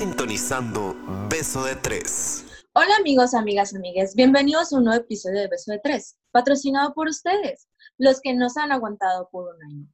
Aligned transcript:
sintonizando 0.00 0.96
Beso 1.28 1.62
de 1.62 1.76
Tres. 1.76 2.46
Hola 2.72 2.96
amigos, 2.96 3.34
amigas, 3.34 3.74
amigues. 3.74 4.14
Bienvenidos 4.14 4.72
a 4.72 4.78
un 4.78 4.84
nuevo 4.84 4.98
episodio 4.98 5.40
de 5.40 5.48
Beso 5.48 5.72
de 5.72 5.78
Tres, 5.78 6.16
patrocinado 6.30 6.94
por 6.94 7.06
ustedes, 7.06 7.68
los 7.98 8.18
que 8.22 8.32
nos 8.32 8.56
han 8.56 8.72
aguantado 8.72 9.28
por 9.30 9.54
un 9.54 9.62
año. 9.62 9.86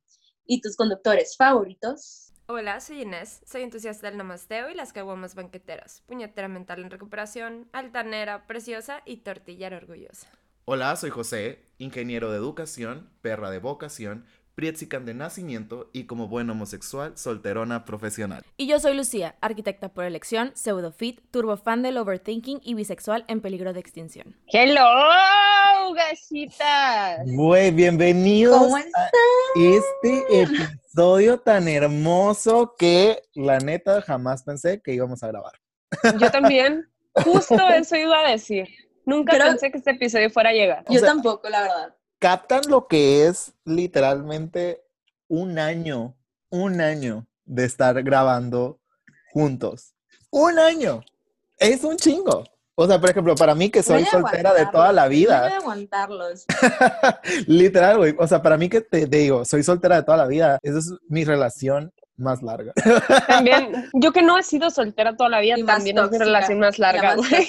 ¿Y 0.45 0.61
tus 0.61 0.77
conductores 0.77 1.37
favoritos? 1.37 2.32
Hola, 2.46 2.79
soy 2.79 3.02
Inés, 3.02 3.41
soy 3.45 3.62
entusiasta 3.62 4.06
del 4.06 4.16
namasteo 4.16 4.70
y 4.70 4.77
las 4.77 4.92
caguamas 4.92 5.34
banqueteras, 5.34 6.05
puñetera 6.07 6.46
mental 6.46 6.84
en 6.84 6.91
recuperación, 6.93 7.68
altanera, 7.73 8.46
preciosa 8.46 9.02
y 9.07 9.16
tortillera 9.16 9.77
orgullosa. 9.77 10.29
Hola, 10.66 10.95
soy 10.95 11.11
José, 11.11 11.64
ingeniero 11.79 12.30
de 12.30 12.36
educación, 12.36 13.11
perra 13.23 13.50
de 13.50 13.59
vocación, 13.59 14.25
Prietzican 14.61 15.04
de 15.04 15.12
nacimiento 15.12 15.91
y 15.92 16.05
como 16.06 16.28
buen 16.28 16.48
homosexual, 16.48 17.12
solterona 17.19 17.84
profesional. 17.84 18.42
Y 18.56 18.66
yo 18.66 18.80
soy 18.80 18.95
Lucía, 18.96 19.37
arquitecta 19.42 19.91
por 19.91 20.06
elección, 20.06 20.52
pseudofit, 20.55 21.20
turbofan 21.30 21.82
del 21.82 21.98
overthinking 21.98 22.60
y 22.65 22.73
bisexual 22.73 23.27
en 23.29 23.42
peligro 23.42 23.74
de 23.74 23.80
extinción. 23.80 24.34
¡Hello, 24.46 24.82
gasitas! 25.95 27.27
Muy 27.27 27.70
bienvenidos 27.70 28.56
¿Cómo 28.59 28.77
a 28.77 28.80
están? 28.80 29.09
este 29.56 30.41
episodio 30.41 31.38
tan 31.41 31.68
hermoso 31.68 32.74
que 32.79 33.20
la 33.34 33.59
neta 33.59 34.01
jamás 34.01 34.43
pensé 34.43 34.80
que 34.80 34.95
íbamos 34.95 35.23
a 35.23 35.27
grabar. 35.27 35.52
Yo 36.18 36.30
también, 36.30 36.88
justo 37.12 37.57
eso 37.74 37.95
iba 37.95 38.20
a 38.27 38.30
decir. 38.30 38.66
Nunca 39.04 39.34
Creo- 39.34 39.48
pensé 39.48 39.70
que 39.70 39.77
este 39.77 39.91
episodio 39.91 40.30
fuera 40.30 40.48
a 40.48 40.54
llegar. 40.54 40.82
Yo 40.88 40.98
sea- 41.01 41.09
tampoco, 41.10 41.46
la 41.51 41.60
verdad. 41.60 41.95
Captan 42.19 42.62
lo 42.69 42.87
que 42.87 43.27
es 43.27 43.52
literalmente 43.65 44.83
un 45.29 45.59
año, 45.59 46.15
un 46.48 46.80
año 46.80 47.27
de 47.45 47.65
estar 47.65 48.02
grabando 48.02 48.80
juntos. 49.32 49.95
Un 50.30 50.59
año. 50.59 51.02
Es 51.59 51.85
un 51.85 51.96
chingo. 51.96 52.45
O 52.74 52.87
sea, 52.87 52.99
por 53.01 53.10
ejemplo, 53.10 53.35
para 53.35 53.55
mí 53.55 53.71
que 53.71 53.82
soy 53.82 54.05
soltera 54.05 54.52
de 54.52 54.66
toda 54.66 54.93
la 54.93 55.07
Voy 55.07 55.16
vida. 55.16 55.57
aguantarlos. 55.57 56.45
Literal, 57.46 57.99
güey. 57.99 58.15
O 58.18 58.27
sea, 58.27 58.43
para 58.43 58.57
mí 58.57 58.68
que 58.68 58.80
te, 58.83 59.07
te 59.07 59.16
digo, 59.16 59.45
soy 59.45 59.62
soltera 59.62 59.96
de 59.96 60.02
toda 60.02 60.18
la 60.18 60.27
vida. 60.27 60.59
Esa 60.62 60.79
es 60.79 60.93
mi 61.09 61.24
relación 61.24 61.93
más 62.16 62.43
larga. 62.43 62.73
También, 63.27 63.90
yo 63.95 64.12
que 64.12 64.22
no 64.22 64.38
he 64.38 64.43
sido 64.43 64.71
soltera 64.71 65.16
toda 65.16 65.31
la 65.31 65.41
vida, 65.41 65.59
Y 65.59 65.65
también 65.65 65.99
es 65.99 66.10
mi 66.10 66.19
relación 66.19 66.59
más 66.60 66.78
La 66.78 66.93
larga, 66.93 67.16
güey. 67.16 67.49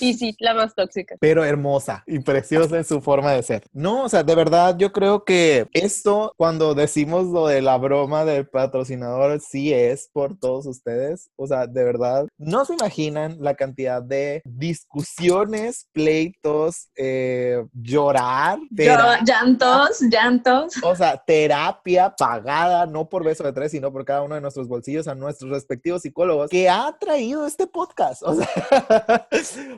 Y 0.00 0.14
sí, 0.14 0.34
la 0.38 0.54
más 0.54 0.74
tóxica. 0.74 1.16
pero 1.20 1.44
hermosa 1.44 2.02
y 2.06 2.18
preciosa 2.20 2.76
en 2.76 2.84
su 2.84 3.00
forma 3.00 3.32
de 3.32 3.42
ser. 3.42 3.64
No, 3.72 4.04
o 4.04 4.08
sea, 4.08 4.22
de 4.22 4.34
verdad 4.34 4.76
yo 4.78 4.92
creo 4.92 5.24
que 5.24 5.66
esto, 5.72 6.32
cuando 6.36 6.74
decimos 6.74 7.26
lo 7.26 7.46
de 7.46 7.60
la 7.62 7.76
broma 7.76 8.24
del 8.24 8.46
patrocinador, 8.48 9.40
sí 9.40 9.72
es 9.72 10.08
por 10.12 10.38
todos 10.38 10.66
ustedes. 10.66 11.30
O 11.36 11.46
sea, 11.46 11.66
de 11.66 11.84
verdad, 11.84 12.26
no 12.38 12.64
se 12.64 12.74
imaginan 12.74 13.36
la 13.40 13.54
cantidad 13.54 14.02
de 14.02 14.42
discusiones, 14.44 15.88
pleitos, 15.92 16.88
eh, 16.96 17.64
llorar, 17.72 18.58
Yo, 18.70 18.94
llantos, 19.24 20.00
llantos. 20.10 20.74
o 20.82 20.94
sea, 20.96 21.16
terapia 21.16 22.14
pagada, 22.16 22.86
no 22.86 23.08
por 23.08 23.24
beso 23.24 23.44
de 23.44 23.52
tres, 23.52 23.72
sino 23.72 23.92
por 23.92 24.04
cada 24.04 24.22
uno 24.22 24.34
de 24.34 24.40
nuestros 24.40 24.68
bolsillos 24.68 25.08
a 25.08 25.14
nuestros 25.14 25.50
respectivos 25.50 26.02
psicólogos 26.02 26.50
que 26.50 26.68
ha 26.68 26.96
traído 26.98 27.46
este 27.46 27.66
podcast. 27.66 28.22
O 28.22 28.34
sea, 28.34 28.48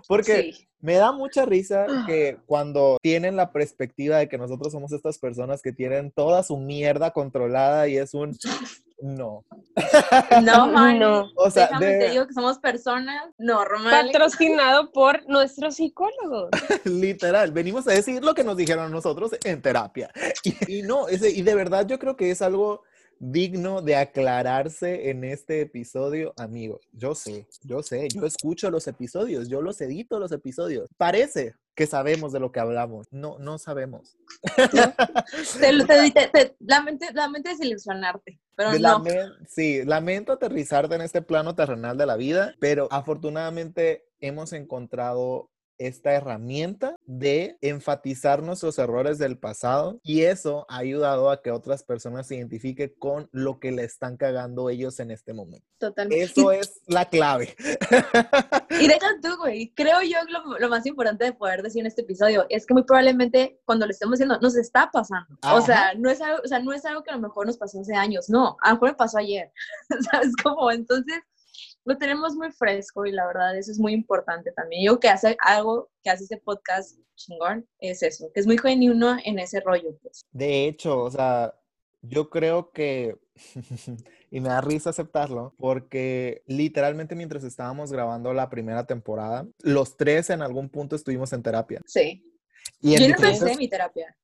porque 0.09 0.53
Sí. 0.53 0.69
me 0.81 0.95
da 0.95 1.13
mucha 1.13 1.45
risa 1.45 1.87
que 2.07 2.39
cuando 2.47 2.97
tienen 3.03 3.37
la 3.37 3.53
perspectiva 3.53 4.19
de 4.19 4.29
que 4.29 4.39
nosotros 4.39 4.73
somos 4.73 4.93
estas 4.93 5.19
personas 5.19 5.63
que 5.63 5.73
tienen 5.73 6.11
toda 6.13 6.43
su 6.43 6.57
mierda 6.59 7.11
controlada 7.13 7.89
y 7.89 7.97
es 7.97 8.15
un 8.15 8.37
no. 9.03 9.45
No, 10.43 10.67
man. 10.73 10.99
No. 10.99 11.29
O 11.37 11.51
sea, 11.51 11.67
Déjame 11.67 11.87
de- 11.87 11.99
te 11.99 12.11
digo 12.13 12.27
que 12.27 12.33
somos 12.33 12.59
personas 12.59 13.27
normales. 13.39 14.11
Patrocinado 14.13 14.91
por 14.91 15.29
nuestros 15.29 15.77
psicólogos. 15.77 16.49
literal, 16.85 17.53
venimos 17.53 17.87
a 17.89 17.93
decir 17.93 18.25
lo 18.25 18.35
que 18.35 18.43
nos 18.45 18.57
dijeron 18.57 18.91
nosotros 18.91 19.33
en 19.45 19.61
terapia. 19.61 20.11
Y, 20.45 20.79
y 20.79 20.83
no, 20.83 21.09
ese, 21.09 21.31
y 21.31 21.43
de 21.43 21.55
verdad 21.55 21.87
yo 21.87 21.99
creo 21.99 22.17
que 22.17 22.31
es 22.31 22.41
algo 22.41 22.83
digno 23.19 23.83
de 23.83 23.97
aclararse 23.97 25.11
en 25.11 25.25
este 25.25 25.61
episodio, 25.63 26.33
amigos. 26.37 26.81
Yo 26.93 27.15
sé, 27.15 27.47
yo 27.63 27.83
sé, 27.83 28.09
yo 28.15 28.27
escucho 28.27 28.71
los 28.71 28.87
episodios, 28.87 29.49
yo 29.49 29.63
los 29.63 29.81
edito 29.81 30.19
los 30.19 30.33
episodios. 30.33 30.89
Parece 30.97 31.55
que 31.75 31.87
sabemos 31.87 32.33
de 32.33 32.41
lo 32.41 32.53
que 32.53 32.61
hablamos. 32.61 33.07
No, 33.11 33.39
no 33.39 33.59
sabemos. 33.59 34.17
Te, 35.61 35.85
te, 35.85 36.11
te- 36.11 36.29
te- 36.29 36.57
lamento, 36.61 37.07
lamento 37.13 37.51
desilusionarte, 37.51 38.39
pero 38.57 38.71
De 38.73 38.81
no. 38.81 38.99
lamen- 39.01 39.33
sí, 39.49 39.85
lamento 39.85 40.33
aterrizarte 40.33 40.95
en 40.95 41.03
este 41.03 41.23
plano 41.23 41.55
terrenal 41.55 41.97
de 41.99 42.07
la 42.07 42.17
vida, 42.17 42.55
pero 42.61 42.89
afortunadamente 42.91 44.05
hemos 44.21 44.53
encontrado 44.53 45.51
esta 45.79 46.13
herramienta 46.13 46.97
de 47.07 47.59
enfatizar 47.61 48.43
nuestros 48.43 48.79
errores 48.79 49.19
del 49.19 49.39
pasado 49.39 50.01
y 50.03 50.23
eso 50.23 50.67
ha 50.69 50.79
ayudado 50.79 51.31
a 51.31 51.43
que 51.43 51.51
otras 51.51 51.83
personas 51.83 52.27
se 52.27 52.37
identifiquen 52.37 52.95
con 52.99 53.29
lo 53.33 53.59
que 53.61 53.73
le 53.73 53.85
están 53.85 54.17
cagando 54.17 54.71
ellos 54.71 55.01
en 55.01 55.11
este 55.11 55.33
momento. 55.33 55.67
Totalmente. 55.79 56.25
Eso 56.25 56.53
es 56.53 56.81
la 56.87 57.05
clave. 57.09 57.55
Y 58.79 58.89
deja 58.89 59.07
tú, 59.23 59.37
güey. 59.39 59.73
Creo 59.75 60.03
yo 60.03 60.19
lo, 60.29 60.59
lo 60.59 60.69
más 60.69 60.85
importante 60.87 61.25
de 61.25 61.33
poder 61.33 61.63
decir 61.63 61.81
en 61.81 61.87
este 61.87 62.03
episodio 62.03 62.47
es 62.49 62.67
que 62.67 62.75
muy 62.75 62.83
probablemente 62.83 63.61
cuando 63.65 63.87
lo 63.87 63.93
estemos 63.93 64.15
haciendo 64.15 64.39
nos 64.41 64.57
está 64.57 64.91
pasando. 64.91 65.39
O 65.43 65.61
sea, 65.61 65.95
no 65.95 66.11
es 66.11 66.21
algo, 66.21 66.41
o 66.45 66.49
sea, 66.49 66.59
no 66.61 66.73
es 66.73 66.85
algo 66.85 67.03
que 67.03 67.11
a 67.11 67.17
lo 67.17 67.21
mejor 67.21 67.47
nos 67.47 67.59
pasó 67.59 67.81
hace 67.81 67.95
años. 67.95 68.29
No, 68.29 68.57
a 68.63 68.71
lo 68.71 68.75
mejor 68.75 68.91
me 68.91 68.95
pasó 68.97 69.19
ayer. 69.19 69.53
¿Sabes 70.11 70.33
cómo? 70.43 70.71
Entonces, 70.71 71.21
lo 71.87 71.97
tenemos 71.97 72.35
muy 72.35 72.51
fresco 72.53 73.07
y 73.07 73.13
la 73.13 73.27
verdad 73.27 73.57
eso 73.57 73.71
es 73.71 73.79
muy 73.79 73.95
importante 73.95 74.53
también. 74.53 74.85
Yo 74.85 75.01
que 75.01 75.09
hace 75.09 75.37
algo 75.41 75.89
que 76.03 76.11
hace 76.11 76.25
este 76.25 76.37
podcast 76.37 76.99
chingón 77.15 77.67
es 77.79 78.03
eso, 78.03 78.31
que 78.35 78.41
es 78.41 78.47
muy 78.47 78.59
genuino 78.59 79.17
en 79.25 79.39
ese 79.39 79.61
rollo, 79.61 79.97
pues. 80.03 80.23
De 80.33 80.67
hecho, 80.67 81.01
o 81.03 81.11
sea, 81.11 81.55
yo 82.03 82.29
creo 82.29 82.71
que, 82.73 83.17
y 84.31 84.41
me 84.41 84.49
da 84.49 84.61
risa 84.61 84.91
aceptarlo, 84.91 85.55
porque 85.59 86.43
literalmente 86.47 87.15
mientras 87.15 87.45
estábamos 87.45 87.93
grabando 87.93 88.33
la 88.35 88.51
primera 88.51 88.87
temporada, 88.87 89.47
los 89.63 89.97
tres 89.97 90.31
en 90.31 90.43
algún 90.43 90.69
punto 90.69 90.97
estuvimos 90.97 91.33
en 91.33 91.43
terapia. 91.43 91.81
Sí. 91.87 92.23
Y 92.81 92.95
Yo 92.99 93.01
no 93.09 93.15
diferentes- 93.15 93.41
empecé 93.41 93.57
mi 93.59 93.69
terapia. 93.69 94.17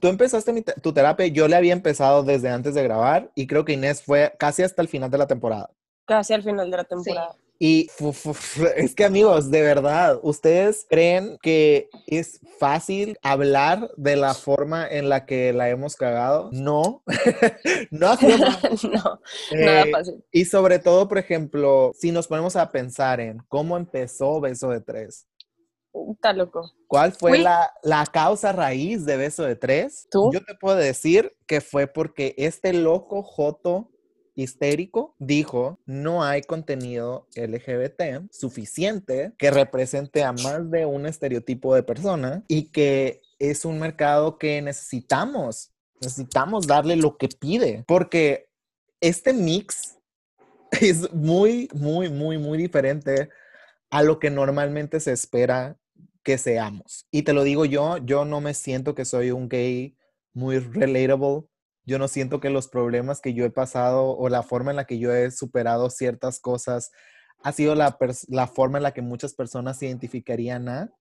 Tú 0.00 0.08
empezaste 0.08 0.52
mi 0.54 0.62
te- 0.62 0.72
tu 0.80 0.94
terapia, 0.94 1.26
yo 1.26 1.48
le 1.48 1.56
había 1.56 1.74
empezado 1.74 2.22
desde 2.22 2.48
antes 2.48 2.74
de 2.74 2.82
grabar 2.82 3.30
y 3.34 3.46
creo 3.46 3.64
que 3.66 3.74
Inés 3.74 4.02
fue 4.02 4.32
casi 4.38 4.62
hasta 4.62 4.80
el 4.80 4.88
final 4.88 5.10
de 5.10 5.18
la 5.18 5.26
temporada. 5.26 5.68
Casi 6.06 6.34
al 6.34 6.42
final 6.42 6.70
de 6.70 6.76
la 6.76 6.84
temporada. 6.84 7.36
Y 7.64 7.88
es 8.76 8.94
que 8.96 9.04
amigos, 9.04 9.48
de 9.52 9.62
verdad, 9.62 10.18
¿ustedes 10.24 10.84
creen 10.90 11.38
que 11.40 11.88
es 12.08 12.40
fácil 12.58 13.16
hablar 13.22 13.88
de 13.96 14.16
la 14.16 14.34
forma 14.34 14.84
en 14.88 15.08
la 15.08 15.26
que 15.26 15.52
la 15.52 15.68
hemos 15.68 15.94
cagado? 15.94 16.50
No, 16.52 17.04
no 17.92 18.08
ha 18.08 18.16
sido 18.16 18.36
fácil. 18.38 18.90
no, 18.90 19.20
nada 19.52 19.82
Eh, 19.82 19.90
fácil. 19.92 20.24
Y 20.32 20.44
sobre 20.46 20.80
todo, 20.80 21.06
por 21.06 21.18
ejemplo, 21.18 21.92
si 21.94 22.10
nos 22.10 22.26
ponemos 22.26 22.56
a 22.56 22.72
pensar 22.72 23.20
en 23.20 23.38
cómo 23.46 23.76
empezó 23.76 24.40
Beso 24.40 24.70
de 24.70 24.80
Tres, 24.80 25.28
Está 26.10 26.32
loco. 26.32 26.72
¿cuál 26.88 27.12
fue 27.12 27.38
la, 27.38 27.70
la 27.84 28.06
causa 28.06 28.50
raíz 28.50 29.04
de 29.04 29.16
Beso 29.18 29.44
de 29.44 29.54
Tres? 29.54 30.08
¿Tú? 30.10 30.30
Yo 30.32 30.42
te 30.42 30.54
puedo 30.56 30.74
decir 30.76 31.36
que 31.46 31.60
fue 31.60 31.86
porque 31.86 32.34
este 32.38 32.72
loco 32.72 33.22
Joto 33.22 33.91
histérico 34.34 35.14
dijo 35.18 35.78
no 35.84 36.24
hay 36.24 36.42
contenido 36.42 37.28
LGBT 37.34 38.30
suficiente 38.30 39.32
que 39.38 39.50
represente 39.50 40.22
a 40.24 40.32
más 40.32 40.70
de 40.70 40.86
un 40.86 41.06
estereotipo 41.06 41.74
de 41.74 41.82
persona 41.82 42.44
y 42.48 42.70
que 42.70 43.22
es 43.38 43.64
un 43.64 43.78
mercado 43.78 44.38
que 44.38 44.62
necesitamos, 44.62 45.72
necesitamos 46.00 46.66
darle 46.66 46.96
lo 46.96 47.16
que 47.16 47.28
pide, 47.28 47.84
porque 47.86 48.48
este 49.00 49.32
mix 49.32 49.98
es 50.80 51.12
muy, 51.12 51.68
muy, 51.74 52.08
muy, 52.08 52.38
muy 52.38 52.56
diferente 52.56 53.28
a 53.90 54.02
lo 54.02 54.18
que 54.18 54.30
normalmente 54.30 55.00
se 55.00 55.12
espera 55.12 55.76
que 56.22 56.38
seamos. 56.38 57.06
Y 57.10 57.22
te 57.22 57.32
lo 57.32 57.42
digo 57.42 57.64
yo, 57.64 57.98
yo 57.98 58.24
no 58.24 58.40
me 58.40 58.54
siento 58.54 58.94
que 58.94 59.04
soy 59.04 59.32
un 59.32 59.48
gay 59.48 59.96
muy 60.32 60.58
relatable. 60.58 61.42
Yo 61.84 61.98
no 61.98 62.08
siento 62.08 62.40
que 62.40 62.50
los 62.50 62.68
problemas 62.68 63.20
que 63.20 63.34
yo 63.34 63.44
he 63.44 63.50
pasado 63.50 64.16
o 64.16 64.28
la 64.28 64.42
forma 64.42 64.70
en 64.70 64.76
la 64.76 64.86
que 64.86 64.98
yo 64.98 65.12
he 65.12 65.30
superado 65.30 65.90
ciertas 65.90 66.38
cosas 66.38 66.90
ha 67.42 67.52
sido 67.52 67.74
la, 67.74 67.96
forma 68.46 68.78
en 68.78 68.84
la 68.84 68.94
que 68.94 69.02
muchas 69.02 69.34
personas 69.34 69.78
se 69.78 69.86
identificarían 69.86 70.68
a. 70.68 70.92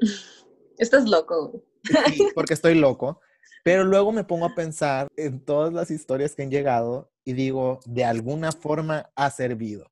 Estás 0.78 1.08
loco. 1.08 1.62
Sí, 1.84 2.28
porque 2.34 2.54
estoy 2.54 2.74
loco. 2.74 3.20
Pero 3.64 3.84
luego 3.84 4.12
me 4.12 4.24
pongo 4.24 4.46
a 4.46 4.54
pensar 4.54 5.08
en 5.16 5.44
todas 5.44 5.72
las 5.72 5.90
historias 5.90 6.34
que 6.34 6.42
han 6.42 6.50
llegado 6.50 7.10
y 7.24 7.32
digo, 7.32 7.78
de 7.86 8.04
alguna 8.04 8.50
forma 8.52 9.10
ha 9.14 9.30
servido. 9.30 9.90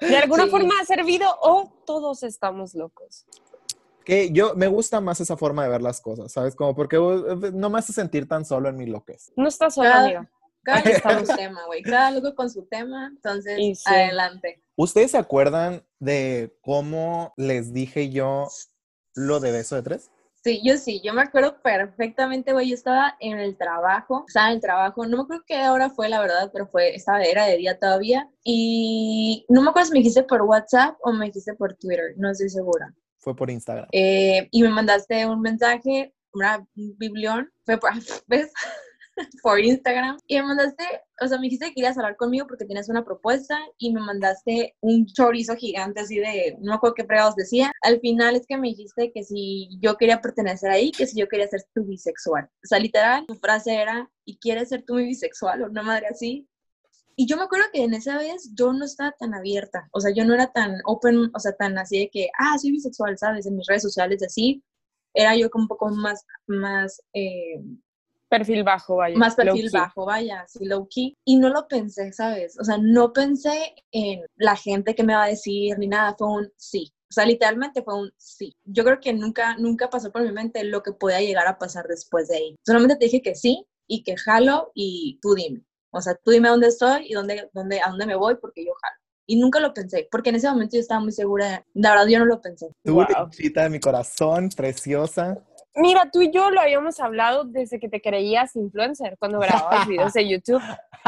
De 0.00 0.16
alguna 0.16 0.44
Sí. 0.44 0.50
forma 0.50 0.74
ha 0.80 0.84
servido 0.84 1.28
o 1.40 1.72
todos 1.86 2.22
estamos 2.22 2.74
locos. 2.74 3.24
Que 4.08 4.32
yo 4.32 4.54
me 4.54 4.68
gusta 4.68 5.02
más 5.02 5.20
esa 5.20 5.36
forma 5.36 5.62
de 5.64 5.68
ver 5.68 5.82
las 5.82 6.00
cosas, 6.00 6.32
¿sabes? 6.32 6.56
Como 6.56 6.74
porque 6.74 6.98
uh, 6.98 7.52
no 7.52 7.68
me 7.68 7.78
hace 7.78 7.92
sentir 7.92 8.26
tan 8.26 8.46
solo 8.46 8.70
en 8.70 8.76
mi 8.78 8.86
loquez. 8.86 9.30
No 9.36 9.46
estás 9.46 9.74
sola, 9.74 9.90
Cada- 9.90 10.04
amiga. 10.04 10.30
Cada 10.64 10.80
loco 10.88 11.02
con 11.02 11.26
su 11.26 11.36
tema, 11.36 11.66
güey. 11.66 11.82
Cada 11.82 12.10
loco 12.10 12.34
con 12.34 12.50
su 12.50 12.64
tema. 12.64 13.08
Entonces, 13.14 13.56
sí. 13.58 13.82
adelante. 13.84 14.62
¿Ustedes 14.76 15.10
se 15.10 15.18
acuerdan 15.18 15.84
de 15.98 16.56
cómo 16.62 17.34
les 17.36 17.74
dije 17.74 18.08
yo 18.08 18.48
lo 19.14 19.40
de 19.40 19.52
beso 19.52 19.76
de 19.76 19.82
tres? 19.82 20.10
Sí, 20.42 20.62
yo 20.64 20.78
sí, 20.78 21.02
yo 21.04 21.12
me 21.12 21.20
acuerdo 21.20 21.60
perfectamente, 21.60 22.54
güey, 22.54 22.70
yo 22.70 22.74
estaba 22.74 23.14
en 23.20 23.38
el 23.38 23.58
trabajo, 23.58 24.24
estaba 24.26 24.48
en 24.48 24.54
el 24.54 24.60
trabajo, 24.62 25.04
no 25.04 25.18
me 25.18 25.22
acuerdo 25.24 25.42
qué 25.46 25.68
hora 25.68 25.90
fue, 25.90 26.08
la 26.08 26.20
verdad, 26.20 26.48
pero 26.52 26.66
fue, 26.68 26.94
estaba, 26.94 27.22
era 27.22 27.44
de 27.44 27.56
día 27.58 27.78
todavía, 27.78 28.30
y 28.44 29.44
no 29.48 29.60
me 29.60 29.70
acuerdo 29.70 29.88
si 29.88 29.92
me 29.92 29.98
dijiste 29.98 30.22
por 30.22 30.42
WhatsApp 30.42 30.96
o 31.02 31.12
me 31.12 31.26
dijiste 31.26 31.54
por 31.54 31.74
Twitter, 31.74 32.14
no 32.16 32.30
estoy 32.30 32.48
segura. 32.48 32.94
Fue 33.18 33.34
por 33.34 33.50
Instagram. 33.50 33.88
Eh, 33.92 34.48
y 34.50 34.62
me 34.62 34.68
mandaste 34.68 35.26
un 35.26 35.40
mensaje, 35.40 36.14
una 36.32 36.66
un 36.76 36.96
biblión, 36.98 37.50
fue 37.64 37.78
por, 37.78 37.90
¿ves? 38.26 38.52
por 39.42 39.60
Instagram, 39.60 40.18
y 40.26 40.36
me 40.36 40.44
mandaste, 40.44 40.84
o 41.20 41.26
sea, 41.26 41.38
me 41.38 41.44
dijiste 41.44 41.66
que 41.66 41.74
querías 41.74 41.96
hablar 41.96 42.16
conmigo 42.16 42.46
porque 42.46 42.64
tienes 42.64 42.88
una 42.88 43.04
propuesta, 43.04 43.58
y 43.78 43.92
me 43.92 44.00
mandaste 44.00 44.76
un 44.80 45.06
chorizo 45.06 45.56
gigante 45.56 46.00
así 46.00 46.18
de, 46.18 46.56
no 46.60 46.72
me 46.72 46.76
acuerdo 46.76 46.94
qué 46.94 47.04
fregados 47.04 47.34
decía, 47.36 47.72
al 47.82 48.00
final 48.00 48.36
es 48.36 48.46
que 48.46 48.56
me 48.56 48.68
dijiste 48.68 49.12
que 49.12 49.22
si 49.24 49.68
yo 49.80 49.96
quería 49.96 50.20
pertenecer 50.20 50.70
ahí, 50.70 50.92
que 50.92 51.06
si 51.06 51.18
yo 51.18 51.28
quería 51.28 51.48
ser 51.48 51.64
tu 51.74 51.84
bisexual. 51.84 52.44
O 52.44 52.66
sea, 52.66 52.78
literal, 52.78 53.26
tu 53.26 53.34
frase 53.34 53.74
era, 53.74 54.10
¿y 54.24 54.38
quieres 54.38 54.68
ser 54.68 54.84
tú 54.84 54.94
mi 54.94 55.04
bisexual? 55.04 55.62
O 55.62 55.66
una 55.66 55.82
madre 55.82 56.06
así. 56.08 56.48
Y 57.20 57.26
yo 57.26 57.36
me 57.36 57.42
acuerdo 57.42 57.66
que 57.72 57.82
en 57.82 57.94
esa 57.94 58.16
vez 58.16 58.52
yo 58.54 58.72
no 58.72 58.84
estaba 58.84 59.10
tan 59.18 59.34
abierta, 59.34 59.88
o 59.90 59.98
sea, 59.98 60.12
yo 60.14 60.24
no 60.24 60.34
era 60.34 60.52
tan 60.52 60.76
open, 60.84 61.32
o 61.34 61.40
sea, 61.40 61.50
tan 61.50 61.76
así 61.76 61.98
de 61.98 62.10
que, 62.10 62.28
ah, 62.38 62.56
soy 62.56 62.70
bisexual, 62.70 63.18
¿sabes? 63.18 63.44
En 63.44 63.56
mis 63.56 63.66
redes 63.66 63.82
sociales, 63.82 64.22
así. 64.22 64.62
Era 65.12 65.34
yo 65.34 65.50
como 65.50 65.64
un 65.64 65.68
poco 65.68 65.88
más, 65.88 66.24
más, 66.46 67.02
eh, 67.12 67.60
Perfil 68.28 68.62
bajo, 68.62 68.96
vaya. 68.96 69.16
más 69.16 69.34
perfil 69.34 69.68
bajo, 69.72 70.04
vaya, 70.04 70.42
así 70.42 70.64
low 70.64 70.86
key. 70.88 71.16
Y 71.24 71.38
no 71.38 71.48
lo 71.48 71.66
pensé, 71.66 72.12
¿sabes? 72.12 72.56
O 72.60 72.62
sea, 72.62 72.78
no 72.78 73.12
pensé 73.12 73.74
en 73.90 74.20
la 74.36 74.54
gente 74.54 74.94
que 74.94 75.02
me 75.02 75.14
va 75.14 75.24
a 75.24 75.28
decir 75.28 75.76
ni 75.76 75.88
nada, 75.88 76.14
fue 76.16 76.28
un 76.28 76.52
sí. 76.56 76.92
O 77.10 77.12
sea, 77.12 77.26
literalmente 77.26 77.82
fue 77.82 77.98
un 77.98 78.12
sí. 78.16 78.54
Yo 78.64 78.84
creo 78.84 79.00
que 79.00 79.12
nunca, 79.12 79.56
nunca 79.56 79.90
pasó 79.90 80.12
por 80.12 80.22
mi 80.22 80.30
mente 80.30 80.62
lo 80.62 80.84
que 80.84 80.92
podía 80.92 81.20
llegar 81.20 81.48
a 81.48 81.58
pasar 81.58 81.86
después 81.88 82.28
de 82.28 82.36
ahí. 82.36 82.56
Solamente 82.64 82.94
te 82.94 83.06
dije 83.06 83.22
que 83.22 83.34
sí 83.34 83.66
y 83.88 84.04
que 84.04 84.16
jalo 84.16 84.70
y 84.74 85.18
tú 85.20 85.34
dime. 85.34 85.64
O 85.90 86.00
sea, 86.00 86.14
tú 86.22 86.30
dime 86.30 86.48
dónde 86.48 86.68
estoy 86.68 87.06
y 87.08 87.14
dónde, 87.14 87.48
dónde, 87.52 87.80
a 87.80 87.88
dónde 87.90 88.06
me 88.06 88.14
voy 88.14 88.36
porque 88.40 88.64
yo 88.64 88.72
jalo. 88.82 88.96
Y 89.26 89.38
nunca 89.38 89.60
lo 89.60 89.74
pensé, 89.74 90.08
porque 90.10 90.30
en 90.30 90.36
ese 90.36 90.48
momento 90.48 90.76
yo 90.76 90.80
estaba 90.80 91.00
muy 91.00 91.12
segura. 91.12 91.46
de- 91.50 91.64
La 91.74 91.90
verdad, 91.90 92.06
yo 92.06 92.18
no 92.18 92.24
lo 92.24 92.40
pensé. 92.40 92.68
Tú, 92.84 92.94
Wow. 92.94 93.06
lechita 93.30 93.62
de 93.64 93.70
mi 93.70 93.78
corazón, 93.80 94.48
preciosa. 94.56 95.36
Mira, 95.74 96.10
tú 96.10 96.22
y 96.22 96.30
yo 96.32 96.50
lo 96.50 96.60
habíamos 96.60 96.98
hablado 96.98 97.44
desde 97.44 97.78
que 97.78 97.88
te 97.88 98.00
creías 98.00 98.56
influencer, 98.56 99.16
cuando 99.18 99.38
grababas 99.80 99.86
videos 99.86 100.12
de 100.14 100.28
YouTube. 100.28 100.62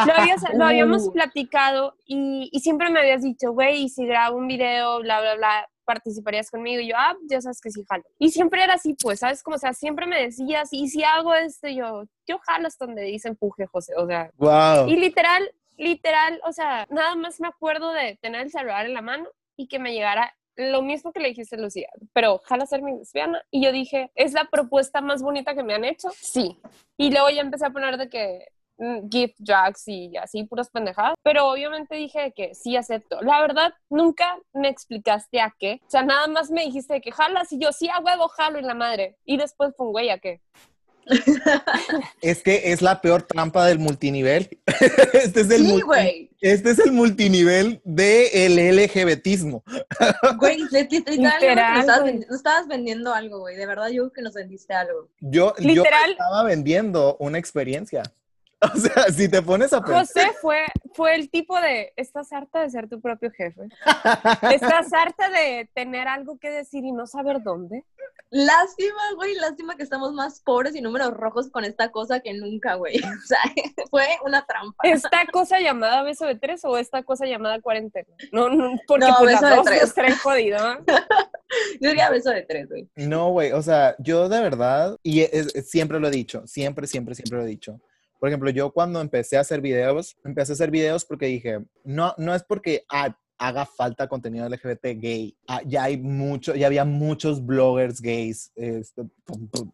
Lo, 0.06 0.12
habías- 0.14 0.42
lo 0.54 0.64
habíamos 0.64 1.08
Uh. 1.08 1.12
platicado 1.12 1.94
y, 2.06 2.48
y 2.52 2.60
siempre 2.60 2.90
me 2.90 3.00
habías 3.00 3.22
dicho, 3.22 3.52
güey, 3.52 3.88
si 3.88 4.06
grabo 4.06 4.36
un 4.36 4.46
video, 4.48 5.00
bla, 5.00 5.20
bla, 5.20 5.34
bla, 5.36 5.68
participarías 5.94 6.50
conmigo. 6.50 6.80
Y 6.80 6.88
yo, 6.90 6.94
ah, 6.96 7.16
ya 7.28 7.40
sabes 7.40 7.60
que 7.60 7.70
sí 7.72 7.82
jalo. 7.88 8.04
Y 8.18 8.30
siempre 8.30 8.62
era 8.62 8.74
así, 8.74 8.94
pues, 9.02 9.18
¿sabes? 9.18 9.42
Como, 9.42 9.56
o 9.56 9.58
sea, 9.58 9.72
siempre 9.72 10.06
me 10.06 10.22
decías, 10.22 10.68
y 10.72 10.86
si 10.88 11.02
hago 11.02 11.34
esto, 11.34 11.66
yo, 11.68 12.04
yo 12.28 12.38
jalo 12.46 12.68
hasta 12.68 12.86
donde 12.86 13.02
dice 13.02 13.26
empuje, 13.28 13.66
José. 13.66 13.94
O 13.96 14.06
sea, 14.06 14.30
Wow. 14.36 14.88
y 14.88 14.94
literal, 14.96 15.42
literal, 15.76 16.40
o 16.46 16.52
sea, 16.52 16.86
nada 16.90 17.16
más 17.16 17.40
me 17.40 17.48
acuerdo 17.48 17.90
de 17.92 18.16
tener 18.22 18.42
el 18.42 18.50
celular 18.52 18.86
en 18.86 18.94
la 18.94 19.02
mano 19.02 19.28
y 19.56 19.66
que 19.66 19.78
me 19.80 19.92
llegara 19.92 20.32
lo 20.56 20.82
mismo 20.82 21.10
que 21.12 21.20
le 21.20 21.28
dijiste 21.28 21.56
Lucía, 21.56 21.88
pero 22.12 22.38
jala 22.44 22.66
ser 22.66 22.82
mi 22.82 22.92
lesbiana. 22.96 23.42
Y 23.50 23.64
yo 23.64 23.72
dije, 23.72 24.10
¿es 24.14 24.32
la 24.32 24.44
propuesta 24.44 25.00
más 25.00 25.22
bonita 25.22 25.54
que 25.54 25.62
me 25.64 25.74
han 25.74 25.84
hecho? 25.84 26.08
Sí. 26.14 26.58
Y 26.98 27.10
luego 27.10 27.30
ya 27.30 27.40
empecé 27.40 27.66
a 27.66 27.70
poner 27.70 27.96
de 27.96 28.08
que 28.08 28.46
gift 29.10 29.36
drugs 29.38 29.86
y 29.86 30.16
así 30.16 30.44
puras 30.44 30.70
pendejadas, 30.70 31.14
pero 31.22 31.48
obviamente 31.48 31.96
dije 31.96 32.32
que 32.34 32.54
sí 32.54 32.76
acepto. 32.76 33.20
La 33.20 33.40
verdad, 33.40 33.74
nunca 33.90 34.38
me 34.52 34.68
explicaste 34.68 35.40
a 35.40 35.54
qué. 35.58 35.80
O 35.86 35.90
sea, 35.90 36.02
nada 36.02 36.26
más 36.28 36.50
me 36.50 36.64
dijiste 36.64 36.94
de 36.94 37.00
que 37.00 37.12
jalas 37.12 37.52
y 37.52 37.58
yo 37.58 37.72
sí 37.72 37.88
a 37.88 37.98
huevo 38.00 38.28
jalo 38.28 38.58
en 38.58 38.66
la 38.66 38.74
madre. 38.74 39.16
Y 39.24 39.36
después 39.36 39.72
fue 39.76 39.86
un 39.86 39.92
güey 39.92 40.10
a 40.10 40.18
qué. 40.18 40.40
Es 42.20 42.42
que 42.42 42.72
es 42.72 42.82
la 42.82 43.00
peor 43.00 43.22
trampa 43.22 43.64
del 43.66 43.78
multinivel. 43.78 44.48
este, 45.12 45.40
es 45.40 45.50
el 45.50 45.62
Sí, 45.62 45.72
multi- 45.72 45.82
güey. 45.82 46.30
este 46.40 46.70
es 46.70 46.78
el 46.78 46.92
multinivel 46.92 47.80
del 47.84 48.76
LGBTismo. 48.76 49.62
Güey, 50.38 50.58
li- 50.70 50.88
li- 50.90 51.04
literal, 51.16 51.74
yo 51.74 51.80
estabas, 51.80 52.10
estabas 52.34 52.68
vendiendo 52.68 53.12
algo, 53.12 53.40
güey. 53.40 53.56
De 53.56 53.66
verdad, 53.66 53.88
yo 53.88 54.02
creo 54.04 54.12
que 54.12 54.22
nos 54.22 54.34
vendiste 54.34 54.72
algo. 54.74 55.08
Yo, 55.20 55.54
yo 55.58 55.64
Literal. 55.68 56.12
estaba 56.12 56.44
vendiendo 56.44 57.16
una 57.18 57.38
experiencia. 57.38 58.02
O 58.74 58.76
sea, 58.78 59.04
si 59.04 59.28
te 59.28 59.40
pones 59.40 59.72
a 59.72 59.80
pensar. 59.80 60.00
José 60.06 60.32
fue, 60.40 60.58
fue 60.94 61.14
el 61.14 61.30
tipo 61.30 61.58
de, 61.60 61.92
estás 61.96 62.30
harta 62.32 62.60
de 62.60 62.68
ser 62.70 62.88
tu 62.88 63.00
propio 63.00 63.30
jefe. 63.30 63.62
Estás 64.52 64.92
harta 64.92 65.28
de 65.30 65.68
tener 65.74 66.08
algo 66.08 66.38
que 66.38 66.50
decir 66.50 66.84
y 66.84 66.92
no 66.92 67.06
saber 67.06 67.42
dónde. 67.42 67.84
Lástima, 68.32 69.00
güey, 69.16 69.34
lástima 69.34 69.76
que 69.76 69.82
estamos 69.82 70.12
más 70.12 70.40
pobres 70.40 70.76
y 70.76 70.80
números 70.82 71.12
rojos 71.14 71.50
con 71.50 71.64
esta 71.64 71.90
cosa 71.90 72.20
que 72.20 72.32
nunca, 72.34 72.74
güey. 72.74 72.94
O 73.02 73.26
sea, 73.26 73.38
fue 73.90 74.06
una 74.24 74.44
trampa. 74.46 74.76
¿Esta 74.86 75.26
cosa 75.32 75.58
llamada 75.58 76.02
beso 76.02 76.26
de 76.26 76.36
tres 76.36 76.64
o 76.64 76.76
esta 76.78 77.02
cosa 77.02 77.26
llamada 77.26 77.60
cuarentena? 77.60 78.08
No, 78.30 78.48
no, 78.50 78.78
porque 78.86 79.06
No, 79.06 79.16
pues 79.18 79.32
beso 79.32 79.42
las 79.42 79.50
de 79.50 79.56
dos 79.56 79.64
tres. 79.66 79.80
nos 79.82 79.94
traen 79.94 80.16
jodido. 80.16 80.58
Yo 81.80 81.88
diría 81.88 82.10
beso 82.10 82.30
de 82.30 82.42
tres, 82.42 82.68
güey. 82.68 82.88
No, 82.94 83.30
güey, 83.30 83.50
o 83.52 83.60
sea, 83.62 83.96
yo 83.98 84.28
de 84.28 84.40
verdad, 84.40 84.96
y 85.02 85.22
es- 85.22 85.52
es- 85.54 85.68
siempre 85.68 85.98
lo 85.98 86.06
he 86.06 86.10
dicho, 86.12 86.46
siempre, 86.46 86.86
siempre, 86.86 87.16
siempre 87.16 87.38
lo 87.38 87.44
he 87.44 87.48
dicho. 87.48 87.80
Por 88.20 88.28
ejemplo, 88.28 88.50
yo 88.50 88.70
cuando 88.70 89.00
empecé 89.00 89.38
a 89.38 89.40
hacer 89.40 89.62
videos, 89.62 90.16
empecé 90.24 90.52
a 90.52 90.54
hacer 90.54 90.70
videos 90.70 91.06
porque 91.06 91.26
dije, 91.26 91.60
no, 91.84 92.14
no 92.18 92.34
es 92.34 92.44
porque 92.44 92.84
ah, 92.90 93.16
haga 93.38 93.64
falta 93.64 94.06
contenido 94.06 94.46
LGBT 94.46 94.84
gay. 95.00 95.34
Ah, 95.48 95.62
ya 95.66 95.84
hay 95.84 95.96
mucho, 95.96 96.54
ya 96.54 96.66
había 96.66 96.84
muchos 96.84 97.44
bloggers 97.44 98.02
gays. 98.02 98.52
este, 98.54 99.02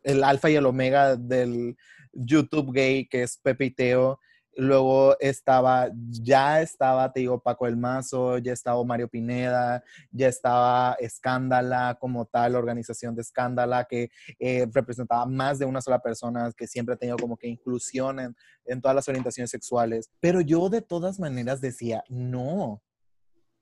el 0.04 0.22
alfa 0.22 0.48
y 0.48 0.54
el 0.54 0.66
omega 0.66 1.16
del 1.16 1.76
YouTube 2.12 2.72
gay, 2.72 3.08
que 3.08 3.24
es 3.24 3.36
Pepe 3.36 3.66
y 3.66 3.70
Teo. 3.72 4.20
Luego 4.56 5.16
estaba, 5.20 5.90
ya 6.08 6.62
estaba, 6.62 7.12
te 7.12 7.20
digo, 7.20 7.38
Paco 7.38 7.66
El 7.66 7.76
Mazo, 7.76 8.38
ya 8.38 8.52
estaba 8.52 8.82
Mario 8.84 9.08
Pineda, 9.08 9.84
ya 10.10 10.28
estaba 10.28 10.96
Escándala 10.98 11.98
como 12.00 12.24
tal, 12.24 12.56
organización 12.56 13.14
de 13.14 13.22
Escándala, 13.22 13.84
que 13.84 14.10
eh, 14.38 14.66
representaba 14.72 15.26
más 15.26 15.58
de 15.58 15.66
una 15.66 15.82
sola 15.82 16.00
persona, 16.00 16.50
que 16.56 16.66
siempre 16.66 16.94
ha 16.94 16.98
tenido 16.98 17.18
como 17.18 17.36
que 17.36 17.48
inclusión 17.48 18.18
en, 18.18 18.36
en 18.64 18.80
todas 18.80 18.94
las 18.94 19.08
orientaciones 19.08 19.50
sexuales. 19.50 20.10
Pero 20.20 20.40
yo 20.40 20.70
de 20.70 20.80
todas 20.80 21.20
maneras 21.20 21.60
decía, 21.60 22.02
no, 22.08 22.82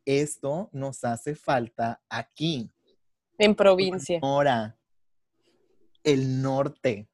esto 0.05 0.69
nos 0.73 1.03
hace 1.03 1.35
falta 1.35 2.01
aquí. 2.09 2.71
En 3.39 3.55
provincia. 3.55 4.21
Ahora, 4.23 4.79
el 6.05 6.41
norte. 6.41 7.09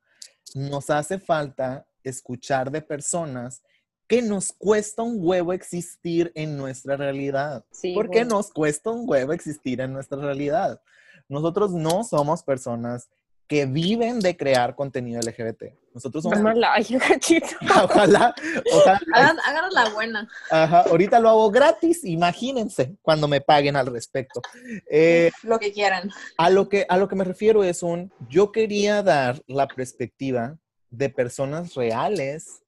Nos 0.54 0.90
hace 0.90 1.18
falta 1.18 1.86
escuchar 2.02 2.70
de 2.70 2.82
personas 2.82 3.62
que 4.10 4.22
nos 4.22 4.52
cuesta 4.52 5.04
un 5.04 5.18
huevo 5.20 5.52
existir 5.52 6.32
en 6.34 6.56
nuestra 6.56 6.96
realidad. 6.96 7.64
Sí, 7.70 7.94
¿Por 7.94 8.10
qué 8.10 8.24
güey. 8.24 8.28
nos 8.28 8.50
cuesta 8.50 8.90
un 8.90 9.08
huevo 9.08 9.32
existir 9.32 9.80
en 9.80 9.92
nuestra 9.92 10.18
realidad? 10.18 10.82
Nosotros 11.28 11.70
no 11.70 12.02
somos 12.02 12.42
personas 12.42 13.08
que 13.46 13.66
viven 13.66 14.18
de 14.18 14.36
crear 14.36 14.74
contenido 14.74 15.20
LGBT. 15.20 15.74
Nosotros 15.94 16.24
somos... 16.24 16.42
Gachito. 16.42 17.46
Ojalá, 17.84 18.34
ojalá. 18.72 19.00
Hagan, 19.14 19.38
hagan 19.46 19.72
la 19.72 19.88
buena. 19.90 20.28
Ajá, 20.50 20.80
ahorita 20.90 21.20
lo 21.20 21.28
hago 21.28 21.50
gratis, 21.52 22.04
imagínense 22.04 22.96
cuando 23.02 23.28
me 23.28 23.40
paguen 23.40 23.76
al 23.76 23.86
respecto. 23.86 24.42
Eh, 24.90 25.30
Lo 25.44 25.60
que 25.60 25.72
quieran. 25.72 26.10
a, 26.36 26.50
lo 26.50 26.68
que, 26.68 26.84
a 26.88 26.96
lo 26.96 27.06
que 27.06 27.14
me 27.14 27.22
refiero 27.22 27.62
es 27.62 27.84
un, 27.84 28.12
yo 28.28 28.50
quería 28.50 29.04
dar 29.04 29.40
la 29.46 29.68
perspectiva 29.68 30.58
de 30.90 31.10
personas 31.10 31.74
reales, 31.74 32.64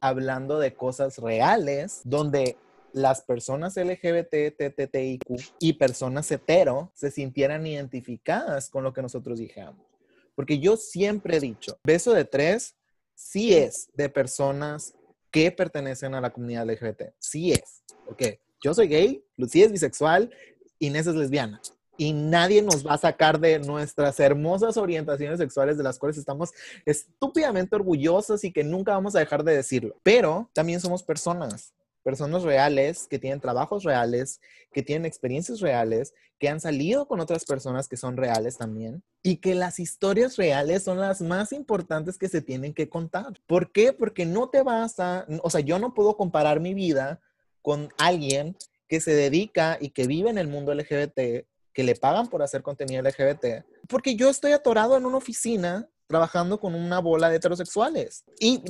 hablando 0.00 0.58
de 0.58 0.74
cosas 0.74 1.18
reales, 1.18 2.00
donde 2.04 2.56
las 2.92 3.22
personas 3.22 3.76
LGBT, 3.76 4.56
TTTIQ 4.56 5.22
y 5.60 5.74
personas 5.74 6.30
hetero 6.30 6.90
se 6.94 7.10
sintieran 7.10 7.66
identificadas 7.66 8.68
con 8.68 8.84
lo 8.84 8.92
que 8.92 9.02
nosotros 9.02 9.38
dijamos. 9.38 9.86
Porque 10.34 10.58
yo 10.58 10.76
siempre 10.76 11.36
he 11.36 11.40
dicho, 11.40 11.78
beso 11.84 12.12
de 12.12 12.24
tres 12.24 12.74
sí 13.14 13.54
es 13.54 13.90
de 13.94 14.08
personas 14.08 14.94
que 15.30 15.52
pertenecen 15.52 16.14
a 16.14 16.20
la 16.20 16.30
comunidad 16.30 16.68
LGBT. 16.68 17.14
Sí 17.18 17.52
es. 17.52 17.82
Porque 18.06 18.40
yo 18.62 18.74
soy 18.74 18.88
gay, 18.88 19.24
Lucía 19.36 19.66
es 19.66 19.72
bisexual, 19.72 20.30
Inés 20.78 21.06
es 21.06 21.14
lesbiana. 21.14 21.60
Y 22.00 22.14
nadie 22.14 22.62
nos 22.62 22.86
va 22.86 22.94
a 22.94 22.96
sacar 22.96 23.38
de 23.38 23.58
nuestras 23.58 24.18
hermosas 24.20 24.78
orientaciones 24.78 25.38
sexuales 25.38 25.76
de 25.76 25.84
las 25.84 25.98
cuales 25.98 26.16
estamos 26.16 26.48
estúpidamente 26.86 27.76
orgullosos 27.76 28.42
y 28.42 28.52
que 28.52 28.64
nunca 28.64 28.92
vamos 28.92 29.14
a 29.14 29.18
dejar 29.18 29.44
de 29.44 29.54
decirlo. 29.54 29.94
Pero 30.02 30.48
también 30.54 30.80
somos 30.80 31.02
personas 31.02 31.74
personas 32.02 32.42
reales, 32.42 33.06
que 33.06 33.18
tienen 33.18 33.40
trabajos 33.40 33.84
reales, 33.84 34.40
que 34.72 34.82
tienen 34.82 35.04
experiencias 35.04 35.60
reales, 35.60 36.14
que 36.38 36.48
han 36.48 36.58
salido 36.58 37.06
con 37.06 37.20
otras 37.20 37.44
personas 37.44 37.88
que 37.88 37.98
son 37.98 38.16
reales 38.16 38.56
también, 38.56 39.02
y 39.22 39.36
que 39.36 39.54
las 39.54 39.78
historias 39.78 40.38
reales 40.38 40.82
son 40.82 40.98
las 40.98 41.20
más 41.20 41.52
importantes 41.52 42.16
que 42.16 42.30
se 42.30 42.40
tienen 42.40 42.72
que 42.72 42.88
contar. 42.88 43.38
¿Por 43.46 43.70
qué? 43.70 43.92
Porque 43.92 44.24
no 44.24 44.48
te 44.48 44.62
vas 44.62 44.98
a, 44.98 45.26
o 45.42 45.50
sea, 45.50 45.60
yo 45.60 45.78
no 45.78 45.92
puedo 45.92 46.16
comparar 46.16 46.58
mi 46.60 46.72
vida 46.72 47.20
con 47.60 47.92
alguien 47.98 48.56
que 48.88 49.00
se 49.02 49.14
dedica 49.14 49.76
y 49.78 49.90
que 49.90 50.06
vive 50.06 50.30
en 50.30 50.38
el 50.38 50.48
mundo 50.48 50.74
LGBT, 50.74 51.44
que 51.72 51.84
le 51.84 51.94
pagan 51.94 52.28
por 52.28 52.42
hacer 52.42 52.62
contenido 52.62 53.02
LGBT, 53.02 53.64
porque 53.88 54.16
yo 54.16 54.28
estoy 54.28 54.52
atorado 54.52 54.96
en 54.96 55.06
una 55.06 55.16
oficina 55.16 55.88
trabajando 56.06 56.58
con 56.58 56.74
una 56.74 56.98
bola 56.98 57.30
de 57.30 57.36
heterosexuales. 57.36 58.24
Y, 58.40 58.62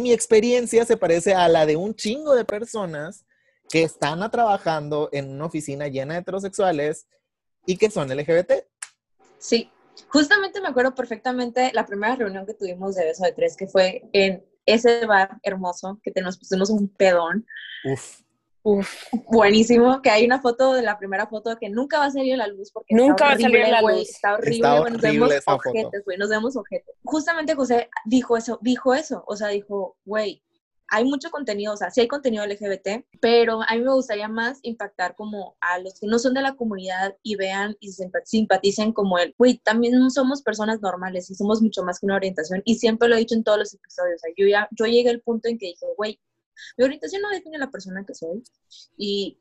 mi 0.00 0.12
experiencia 0.12 0.86
se 0.86 0.96
parece 0.96 1.34
a 1.34 1.46
la 1.46 1.66
de 1.66 1.76
un 1.76 1.94
chingo 1.94 2.34
de 2.34 2.46
personas 2.46 3.26
que 3.68 3.82
están 3.82 4.28
trabajando 4.30 5.10
en 5.12 5.30
una 5.30 5.44
oficina 5.44 5.88
llena 5.88 6.14
de 6.14 6.20
heterosexuales 6.20 7.06
y 7.66 7.76
que 7.76 7.90
son 7.90 8.08
LGBT. 8.08 8.52
Sí, 9.38 9.70
justamente 10.08 10.62
me 10.62 10.68
acuerdo 10.68 10.94
perfectamente 10.94 11.70
la 11.74 11.84
primera 11.84 12.16
reunión 12.16 12.46
que 12.46 12.54
tuvimos 12.54 12.94
de 12.94 13.04
Beso 13.04 13.24
de 13.24 13.32
Tres, 13.32 13.54
que 13.54 13.66
fue 13.66 14.08
en 14.14 14.42
ese 14.64 15.04
bar 15.04 15.38
hermoso 15.42 16.00
que 16.02 16.12
nos 16.22 16.38
pusimos 16.38 16.70
un 16.70 16.88
pedón. 16.88 17.46
Uf. 17.84 18.22
Uf, 18.70 19.04
buenísimo, 19.30 20.02
que 20.02 20.10
hay 20.10 20.26
una 20.26 20.42
foto 20.42 20.74
de 20.74 20.82
la 20.82 20.98
primera 20.98 21.26
foto 21.26 21.56
que 21.58 21.70
nunca 21.70 21.98
va 21.98 22.04
a 22.04 22.10
salir 22.10 22.34
a 22.34 22.36
la 22.36 22.48
luz 22.48 22.70
porque 22.70 22.94
nunca 22.94 23.24
va 23.24 23.32
a 23.32 23.38
salir 23.38 23.62
a 23.62 23.80
la 23.80 23.80
luz. 23.80 24.10
Está 24.10 24.34
horrible, 24.34 24.68
nos 24.90 25.00
vemos 25.00 25.32
ojetes, 25.46 26.04
güey, 26.04 26.18
nos 26.18 26.28
vemos 26.28 26.54
ojetes. 26.54 26.94
Justamente 27.02 27.54
José 27.54 27.88
dijo 28.04 28.36
eso, 28.36 28.58
dijo 28.60 28.92
eso, 28.94 29.24
o 29.26 29.36
sea, 29.36 29.48
dijo, 29.48 29.96
güey, 30.04 30.42
hay 30.88 31.04
mucho 31.04 31.30
contenido, 31.30 31.72
o 31.72 31.76
sea, 31.78 31.90
sí 31.90 32.02
hay 32.02 32.08
contenido 32.08 32.46
LGBT, 32.46 33.06
pero 33.22 33.62
a 33.66 33.74
mí 33.74 33.80
me 33.80 33.94
gustaría 33.94 34.28
más 34.28 34.58
impactar 34.62 35.14
como 35.16 35.56
a 35.62 35.78
los 35.78 35.98
que 35.98 36.06
no 36.06 36.18
son 36.18 36.34
de 36.34 36.42
la 36.42 36.54
comunidad 36.54 37.16
y 37.22 37.36
vean 37.36 37.74
y 37.80 37.92
simpaticen 38.24 38.92
como 38.92 39.18
él. 39.18 39.34
Güey, 39.38 39.58
también 39.64 40.10
somos 40.10 40.42
personas 40.42 40.82
normales 40.82 41.30
y 41.30 41.34
somos 41.34 41.62
mucho 41.62 41.82
más 41.84 42.00
que 42.00 42.06
una 42.06 42.16
orientación 42.16 42.60
y 42.66 42.74
siempre 42.74 43.08
lo 43.08 43.16
he 43.16 43.20
dicho 43.20 43.34
en 43.34 43.44
todos 43.44 43.58
los 43.58 43.72
episodios. 43.72 44.16
O 44.16 44.18
sea, 44.18 44.32
yo 44.36 44.46
ya, 44.46 44.68
yo 44.72 44.84
llegué 44.84 45.08
al 45.08 45.20
punto 45.20 45.48
en 45.48 45.56
que 45.56 45.68
dije, 45.68 45.86
güey, 45.96 46.20
mi 46.76 46.84
orientación 46.84 47.22
no 47.22 47.30
define 47.30 47.58
la 47.58 47.70
persona 47.70 48.04
que 48.04 48.14
soy 48.14 48.42
y 48.96 49.38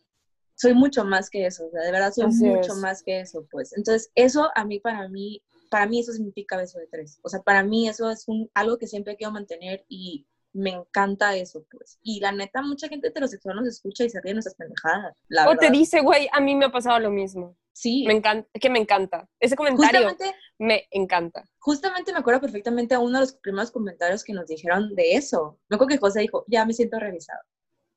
soy 0.55 0.73
mucho 0.73 1.05
más 1.05 1.29
que 1.29 1.45
eso, 1.45 1.67
o 1.67 1.71
sea, 1.71 1.81
de 1.81 1.91
verdad 1.91 2.11
soy 2.11 2.27
mucho 2.27 2.75
más 2.75 3.03
que 3.03 3.19
eso, 3.19 3.47
pues. 3.51 3.77
Entonces, 3.77 4.11
eso 4.15 4.49
a 4.55 4.65
mí, 4.65 4.79
para 4.79 5.07
mí, 5.07 5.43
para 5.69 5.85
mí 5.85 5.99
eso 5.99 6.11
significa 6.11 6.57
beso 6.57 6.79
de 6.79 6.87
tres. 6.87 7.19
O 7.21 7.29
sea, 7.29 7.41
para 7.41 7.63
mí 7.63 7.87
eso 7.87 8.09
es 8.09 8.27
un, 8.27 8.49
algo 8.55 8.77
que 8.77 8.87
siempre 8.87 9.15
quiero 9.15 9.31
mantener 9.31 9.85
y 9.87 10.25
me 10.53 10.71
encanta 10.71 11.35
eso, 11.35 11.65
pues. 11.69 11.99
Y 12.01 12.19
la 12.19 12.31
neta, 12.31 12.61
mucha 12.63 12.87
gente 12.87 13.09
heterosexual 13.09 13.55
nos 13.57 13.67
escucha 13.67 14.03
y 14.03 14.09
se 14.09 14.19
ríe 14.19 14.31
de 14.31 14.35
nuestras 14.35 14.55
pendejadas. 14.55 15.15
o 15.47 15.55
te 15.55 15.69
dice, 15.69 16.01
güey, 16.01 16.27
a 16.31 16.41
mí 16.41 16.55
me 16.55 16.65
ha 16.65 16.71
pasado 16.71 16.99
lo 16.99 17.11
mismo. 17.11 17.55
Sí. 17.77 18.05
Me 18.07 18.13
encanta, 18.13 18.49
que 18.59 18.71
me 18.71 18.79
encanta. 18.79 19.29
Ese 19.39 19.55
comentario 19.55 20.17
me 20.57 20.87
encanta. 20.89 21.47
Justamente 21.59 22.11
me 22.11 22.17
acuerdo 22.17 22.41
perfectamente 22.41 22.95
a 22.95 22.99
uno 22.99 23.19
de 23.19 23.25
los 23.25 23.33
primeros 23.33 23.69
comentarios 23.69 24.23
que 24.23 24.33
nos 24.33 24.47
dijeron 24.47 24.95
de 24.95 25.13
eso. 25.13 25.59
Me 25.69 25.75
acuerdo 25.75 25.89
que 25.89 25.99
José 25.99 26.21
dijo, 26.21 26.43
ya 26.47 26.65
me 26.65 26.73
siento 26.73 26.97
realizado. 26.99 27.39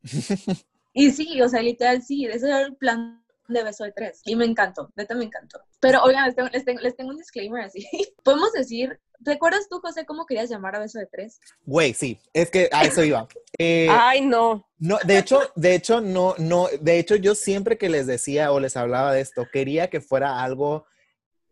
y 0.93 1.11
sí, 1.13 1.41
o 1.41 1.49
sea, 1.49 1.63
literal, 1.63 2.03
sí, 2.03 2.27
ese 2.27 2.49
era 2.49 2.61
el 2.61 2.77
plan 2.77 3.25
de 3.53 3.65
beso 3.65 3.85
de 3.85 3.93
tres. 3.93 4.21
Y 4.25 4.37
me 4.37 4.45
encantó, 4.45 4.91
neta 4.97 5.15
me 5.15 5.25
encantó. 5.25 5.61
Pero 5.81 6.03
oigan, 6.03 6.27
les 6.27 6.35
tengo, 6.35 6.49
les 6.53 6.65
tengo, 6.65 6.81
les 6.81 6.97
tengo 6.97 7.11
un 7.11 7.19
disclaimer 7.19 7.63
así. 7.63 7.87
Podemos 8.25 8.53
decir 8.53 8.99
¿Recuerdas 9.23 9.69
tú, 9.69 9.81
José, 9.81 10.07
cómo 10.07 10.25
querías 10.25 10.49
llamar 10.49 10.77
a 10.77 10.81
beso 10.81 10.99
de 10.99 11.07
tres? 11.07 11.41
Güey, 11.67 11.93
sí, 11.93 12.19
es 12.33 12.51
que 12.51 12.71
a 12.73 12.85
eso 12.85 13.05
iba. 13.05 13.29
Eh, 13.59 13.87
Ay, 13.91 14.23
no. 14.23 14.67
No, 14.79 14.99
de 15.05 15.19
hecho, 15.19 15.41
de 15.57 15.75
hecho, 15.75 16.01
no, 16.01 16.35
no, 16.39 16.69
de 16.81 16.99
hecho, 16.99 17.17
yo 17.17 17.35
siempre 17.35 17.77
que 17.77 17.91
les 17.91 18.07
decía 18.07 18.51
o 18.51 18.61
les 18.61 18.79
hablaba 18.79 19.13
de 19.13 19.21
esto, 19.21 19.47
quería 19.53 19.91
que 19.91 20.01
fuera 20.01 20.43
algo 20.43 20.87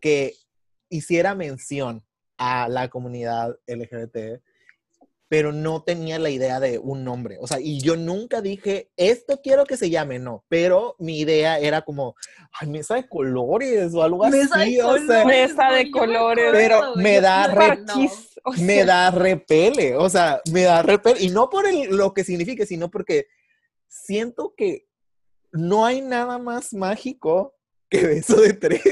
que 0.01 0.35
hiciera 0.89 1.35
mención 1.35 2.03
a 2.39 2.69
la 2.69 2.89
comunidad 2.89 3.59
LGBT 3.67 4.43
pero 5.29 5.53
no 5.53 5.83
tenía 5.83 6.19
la 6.19 6.31
idea 6.31 6.59
de 6.59 6.79
un 6.79 7.05
nombre. 7.05 7.37
O 7.41 7.47
sea, 7.47 7.61
y 7.61 7.81
yo 7.81 7.97
nunca 7.97 8.41
dije, 8.41 8.91
esto 8.97 9.41
quiero 9.43 9.67
que 9.67 9.77
se 9.77 9.91
llame, 9.91 10.19
no, 10.19 10.45
pero 10.49 10.97
mi 10.99 11.21
idea 11.21 11.59
era 11.59 11.83
como, 11.83 12.15
ay, 12.59 12.69
mesa 12.69 12.95
de 12.95 13.09
colores 13.09 13.93
o 13.95 14.03
algo 14.03 14.25
así. 14.25 14.81
o 14.81 14.99
sea, 14.99 15.25
mesa 15.27 15.71
de 15.71 15.91
colores. 15.91 16.51
Pero 16.53 16.97
me 16.97 17.21
da, 17.21 17.77
me 18.59 18.85
da 18.85 19.11
repele, 19.11 19.97
o 19.97 20.09
sea, 20.09 20.41
me 20.51 20.63
da 20.63 20.83
repele. 20.83 21.21
Y 21.21 21.29
no 21.29 21.51
por 21.51 21.65
lo 21.91 22.15
que 22.15 22.25
signifique, 22.25 22.65
sino 22.65 22.91
porque 22.91 23.27
siento 23.87 24.55
que 24.57 24.87
no 25.53 25.85
hay 25.85 26.01
nada 26.01 26.39
más 26.39 26.73
mágico 26.73 27.55
que 27.91 28.07
beso 28.07 28.41
de 28.41 28.53
tres. 28.55 28.83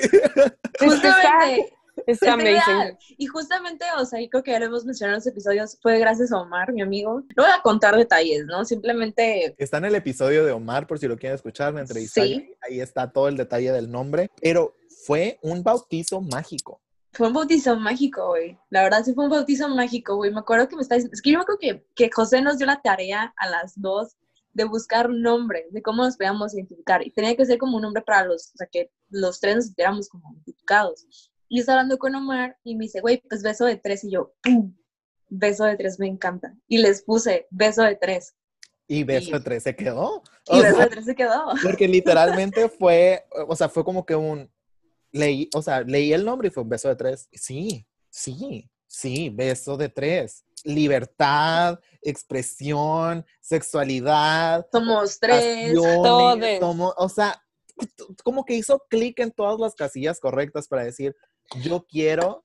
Justamente, 0.78 1.75
es 2.23 2.23
amazing. 2.23 2.97
Y 3.19 3.27
justamente, 3.27 3.85
o 3.99 4.05
sea, 4.05 4.21
y 4.21 4.29
creo 4.29 4.43
que 4.43 4.53
ya 4.53 4.61
lo 4.61 4.67
hemos 4.67 4.85
mencionado 4.85 5.17
en 5.17 5.19
los 5.19 5.27
episodios, 5.27 5.79
fue 5.83 5.99
gracias 5.99 6.33
a 6.33 6.41
Omar, 6.41 6.73
mi 6.73 6.83
amigo. 6.83 7.23
No 7.37 7.43
voy 7.43 7.53
a 7.53 7.63
contar 7.63 7.97
detalles, 7.97 8.47
¿no? 8.47 8.65
Simplemente... 8.65 9.55
Está 9.59 9.79
en 9.79 9.87
el 9.87 9.95
episodio 9.95 10.45
de 10.45 10.53
Omar, 10.53 10.87
por 10.87 10.99
si 10.99 11.09
lo 11.09 11.17
quieren 11.17 11.35
escuchar, 11.35 11.73
me 11.73 11.81
entrevisté. 11.81 12.23
Sí. 12.23 12.55
Ahí 12.63 12.81
está 12.81 13.11
todo 13.13 13.29
el 13.29 13.37
detalle 13.37 13.73
del 13.73 13.91
nombre. 13.91 14.31
Pero 14.41 14.77
fue 15.05 15.39
un 15.43 15.63
bautizo 15.63 16.21
mágico. 16.21 16.81
Fue 17.13 17.29
un 17.29 17.33
bautizo 17.33 17.77
mágico, 17.77 18.29
güey. 18.29 18.59
La 18.71 18.83
verdad 18.83 19.03
sí 19.05 19.15
fue 19.15 19.25
un 19.25 19.31
bautizo 19.31 19.69
mágico, 19.69 20.17
güey. 20.17 20.31
Me 20.31 20.41
acuerdo 20.41 20.69
que 20.69 20.77
me 20.77 20.83
está 20.83 20.97
diciendo... 20.97 21.15
Es 21.15 21.23
que 21.23 21.31
yo 21.31 21.39
me 21.39 21.43
acuerdo 21.43 21.59
que, 21.59 21.87
que 21.95 22.11
José 22.13 22.43
nos 22.43 22.59
dio 22.59 22.67
la 22.67 22.81
tarea 22.83 23.35
a 23.37 23.49
las 23.49 23.73
dos 23.77 24.17
de 24.57 24.65
buscar 24.65 25.11
un 25.11 25.21
nombre, 25.21 25.67
de 25.71 25.83
cómo 25.83 26.03
nos 26.03 26.17
podíamos 26.17 26.55
identificar. 26.55 27.07
Y 27.07 27.11
tenía 27.11 27.37
que 27.37 27.45
ser 27.45 27.59
como 27.59 27.77
un 27.77 27.83
nombre 27.83 28.03
para 28.03 28.25
los, 28.25 28.49
o 28.55 28.57
sea, 28.57 28.67
que 28.67 28.91
los 29.11 29.39
tres 29.39 29.57
nos 29.57 29.65
sintiéramos 29.67 30.09
como 30.09 30.33
identificados. 30.33 31.31
Y 31.49 31.61
estaba 31.61 31.81
hablando 31.81 31.99
con 31.99 32.15
Omar 32.15 32.59
y 32.65 32.75
me 32.75 32.85
dice, 32.85 33.00
güey, 33.00 33.23
pues 33.29 33.43
beso 33.43 33.65
de 33.65 33.76
tres. 33.76 34.05
Y 34.05 34.11
yo, 34.11 34.35
¡pum! 34.43 34.75
Beso 35.29 35.65
de 35.65 35.76
tres, 35.76 35.99
me 35.99 36.07
encanta. 36.07 36.55
Y 36.69 36.79
les 36.79 37.03
puse 37.03 37.47
beso 37.50 37.83
de 37.83 37.97
tres. 37.97 38.35
Y 38.88 39.03
beso 39.03 39.33
de 39.33 39.41
tres 39.41 39.62
se 39.65 39.75
quedó. 39.75 40.23
Y 40.47 40.61
beso 40.61 40.79
de 40.79 40.87
tres 40.87 41.05
se 41.05 41.15
quedó. 41.15 41.53
Porque 41.62 41.88
literalmente 41.88 42.69
fue, 42.69 43.25
o 43.49 43.57
sea, 43.57 43.69
fue 43.69 43.85
como 43.85 44.07
que 44.07 44.15
un, 44.15 44.50
leí, 45.11 45.49
o 45.55 45.62
sea, 45.62 45.83
leí 45.83 46.12
el 46.12 46.25
nombre 46.25 46.49
y 46.49 46.50
fue 46.50 46.62
un 46.62 46.69
beso 46.69 46.88
de 46.88 46.97
tres. 46.97 47.29
Sí, 47.33 47.87
sí, 48.11 48.71
sí, 48.87 49.31
beso 49.31 49.76
de 49.76 49.88
tres. 49.88 50.45
Libertad, 50.65 51.81
expresión, 52.03 53.25
sexualidad. 53.41 54.67
Somos 54.71 55.19
tres. 55.19 55.76
Somos, 56.61 56.95
o 56.97 57.09
sea, 57.09 57.43
como 58.23 58.45
que 58.45 58.55
hizo 58.55 58.83
clic 58.88 59.19
en 59.21 59.33
todas 59.33 59.59
las 59.59 59.75
casillas 59.75 60.21
correctas 60.21 60.69
para 60.69 60.85
decir, 60.85 61.17
yo 61.62 61.87
quiero 61.87 62.45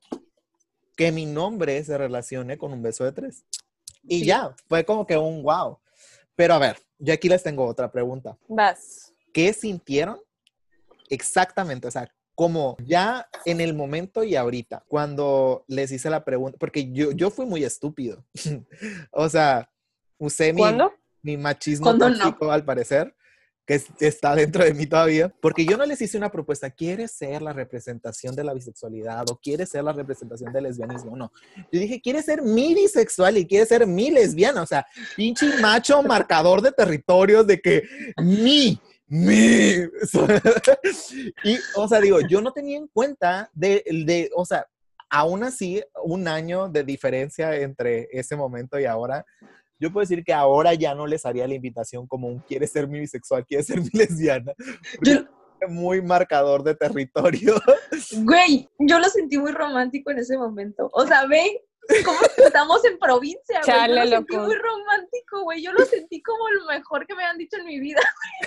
que 0.95 1.11
mi 1.11 1.25
nombre 1.25 1.83
se 1.83 1.97
relacione 1.97 2.57
con 2.57 2.73
un 2.73 2.81
beso 2.81 3.03
de 3.03 3.11
tres. 3.11 3.45
Y 4.03 4.25
ya, 4.25 4.55
fue 4.67 4.83
como 4.83 5.05
que 5.05 5.17
un 5.17 5.43
wow. 5.43 5.79
Pero 6.35 6.53
a 6.53 6.59
ver, 6.59 6.77
yo 6.97 7.13
aquí 7.13 7.29
les 7.29 7.43
tengo 7.43 7.65
otra 7.65 7.91
pregunta. 7.91 8.37
Vas. 8.47 9.13
¿Qué 9.33 9.53
sintieron 9.53 10.19
exactamente? 11.09 11.87
O 11.87 11.91
sea, 11.91 12.11
como 12.35 12.77
ya 12.85 13.27
en 13.45 13.61
el 13.61 13.73
momento 13.73 14.23
y 14.23 14.35
ahorita, 14.35 14.83
cuando 14.87 15.63
les 15.67 15.91
hice 15.91 16.09
la 16.09 16.23
pregunta, 16.23 16.57
porque 16.59 16.91
yo, 16.91 17.11
yo 17.11 17.29
fui 17.29 17.45
muy 17.45 17.63
estúpido. 17.63 18.25
o 19.11 19.29
sea, 19.29 19.69
usé 20.17 20.53
mi, 20.53 20.63
mi 21.21 21.37
machismo 21.37 21.97
tóxico 21.97 22.51
al 22.51 22.65
parecer 22.65 23.15
está 23.99 24.35
dentro 24.35 24.63
de 24.63 24.73
mí 24.73 24.85
todavía, 24.85 25.33
porque 25.41 25.65
yo 25.65 25.77
no 25.77 25.85
les 25.85 26.01
hice 26.01 26.17
una 26.17 26.31
propuesta, 26.31 26.69
¿quieres 26.69 27.11
ser 27.11 27.41
la 27.41 27.53
representación 27.53 28.35
de 28.35 28.43
la 28.43 28.53
bisexualidad 28.53 29.29
o 29.29 29.37
quieres 29.37 29.69
ser 29.69 29.83
la 29.83 29.93
representación 29.93 30.51
del 30.51 30.63
lesbianismo? 30.63 31.15
No, 31.15 31.31
yo 31.71 31.79
dije, 31.79 32.01
¿quieres 32.01 32.25
ser 32.25 32.41
mi 32.41 32.73
bisexual 32.73 33.37
y 33.37 33.47
quieres 33.47 33.69
ser 33.69 33.85
mi 33.87 34.11
lesbiana? 34.11 34.61
O 34.61 34.65
sea, 34.65 34.85
pinche 35.15 35.57
macho 35.61 36.01
marcador 36.03 36.61
de 36.61 36.71
territorios 36.71 37.45
de 37.47 37.61
que 37.61 37.83
mi, 38.17 38.79
mi. 39.07 39.75
y, 41.43 41.57
o 41.75 41.87
sea, 41.87 41.99
digo, 41.99 42.19
yo 42.21 42.41
no 42.41 42.51
tenía 42.51 42.77
en 42.77 42.87
cuenta 42.87 43.49
de, 43.53 43.83
de, 44.05 44.29
o 44.35 44.45
sea, 44.45 44.65
aún 45.11 45.43
así, 45.43 45.83
un 46.03 46.27
año 46.27 46.69
de 46.69 46.83
diferencia 46.83 47.55
entre 47.57 48.07
ese 48.11 48.35
momento 48.35 48.79
y 48.79 48.85
ahora, 48.85 49.25
yo 49.81 49.91
puedo 49.91 50.03
decir 50.03 50.23
que 50.23 50.31
ahora 50.31 50.75
ya 50.75 50.93
no 50.93 51.07
les 51.07 51.25
haría 51.25 51.47
la 51.47 51.55
invitación 51.55 52.05
como 52.05 52.27
un 52.27 52.39
quiere 52.39 52.67
ser 52.67 52.87
mi 52.87 52.99
bisexual, 52.99 53.45
quiere 53.47 53.63
ser 53.63 53.81
mi 53.81 53.89
lesbiana. 53.93 54.53
Yo, 55.01 55.23
muy 55.67 56.01
marcador 56.03 56.63
de 56.63 56.75
territorio. 56.75 57.55
Güey, 58.23 58.69
yo 58.79 58.99
lo 58.99 59.09
sentí 59.09 59.39
muy 59.39 59.51
romántico 59.51 60.11
en 60.11 60.19
ese 60.19 60.37
momento. 60.37 60.89
O 60.93 61.05
sea, 61.05 61.25
ve 61.25 61.63
¿Cómo 62.05 62.19
estamos 62.37 62.85
en 62.85 62.97
provincia, 62.99 63.61
güey? 63.65 63.77
Chale, 63.77 63.95
yo 63.95 64.05
lo 64.05 64.17
sentí 64.17 64.37
muy 64.37 64.55
romántico, 64.55 65.43
güey. 65.43 65.61
Yo 65.63 65.71
lo 65.73 65.85
sentí 65.85 66.21
como 66.21 66.49
lo 66.49 66.65
mejor 66.67 67.05
que 67.07 67.15
me 67.15 67.23
han 67.23 67.37
dicho 67.37 67.57
en 67.57 67.65
mi 67.65 67.79
vida. 67.79 67.99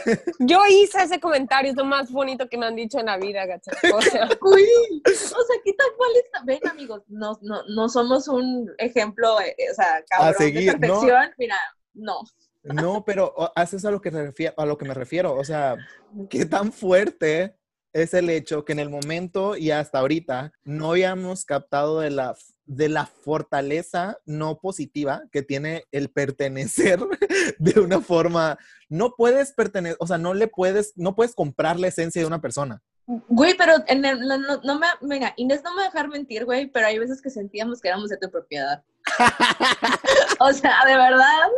Yo 0.39 0.61
hice 0.69 1.03
ese 1.03 1.21
comentario, 1.21 1.71
es 1.73 1.77
lo 1.77 1.85
más 1.85 2.11
bonito 2.11 2.49
que 2.49 2.57
me 2.57 2.67
han 2.67 2.77
dicho 2.77 2.99
en 2.99 3.07
la 3.07 3.19
vida, 3.19 3.45
gacha. 3.45 3.73
O 3.93 4.01
sea, 4.03 4.29
güey, 4.41 4.65
o 5.05 5.11
sea, 5.11 5.57
¿qué 5.65 5.73
tal 5.75 5.89
cual 5.97 6.11
está? 6.25 6.43
Ven, 6.45 6.61
amigos, 6.69 7.03
no, 7.09 7.39
no, 7.43 7.63
no 7.69 7.89
somos 7.89 8.29
un 8.29 8.71
ejemplo, 8.79 9.41
eh, 9.41 9.55
o 9.71 9.75
sea, 9.75 10.03
cabrón 10.09 10.55
de 10.55 10.77
perfección. 10.79 11.35
Mira, 11.37 11.57
no. 11.95 12.21
No, 12.63 13.05
pero 13.05 13.33
o- 13.37 13.53
eso 13.57 13.77
es 13.77 13.85
a 13.85 13.91
lo 13.91 14.01
que 14.01 14.11
refiero, 14.11 14.55
a 14.57 14.65
lo 14.65 14.79
que 14.79 14.87
me 14.87 14.95
refiero. 14.95 15.35
O 15.35 15.45
sea, 15.45 15.77
qué 16.31 16.47
tan 16.47 16.73
fuerte 16.73 17.57
es 17.95 18.13
el 18.13 18.29
hecho 18.29 18.65
que 18.65 18.73
en 18.73 18.81
el 18.81 18.91
momento 18.91 19.57
y 19.57 19.71
hasta 19.71 20.01
ahorita 20.01 20.53
no 20.65 20.91
habíamos 20.91 21.45
captado 21.45 22.01
de 22.01 22.11
la, 22.11 22.35
de 22.67 22.89
la 22.89 23.07
fortaleza 23.07 24.19
no 24.27 24.59
positiva 24.59 25.23
que 25.33 25.43
tiene 25.43 25.85
el 25.93 26.11
pertenecer 26.11 26.99
de 27.59 27.81
una 27.81 28.01
forma. 28.01 28.59
No 28.89 29.15
puedes 29.17 29.53
pertenecer, 29.53 29.97
o 30.01 30.07
sea, 30.07 30.19
no 30.19 30.35
le 30.35 30.49
puedes, 30.49 30.93
no 30.97 31.15
puedes 31.15 31.35
comprar 31.35 31.79
la 31.81 31.87
esencia 31.89 32.21
de 32.21 32.27
una 32.27 32.41
persona. 32.41 32.83
Güey, 33.07 33.55
pero 33.57 33.75
en 33.87 34.05
el- 34.05 34.21
no, 34.27 34.39
no- 34.39 34.61
no 34.65 34.79
me, 34.79 34.87
venga, 35.03 35.35
Inés 35.37 35.63
no 35.63 35.71
me 35.73 35.77
va 35.77 35.83
a 35.83 35.91
dejar 35.91 36.09
mentir, 36.09 36.45
güey, 36.47 36.67
pero 36.67 36.87
hay 36.87 36.99
veces 36.99 37.21
que 37.23 37.31
sentíamos 37.31 37.81
que 37.81 37.89
éramos 37.89 38.09
de 38.09 38.17
tu 38.17 38.31
propiedad. 38.31 38.83
o 40.41 40.53
sea, 40.53 40.79
de 40.87 40.97
verdad, 40.97 41.49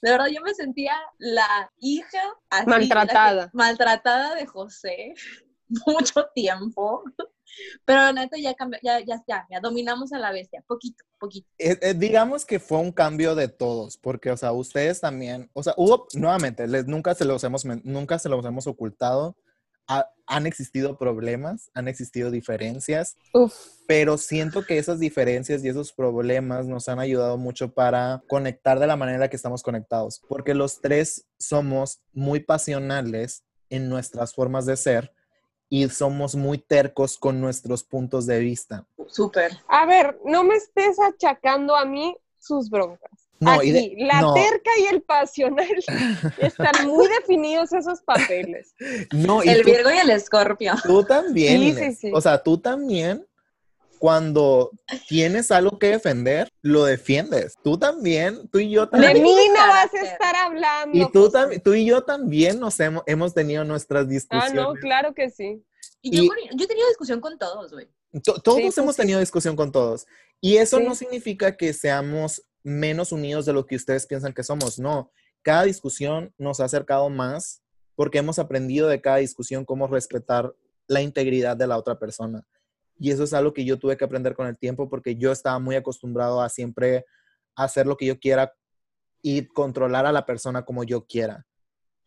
de 0.00 0.10
verdad 0.10 0.26
yo 0.26 0.40
me 0.42 0.54
sentía 0.54 0.94
la 1.18 1.70
hija 1.80 2.20
así, 2.50 2.66
Maltratada. 2.66 3.34
la 3.34 3.44
que- 3.46 3.50
maltratada 3.56 4.34
de 4.36 4.46
José 4.46 5.14
mucho 5.86 6.26
tiempo. 6.34 7.02
Pero 7.84 8.12
neta 8.12 8.36
ya 8.38 8.54
cambió, 8.54 8.78
ya, 8.82 9.00
ya, 9.00 9.22
ya, 9.26 9.46
ya 9.50 9.60
dominamos 9.60 10.12
a 10.12 10.18
la 10.18 10.30
bestia, 10.30 10.62
poquito, 10.66 11.04
poquito. 11.18 11.48
Eh, 11.58 11.78
eh, 11.80 11.94
digamos 11.94 12.44
que 12.44 12.58
fue 12.60 12.78
un 12.78 12.92
cambio 12.92 13.34
de 13.34 13.48
todos, 13.48 13.96
porque, 13.96 14.30
o 14.30 14.36
sea, 14.36 14.52
ustedes 14.52 15.00
también, 15.00 15.48
o 15.54 15.62
sea, 15.62 15.72
hubo, 15.78 16.06
nuevamente, 16.14 16.66
les, 16.66 16.86
nunca, 16.86 17.14
se 17.14 17.24
los 17.24 17.42
hemos, 17.44 17.64
nunca 17.64 18.18
se 18.18 18.28
los 18.28 18.44
hemos 18.44 18.66
ocultado, 18.66 19.36
ha- 19.88 20.10
han 20.26 20.46
existido 20.46 20.98
problemas, 20.98 21.70
han 21.72 21.88
existido 21.88 22.30
diferencias, 22.30 23.16
Uf. 23.32 23.54
pero 23.86 24.18
siento 24.18 24.64
que 24.66 24.76
esas 24.76 24.98
diferencias 24.98 25.64
y 25.64 25.68
esos 25.68 25.92
problemas 25.94 26.66
nos 26.66 26.88
han 26.90 26.98
ayudado 26.98 27.38
mucho 27.38 27.72
para 27.72 28.22
conectar 28.28 28.80
de 28.80 28.88
la 28.88 28.96
manera 28.96 29.30
que 29.30 29.36
estamos 29.36 29.62
conectados, 29.62 30.20
porque 30.28 30.52
los 30.52 30.82
tres 30.82 31.24
somos 31.38 32.00
muy 32.12 32.40
pasionales 32.40 33.44
en 33.70 33.88
nuestras 33.88 34.34
formas 34.34 34.66
de 34.66 34.76
ser 34.76 35.12
y 35.68 35.88
somos 35.88 36.34
muy 36.36 36.58
tercos 36.58 37.16
con 37.18 37.40
nuestros 37.40 37.82
puntos 37.82 38.26
de 38.26 38.38
vista. 38.38 38.84
Súper. 39.08 39.52
A 39.68 39.86
ver, 39.86 40.18
no 40.24 40.44
me 40.44 40.54
estés 40.56 40.98
achacando 41.00 41.74
a 41.76 41.84
mí 41.84 42.16
sus 42.38 42.70
broncas. 42.70 43.10
No, 43.38 43.50
de- 43.52 43.56
Aquí, 43.56 43.96
la 43.98 44.20
no. 44.22 44.32
terca 44.34 44.70
y 44.80 44.86
el 44.86 45.02
pasional 45.02 45.68
están 46.38 46.86
muy 46.88 47.06
definidos 47.08 47.72
esos 47.72 48.00
papeles. 48.02 48.74
No, 49.12 49.44
y 49.44 49.48
El 49.48 49.62
tú- 49.62 49.70
Virgo 49.70 49.90
y 49.90 49.98
el 49.98 50.10
Escorpio. 50.10 50.72
Tú 50.84 51.04
también. 51.04 51.60
Sí, 51.60 51.74
sí, 51.74 51.94
sí. 51.94 52.10
O 52.14 52.20
sea, 52.20 52.42
tú 52.42 52.56
también, 52.56 53.26
cuando 53.98 54.70
tienes 55.08 55.50
algo 55.50 55.78
que 55.78 55.88
defender, 55.88 56.48
lo 56.62 56.84
defiendes. 56.84 57.54
Tú 57.62 57.78
también, 57.78 58.48
tú 58.48 58.58
y 58.58 58.70
yo 58.70 58.86
De 58.86 58.92
también. 58.92 59.22
mí 59.22 59.34
tiene 59.34 59.58
no 59.58 59.66
vas 59.66 59.94
a 59.94 60.00
estar 60.00 60.36
hablando. 60.36 60.96
Y 60.98 61.10
tú, 61.12 61.30
también, 61.30 61.60
tú 61.62 61.74
y 61.74 61.84
yo 61.86 62.02
también 62.02 62.60
nos 62.60 62.78
hemos, 62.80 63.02
hemos 63.06 63.34
tenido 63.34 63.64
nuestras 63.64 64.04
Ah, 64.04 64.08
discusiones. 64.08 64.54
no, 64.54 64.72
claro 64.74 65.14
que 65.14 65.30
sí. 65.30 65.62
Y 66.02 66.16
yo, 66.16 66.22
Y- 66.24 66.28
con- 66.28 66.36
yo 66.58 66.64
he 66.64 66.68
tenido 66.68 66.88
discusión 66.88 67.20
con 67.20 67.38
todos, 67.38 67.72
güey. 67.72 67.88
To- 68.22 68.40
todos 68.40 68.58
Sí, 68.58 68.70
sí, 68.72 68.80
hemos 68.80 68.94
sí. 68.96 69.02
tenido 69.02 69.20
discusión 69.20 69.56
con 69.56 69.72
todos. 69.72 70.06
Y 70.40 70.56
eso 70.58 70.78
Sí. 70.78 70.84
no 70.84 70.94
significa 70.94 71.56
que 71.56 71.72
seamos 71.72 72.42
menos 72.62 73.12
unidos 73.12 73.46
de 73.46 73.52
lo 73.52 73.66
que 73.66 73.76
ustedes 73.76 74.06
piensan 74.06 74.32
que 74.32 74.42
somos. 74.42 74.78
No, 74.78 75.10
cada 75.42 75.64
discusión 75.64 76.32
nos 76.38 76.60
ha 76.60 76.64
acercado 76.64 77.08
más 77.10 77.62
porque 77.94 78.18
hemos 78.18 78.38
aprendido 78.38 78.88
de 78.88 79.00
cada 79.00 79.16
discusión 79.18 79.64
cómo 79.64 79.86
respetar 79.86 80.52
la 80.88 81.00
integridad 81.02 81.56
de 81.56 81.66
la 81.66 81.78
otra 81.78 81.98
persona. 81.98 82.46
Y 82.98 83.10
eso 83.10 83.24
es 83.24 83.32
algo 83.32 83.52
que 83.52 83.64
yo 83.64 83.78
tuve 83.78 83.96
que 83.96 84.04
aprender 84.04 84.34
con 84.34 84.46
el 84.46 84.58
tiempo 84.58 84.88
porque 84.88 85.16
yo 85.16 85.32
estaba 85.32 85.58
muy 85.58 85.76
acostumbrado 85.76 86.40
a 86.40 86.48
siempre 86.48 87.04
hacer 87.54 87.86
lo 87.86 87.96
que 87.96 88.06
yo 88.06 88.18
quiera 88.18 88.54
y 89.22 89.46
controlar 89.46 90.06
a 90.06 90.12
la 90.12 90.24
persona 90.24 90.64
como 90.64 90.84
yo 90.84 91.06
quiera. 91.06 91.46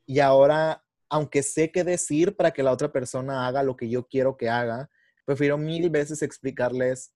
Y 0.06 0.20
ahora, 0.20 0.84
aunque 1.10 1.44
sé 1.44 1.72
qué 1.72 1.84
decir 1.84 2.36
para 2.36 2.52
que 2.52 2.64
la 2.64 2.72
otra 2.72 2.92
persona 2.92 3.48
haga 3.48 3.62
lo 3.62 3.76
que 3.76 3.90
yo 3.90 4.08
quiero 4.08 4.38
que 4.38 4.50
haga, 4.50 4.90
prefiero 5.26 5.58
mil 5.58 5.90
veces 5.90 6.22
explicarles, 6.22 7.14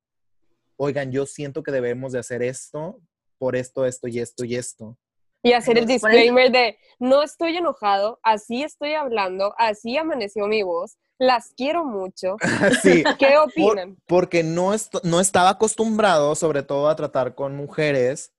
oigan, 0.76 1.12
yo 1.12 1.26
siento 1.26 1.64
que 1.64 1.72
debemos 1.72 2.12
de 2.12 2.20
hacer 2.20 2.44
esto 2.44 3.02
por 3.38 3.56
esto, 3.56 3.86
esto 3.86 4.08
y 4.08 4.20
esto 4.20 4.46
y 4.46 4.56
esto. 4.56 4.98
Y 5.44 5.54
hacer 5.54 5.78
el 5.78 5.84
Por 5.84 5.94
disclaimer 5.94 6.52
de 6.52 6.78
no 7.00 7.22
estoy 7.22 7.58
enojado, 7.58 8.20
así 8.24 8.64
estoy 8.64 8.94
hablando, 8.94 9.54
así 9.58 9.98
amaneció 9.98 10.48
mi 10.48 10.64
voz, 10.64 10.98
las 11.20 11.54
quiero 11.56 11.84
mucho. 11.86 12.38
Sí, 12.82 13.04
¿Qué 13.20 13.34
por- 13.36 13.72
opinan? 13.72 13.98
porque 14.08 14.42
no, 14.44 14.74
est- 14.74 15.04
no 15.04 15.20
estaba 15.20 15.50
acostumbrado, 15.50 16.34
sobre 16.36 16.64
todo, 16.64 16.88
a 16.90 16.96
tratar 16.96 17.36
con 17.36 17.56
mujeres 17.58 18.34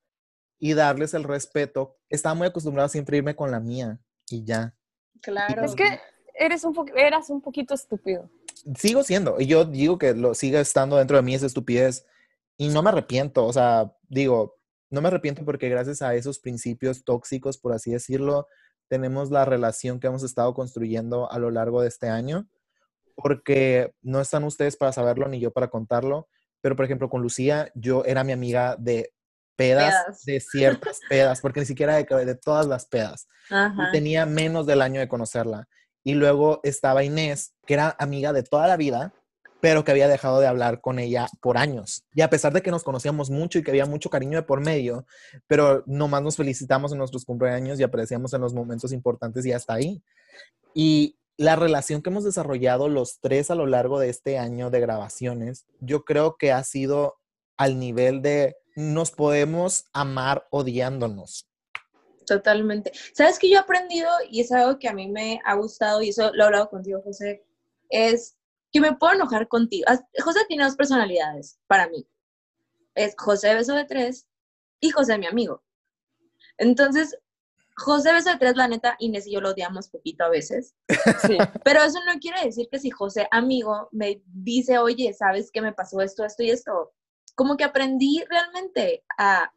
y 0.58 0.72
darles 0.72 1.12
el 1.14 1.24
respeto. 1.24 1.98
Estaba 2.08 2.34
muy 2.34 2.46
acostumbrado 2.46 2.86
a 2.86 2.88
siempre 2.88 3.18
irme 3.18 3.36
con 3.36 3.50
la 3.50 3.60
mía 3.60 3.98
y 4.30 4.44
ya. 4.44 4.74
Claro. 5.20 5.62
Es 5.64 5.74
que 5.74 6.00
eres 6.34 6.64
un 6.64 6.74
eras 6.96 7.28
un 7.28 7.42
poquito 7.42 7.74
estúpido. 7.74 8.30
Sigo 8.76 9.02
siendo, 9.02 9.38
y 9.38 9.46
yo 9.46 9.66
digo 9.66 9.98
que 9.98 10.14
lo 10.14 10.32
sigue 10.34 10.58
estando 10.58 10.96
dentro 10.96 11.18
de 11.18 11.22
mí 11.22 11.34
esa 11.34 11.44
estupidez 11.46 12.06
y 12.56 12.68
no 12.68 12.82
me 12.82 12.88
arrepiento, 12.88 13.44
o 13.44 13.52
sea, 13.52 13.92
digo, 14.08 14.56
no 14.90 15.00
me 15.00 15.08
arrepiento 15.08 15.44
porque 15.44 15.68
gracias 15.68 16.02
a 16.02 16.14
esos 16.14 16.38
principios 16.38 17.04
tóxicos, 17.04 17.58
por 17.58 17.72
así 17.72 17.90
decirlo, 17.92 18.46
tenemos 18.88 19.30
la 19.30 19.44
relación 19.44 19.98
que 20.00 20.06
hemos 20.06 20.22
estado 20.22 20.54
construyendo 20.54 21.30
a 21.30 21.38
lo 21.38 21.50
largo 21.50 21.82
de 21.82 21.88
este 21.88 22.08
año, 22.08 22.46
porque 23.16 23.92
no 24.02 24.20
están 24.20 24.44
ustedes 24.44 24.76
para 24.76 24.92
saberlo 24.92 25.28
ni 25.28 25.40
yo 25.40 25.52
para 25.52 25.68
contarlo, 25.68 26.28
pero 26.60 26.76
por 26.76 26.84
ejemplo 26.84 27.08
con 27.08 27.22
Lucía, 27.22 27.70
yo 27.74 28.04
era 28.04 28.24
mi 28.24 28.32
amiga 28.32 28.76
de 28.78 29.12
pedas, 29.56 29.94
Pedas. 29.94 30.24
de 30.24 30.40
ciertas 30.40 31.00
pedas, 31.08 31.40
porque 31.40 31.60
ni 31.60 31.66
siquiera 31.66 31.96
de, 31.96 32.04
de 32.24 32.34
todas 32.34 32.66
las 32.66 32.86
pedas 32.86 33.28
Ajá. 33.50 33.88
y 33.88 33.92
tenía 33.92 34.26
menos 34.26 34.66
del 34.66 34.82
año 34.82 35.00
de 35.00 35.08
conocerla. 35.08 35.68
Y 36.02 36.14
luego 36.14 36.60
estaba 36.64 37.04
Inés, 37.04 37.54
que 37.66 37.74
era 37.74 37.96
amiga 37.98 38.32
de 38.32 38.42
toda 38.42 38.66
la 38.66 38.76
vida, 38.76 39.14
pero 39.64 39.82
que 39.82 39.92
había 39.92 40.08
dejado 40.08 40.40
de 40.40 40.46
hablar 40.46 40.82
con 40.82 40.98
ella 40.98 41.26
por 41.40 41.56
años. 41.56 42.04
Y 42.14 42.20
a 42.20 42.28
pesar 42.28 42.52
de 42.52 42.60
que 42.60 42.70
nos 42.70 42.84
conocíamos 42.84 43.30
mucho 43.30 43.58
y 43.58 43.62
que 43.62 43.70
había 43.70 43.86
mucho 43.86 44.10
cariño 44.10 44.36
de 44.36 44.42
por 44.42 44.60
medio, 44.60 45.06
pero 45.46 45.82
nomás 45.86 46.20
nos 46.20 46.36
felicitamos 46.36 46.92
en 46.92 46.98
nuestros 46.98 47.24
cumpleaños 47.24 47.80
y 47.80 47.82
apreciamos 47.82 48.34
en 48.34 48.42
los 48.42 48.52
momentos 48.52 48.92
importantes 48.92 49.46
y 49.46 49.52
hasta 49.52 49.72
ahí. 49.72 50.02
Y 50.74 51.16
la 51.38 51.56
relación 51.56 52.02
que 52.02 52.10
hemos 52.10 52.24
desarrollado 52.24 52.90
los 52.90 53.20
tres 53.20 53.50
a 53.50 53.54
lo 53.54 53.64
largo 53.64 53.98
de 53.98 54.10
este 54.10 54.38
año 54.38 54.68
de 54.68 54.80
grabaciones, 54.80 55.64
yo 55.80 56.04
creo 56.04 56.36
que 56.36 56.52
ha 56.52 56.62
sido 56.62 57.16
al 57.56 57.78
nivel 57.78 58.20
de 58.20 58.58
nos 58.76 59.12
podemos 59.12 59.86
amar 59.94 60.46
odiándonos. 60.50 61.48
Totalmente. 62.26 62.92
¿Sabes 63.14 63.38
que 63.38 63.48
yo 63.48 63.56
he 63.56 63.60
aprendido 63.60 64.10
y 64.30 64.42
es 64.42 64.52
algo 64.52 64.78
que 64.78 64.88
a 64.88 64.92
mí 64.92 65.08
me 65.08 65.40
ha 65.42 65.54
gustado 65.54 66.02
y 66.02 66.10
eso 66.10 66.34
lo 66.34 66.42
he 66.42 66.46
hablado 66.48 66.68
contigo, 66.68 67.00
José? 67.02 67.46
Es 67.88 68.36
que 68.74 68.80
me 68.80 68.96
puedo 68.96 69.12
enojar 69.14 69.46
contigo. 69.46 69.84
As- 69.88 70.04
José 70.22 70.40
tiene 70.48 70.64
dos 70.64 70.74
personalidades 70.74 71.60
para 71.68 71.88
mí. 71.88 72.06
Es 72.96 73.14
José 73.16 73.54
Beso 73.54 73.72
de 73.74 73.84
Tres 73.84 74.26
y 74.80 74.90
José 74.90 75.16
mi 75.16 75.26
amigo. 75.26 75.62
Entonces, 76.58 77.16
José 77.76 78.12
Beso 78.12 78.30
de 78.30 78.38
Tres, 78.38 78.56
la 78.56 78.66
neta, 78.66 78.96
Inés 78.98 79.28
y 79.28 79.32
yo 79.32 79.40
lo 79.40 79.50
odiamos 79.50 79.88
poquito 79.88 80.24
a 80.24 80.28
veces. 80.28 80.74
Sí. 81.26 81.38
Pero 81.64 81.82
eso 81.82 82.00
no 82.04 82.18
quiere 82.18 82.44
decir 82.44 82.68
que 82.68 82.80
si 82.80 82.90
José, 82.90 83.28
amigo, 83.30 83.88
me 83.92 84.20
dice, 84.26 84.78
oye, 84.78 85.12
¿sabes 85.14 85.50
qué 85.52 85.62
me 85.62 85.72
pasó 85.72 86.00
esto, 86.00 86.24
esto 86.24 86.42
y 86.42 86.50
esto? 86.50 86.92
Como 87.36 87.56
que 87.56 87.62
aprendí 87.64 88.24
realmente 88.28 89.04
a 89.16 89.52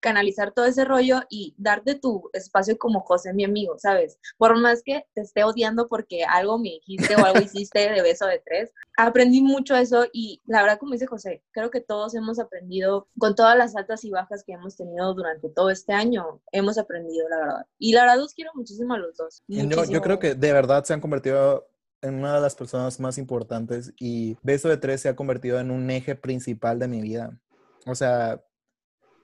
canalizar 0.00 0.52
todo 0.52 0.66
ese 0.66 0.84
rollo 0.84 1.22
y 1.28 1.54
darte 1.58 1.94
tu 1.94 2.30
espacio 2.32 2.78
como 2.78 3.00
José, 3.00 3.32
mi 3.32 3.44
amigo, 3.44 3.78
¿sabes? 3.78 4.18
Por 4.36 4.58
más 4.58 4.82
que 4.82 5.06
te 5.14 5.22
esté 5.22 5.44
odiando 5.44 5.88
porque 5.88 6.24
algo 6.24 6.58
me 6.58 6.70
dijiste 6.70 7.16
o 7.16 7.24
algo 7.24 7.40
hiciste 7.40 7.90
de 7.90 8.02
beso 8.02 8.26
de 8.26 8.42
tres, 8.44 8.72
aprendí 8.96 9.40
mucho 9.40 9.76
eso 9.76 10.06
y 10.12 10.40
la 10.46 10.62
verdad, 10.62 10.78
como 10.78 10.92
dice 10.92 11.06
José, 11.06 11.42
creo 11.50 11.70
que 11.70 11.80
todos 11.80 12.14
hemos 12.14 12.38
aprendido 12.38 13.08
con 13.18 13.34
todas 13.34 13.56
las 13.56 13.76
altas 13.76 14.04
y 14.04 14.10
bajas 14.10 14.44
que 14.44 14.52
hemos 14.52 14.76
tenido 14.76 15.14
durante 15.14 15.48
todo 15.48 15.70
este 15.70 15.92
año, 15.92 16.40
hemos 16.52 16.78
aprendido, 16.78 17.28
la 17.28 17.38
verdad. 17.38 17.66
Y 17.78 17.92
la 17.92 18.02
verdad 18.02 18.18
los 18.18 18.34
quiero 18.34 18.52
muchísimo 18.54 18.94
a 18.94 18.98
los 18.98 19.16
dos. 19.16 19.42
Yo, 19.48 19.84
yo 19.84 20.02
creo 20.02 20.18
que 20.18 20.34
de 20.34 20.52
verdad 20.52 20.84
se 20.84 20.94
han 20.94 21.00
convertido 21.00 21.68
en 22.02 22.14
una 22.14 22.34
de 22.36 22.40
las 22.40 22.54
personas 22.54 23.00
más 23.00 23.18
importantes 23.18 23.92
y 23.98 24.36
Beso 24.42 24.68
de 24.68 24.76
Tres 24.76 25.00
se 25.00 25.08
ha 25.08 25.16
convertido 25.16 25.58
en 25.58 25.70
un 25.70 25.90
eje 25.90 26.14
principal 26.14 26.78
de 26.78 26.88
mi 26.88 27.00
vida. 27.00 27.38
O 27.86 27.94
sea, 27.94 28.42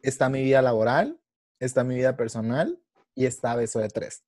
está 0.09 0.29
mi 0.29 0.43
vida 0.43 0.63
laboral, 0.63 1.19
está 1.61 1.85
mi 1.85 1.95
vida 1.97 2.17
personal 2.17 2.79
y 3.15 3.27
está 3.27 3.55
Beso 3.57 3.81
de 3.81 3.89
Tres. 3.89 4.23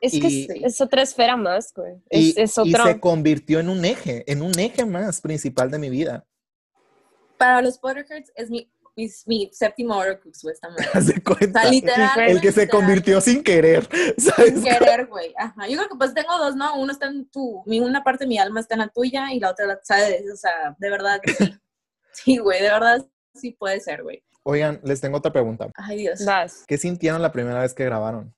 Es 0.00 0.12
que 0.12 0.26
es, 0.26 0.48
es 0.74 0.80
otra 0.80 1.02
esfera 1.02 1.36
más, 1.36 1.72
güey. 1.74 1.94
Y, 2.10 2.38
Es, 2.40 2.52
se 2.52 3.00
convirtió 3.00 3.60
en 3.60 3.68
un 3.70 3.84
eje, 3.84 4.30
en 4.30 4.42
un 4.42 4.56
eje 4.58 4.84
más 4.84 5.20
principal 5.20 5.70
de 5.70 5.78
mi 5.78 5.88
vida. 5.90 6.26
Para 7.38 7.62
los 7.62 7.78
Potterheads 7.78 8.30
es 8.34 8.50
mi, 8.50 8.70
mi, 8.94 9.08
mi 9.26 9.50
séptimo 9.52 9.96
Horcrux, 9.96 10.42
güey, 10.42 10.52
esta 10.52 10.68
madre. 10.70 10.86
Haz 10.92 11.06
de 11.06 11.14
O 11.18 11.22
cuenta. 11.24 11.62
sea, 11.62 11.70
literal. 11.70 12.30
el 12.30 12.40
que 12.40 12.52
se 12.52 12.68
convirtió 12.68 13.20
sin 13.20 13.42
querer, 13.42 13.88
¿sabes? 14.18 14.54
Sin 14.54 14.64
querer, 14.64 15.06
güey. 15.06 15.34
Ajá. 15.38 15.66
Yo 15.66 15.76
creo 15.78 15.88
que 15.88 15.96
pues 15.96 16.14
tengo 16.14 16.36
dos, 16.38 16.56
¿no? 16.56 16.78
Uno 16.78 16.92
está 16.92 17.06
en 17.06 17.26
tu, 17.30 17.62
una 17.66 18.04
parte 18.04 18.24
de 18.24 18.28
mi 18.28 18.38
alma 18.38 18.60
está 18.60 18.74
en 18.74 18.80
la 18.80 18.88
tuya 18.88 19.32
y 19.32 19.40
la 19.40 19.50
otra, 19.50 19.66
la- 19.66 19.80
¿sabes? 19.82 20.22
O 20.32 20.36
sea, 20.36 20.76
de 20.78 20.90
verdad, 20.90 21.20
sí. 21.24 21.54
Sí, 22.12 22.38
güey, 22.38 22.62
de 22.62 22.70
verdad 22.70 23.06
sí 23.34 23.50
puede 23.52 23.78
ser, 23.80 24.02
güey. 24.02 24.24
Oigan, 24.48 24.78
les 24.84 25.00
tengo 25.00 25.16
otra 25.18 25.32
pregunta. 25.32 25.68
Ay, 25.74 25.98
Dios. 25.98 26.24
Vas. 26.24 26.64
¿Qué 26.68 26.78
sintieron 26.78 27.20
la 27.20 27.32
primera 27.32 27.62
vez 27.62 27.74
que 27.74 27.84
grabaron? 27.84 28.32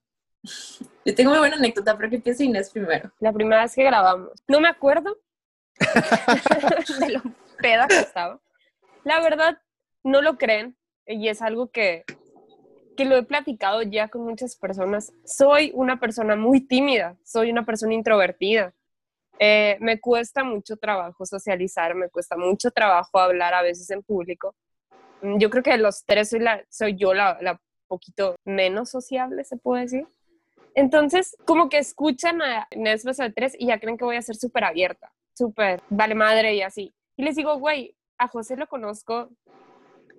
Yo 1.05 1.15
tengo 1.15 1.33
muy 1.33 1.39
buena 1.41 1.57
anécdota, 1.57 1.95
pero 1.99 2.09
que 2.09 2.17
empiece 2.17 2.45
Inés 2.45 2.71
primero. 2.71 3.13
La 3.21 3.31
primera 3.31 3.61
vez 3.61 3.75
que 3.75 3.85
grabamos. 3.85 4.31
No 4.47 4.59
me 4.59 4.69
acuerdo 4.69 5.19
de 7.01 7.11
lo 7.11 7.21
peda 7.61 7.87
que 7.89 7.99
estaba. 7.99 8.41
La 9.05 9.21
verdad, 9.21 9.61
no 10.03 10.23
lo 10.23 10.39
creen 10.39 10.79
y 11.07 11.29
es 11.29 11.43
algo 11.43 11.71
que, 11.71 12.05
que 12.97 13.05
lo 13.05 13.15
he 13.19 13.23
platicado 13.23 13.83
ya 13.83 14.09
con 14.09 14.23
muchas 14.23 14.57
personas. 14.57 15.13
Soy 15.27 15.73
una 15.75 16.01
persona 16.01 16.37
muy 16.37 16.63
tímida, 16.63 17.19
soy 17.23 17.51
una 17.51 17.67
persona 17.67 17.93
introvertida. 17.93 18.73
Eh, 19.39 19.77
me 19.81 20.01
cuesta 20.01 20.43
mucho 20.43 20.79
trabajo 20.79 21.27
socializar, 21.27 21.95
me 21.95 22.09
cuesta 22.09 22.35
mucho 22.39 22.71
trabajo 22.71 23.19
hablar 23.19 23.53
a 23.53 23.61
veces 23.61 23.91
en 23.91 24.03
público. 24.03 24.57
Mm, 25.23 25.39
Yo 25.39 25.51
creo 25.51 25.63
que 25.63 25.73
de 25.73 25.79
los 25.79 26.05
tres 26.05 26.31
soy, 26.31 26.41
la, 26.41 26.65
soy 26.69 26.97
yo 26.97 27.15
la, 27.15 27.39
la 27.41 27.61
poquito 27.89 28.37
menos 28.45 28.91
sociable, 28.91 29.45
se 29.45 29.57
puede 29.57 29.83
decir. 29.83 30.07
Entonces, 30.75 31.37
como 31.45 31.69
que 31.69 31.79
escuchan 31.79 32.41
a 32.43 32.69
Inés 32.71 33.03
de 33.03 33.33
Tres 33.33 33.57
y 33.59 33.67
ya 33.67 33.81
creen 33.81 33.97
que 33.97 34.05
voy 34.05 34.17
a 34.17 34.23
ser 34.23 34.37
súper 34.37 34.65
abierta, 34.65 35.13
súper 35.35 35.81
vale 35.89 36.15
madre 36.15 36.55
y 36.55 36.63
así. 36.63 36.95
Y 37.17 37.25
les 37.25 37.35
digo, 37.35 37.59
güey, 37.59 37.97
a 38.19 38.29
José 38.29 38.57
lo 38.57 38.69
conozco 38.69 39.31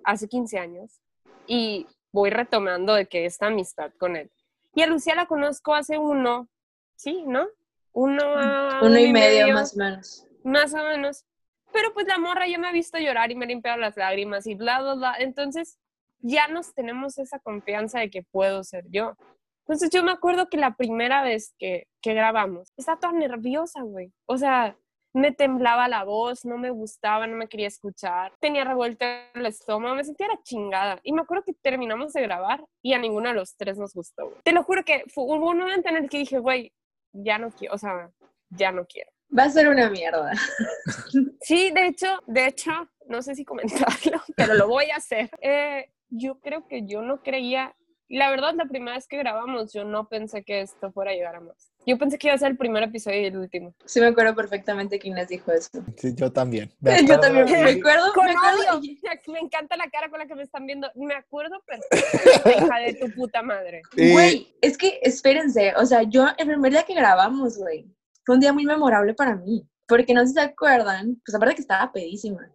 hace 0.04 0.28
15 0.28 0.58
años 0.58 1.00
y 1.46 1.86
voy 2.12 2.30
retomando 2.30 2.94
de 2.94 3.06
que 3.06 3.24
esta 3.24 3.46
amistad 3.46 3.92
con 3.98 4.16
él. 4.16 4.30
Y 4.74 4.82
a 4.82 4.86
Lucía 4.86 5.14
la 5.14 5.26
conozco 5.26 5.74
hace 5.74 5.98
uno, 5.98 6.48
sí, 6.96 7.24
¿no? 7.26 7.46
Uno, 7.92 8.22
a 8.22 8.80
Uno 8.82 8.98
y 8.98 9.12
medio, 9.12 9.52
más 9.54 9.74
o 9.74 9.78
menos. 9.78 10.26
más 10.44 10.74
o 10.74 10.78
menos. 10.78 11.24
Pero 11.72 11.92
pues 11.92 12.06
la 12.06 12.18
morra 12.18 12.46
ya 12.46 12.58
me 12.58 12.68
ha 12.68 12.72
visto 12.72 12.98
llorar 12.98 13.30
y 13.30 13.34
me 13.34 13.44
ha 13.44 13.48
limpiado 13.48 13.78
las 13.78 13.96
lágrimas 13.96 14.46
y 14.46 14.54
bla, 14.54 14.80
bla, 14.80 14.94
bla. 14.94 15.14
Entonces 15.18 15.78
ya 16.20 16.48
nos 16.48 16.74
tenemos 16.74 17.18
esa 17.18 17.38
confianza 17.38 18.00
de 18.00 18.10
que 18.10 18.22
puedo 18.22 18.62
ser 18.64 18.84
yo. 18.90 19.14
Entonces 19.60 19.90
yo 19.90 20.02
me 20.02 20.12
acuerdo 20.12 20.48
que 20.48 20.56
la 20.56 20.74
primera 20.74 21.22
vez 21.22 21.54
que, 21.58 21.86
que 22.02 22.14
grabamos, 22.14 22.72
estaba 22.76 22.98
toda 22.98 23.12
nerviosa, 23.12 23.82
güey. 23.82 24.12
O 24.26 24.36
sea, 24.36 24.76
me 25.12 25.32
temblaba 25.32 25.88
la 25.88 26.04
voz, 26.04 26.44
no 26.44 26.56
me 26.58 26.70
gustaba, 26.70 27.26
no 27.26 27.36
me 27.36 27.48
quería 27.48 27.66
escuchar, 27.66 28.32
tenía 28.40 28.64
revuelto 28.64 29.04
el 29.34 29.46
estómago, 29.46 29.94
me 29.94 30.04
sentía 30.04 30.28
la 30.28 30.40
chingada. 30.42 31.00
Y 31.02 31.12
me 31.12 31.22
acuerdo 31.22 31.44
que 31.44 31.52
terminamos 31.52 32.12
de 32.12 32.22
grabar 32.22 32.64
y 32.82 32.92
a 32.92 32.98
ninguno 32.98 33.28
de 33.28 33.34
los 33.34 33.56
tres 33.56 33.78
nos 33.78 33.94
gustó, 33.94 34.26
güey. 34.26 34.42
Te 34.44 34.52
lo 34.52 34.62
juro 34.62 34.84
que 34.84 35.04
fue, 35.08 35.24
hubo 35.24 35.50
un 35.50 35.58
momento 35.58 35.88
en 35.88 35.96
el 35.96 36.08
que 36.08 36.18
dije, 36.18 36.38
güey, 36.38 36.72
ya 37.12 37.38
no 37.38 37.50
quiero, 37.50 37.74
o 37.74 37.78
sea, 37.78 38.10
ya 38.50 38.72
no 38.72 38.86
quiero. 38.86 39.10
Va 39.36 39.44
a 39.44 39.50
ser 39.50 39.68
una 39.68 39.88
mierda. 39.90 40.32
Sí, 41.42 41.70
de 41.74 41.86
hecho, 41.86 42.06
de 42.26 42.46
hecho, 42.46 42.70
no 43.08 43.22
sé 43.22 43.34
si 43.34 43.44
comentarlo, 43.44 44.22
pero 44.36 44.54
lo 44.54 44.68
voy 44.68 44.90
a 44.90 44.96
hacer. 44.96 45.30
Eh, 45.40 45.90
yo 46.10 46.40
creo 46.40 46.66
que 46.68 46.86
yo 46.86 47.02
no 47.02 47.22
creía, 47.22 47.74
la 48.08 48.30
verdad, 48.30 48.54
la 48.54 48.66
primera 48.66 48.96
vez 48.96 49.06
que 49.08 49.16
grabamos, 49.18 49.72
yo 49.72 49.84
no 49.84 50.08
pensé 50.08 50.42
que 50.44 50.60
esto 50.60 50.92
fuera 50.92 51.10
a 51.12 51.14
llegar 51.14 51.36
a 51.36 51.40
más. 51.40 51.72
Yo 51.86 51.96
pensé 51.98 52.18
que 52.18 52.26
iba 52.28 52.34
a 52.34 52.38
ser 52.38 52.50
el 52.50 52.56
primer 52.58 52.82
episodio 52.82 53.20
y 53.22 53.24
el 53.24 53.36
último. 53.38 53.74
Sí 53.86 54.00
me 54.00 54.06
acuerro 54.08 54.34
perfectamente 54.34 54.98
que 54.98 55.08
Inés 55.08 55.28
dijo 55.28 55.50
eso. 55.50 55.70
Sí, 55.96 56.14
yo 56.14 56.30
también. 56.30 56.70
Yo 57.08 57.18
también 57.18 57.46
me 57.50 57.70
acuerdo. 57.70 58.12
Con 58.12 58.26
me 58.26 58.32
acuerdo- 58.32 58.78
odio. 58.78 58.90
Me 59.28 59.38
encanta 59.40 59.76
la 59.76 59.88
cara 59.90 60.10
con 60.10 60.18
la 60.18 60.26
que 60.26 60.34
me 60.34 60.42
están 60.42 60.66
viendo. 60.66 60.90
Me 60.94 61.14
acuerdo 61.14 61.60
perfectamente, 61.66 62.64
hija 62.66 62.78
de 62.78 62.94
tu 62.94 63.10
puta 63.14 63.42
madre. 63.42 63.80
Y- 63.96 64.12
Güey, 64.12 64.54
es 64.60 64.76
que 64.76 65.00
espérense, 65.02 65.72
o 65.76 65.86
sea, 65.86 66.02
yo 66.02 66.26
el 66.36 66.46
primer 66.46 66.70
día 66.72 66.82
que 66.82 66.94
grabamos, 66.94 67.56
güey, 67.58 67.86
fue 68.24 68.34
un 68.34 68.40
día 68.40 68.52
muy 68.52 68.64
memorable 68.64 69.14
para 69.14 69.36
mí, 69.36 69.66
porque 69.86 70.14
no 70.14 70.20
sé 70.22 70.28
si 70.28 70.34
se 70.34 70.40
acuerdan, 70.40 71.20
pues 71.24 71.34
aparte 71.34 71.56
que 71.56 71.62
estaba 71.62 71.92
pedísima, 71.92 72.50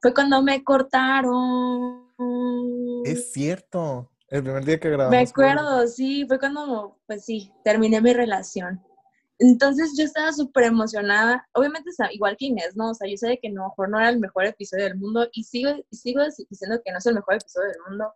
fue 0.00 0.14
cuando 0.14 0.42
me 0.42 0.62
cortaron. 0.62 2.08
Es 3.04 3.32
cierto. 3.32 4.10
El 4.28 4.42
primer 4.42 4.64
día 4.64 4.78
que 4.78 4.88
grabamos. 4.90 5.10
Me 5.10 5.20
acuerdo, 5.20 5.86
sí, 5.86 6.26
fue 6.26 6.38
cuando, 6.38 6.98
pues 7.06 7.24
sí, 7.24 7.50
terminé 7.64 8.00
mi 8.00 8.12
relación. 8.12 8.82
Entonces 9.38 9.94
yo 9.96 10.04
estaba 10.04 10.32
súper 10.32 10.64
emocionada, 10.64 11.48
obviamente 11.54 11.90
igual 12.12 12.36
que 12.36 12.46
Inés, 12.46 12.76
¿no? 12.76 12.90
O 12.90 12.94
sea, 12.94 13.08
yo 13.08 13.16
sé 13.16 13.28
de 13.28 13.38
que 13.38 13.50
no, 13.50 13.68
mejor 13.68 13.88
no 13.88 13.98
era 13.98 14.10
el 14.10 14.18
mejor 14.18 14.44
episodio 14.46 14.84
del 14.84 14.96
mundo 14.96 15.28
y 15.32 15.44
sigo, 15.44 15.70
y 15.90 15.96
sigo 15.96 16.22
diciendo 16.24 16.80
que 16.84 16.90
no 16.90 16.98
es 16.98 17.06
el 17.06 17.14
mejor 17.14 17.34
episodio 17.34 17.68
del 17.68 17.80
mundo, 17.88 18.12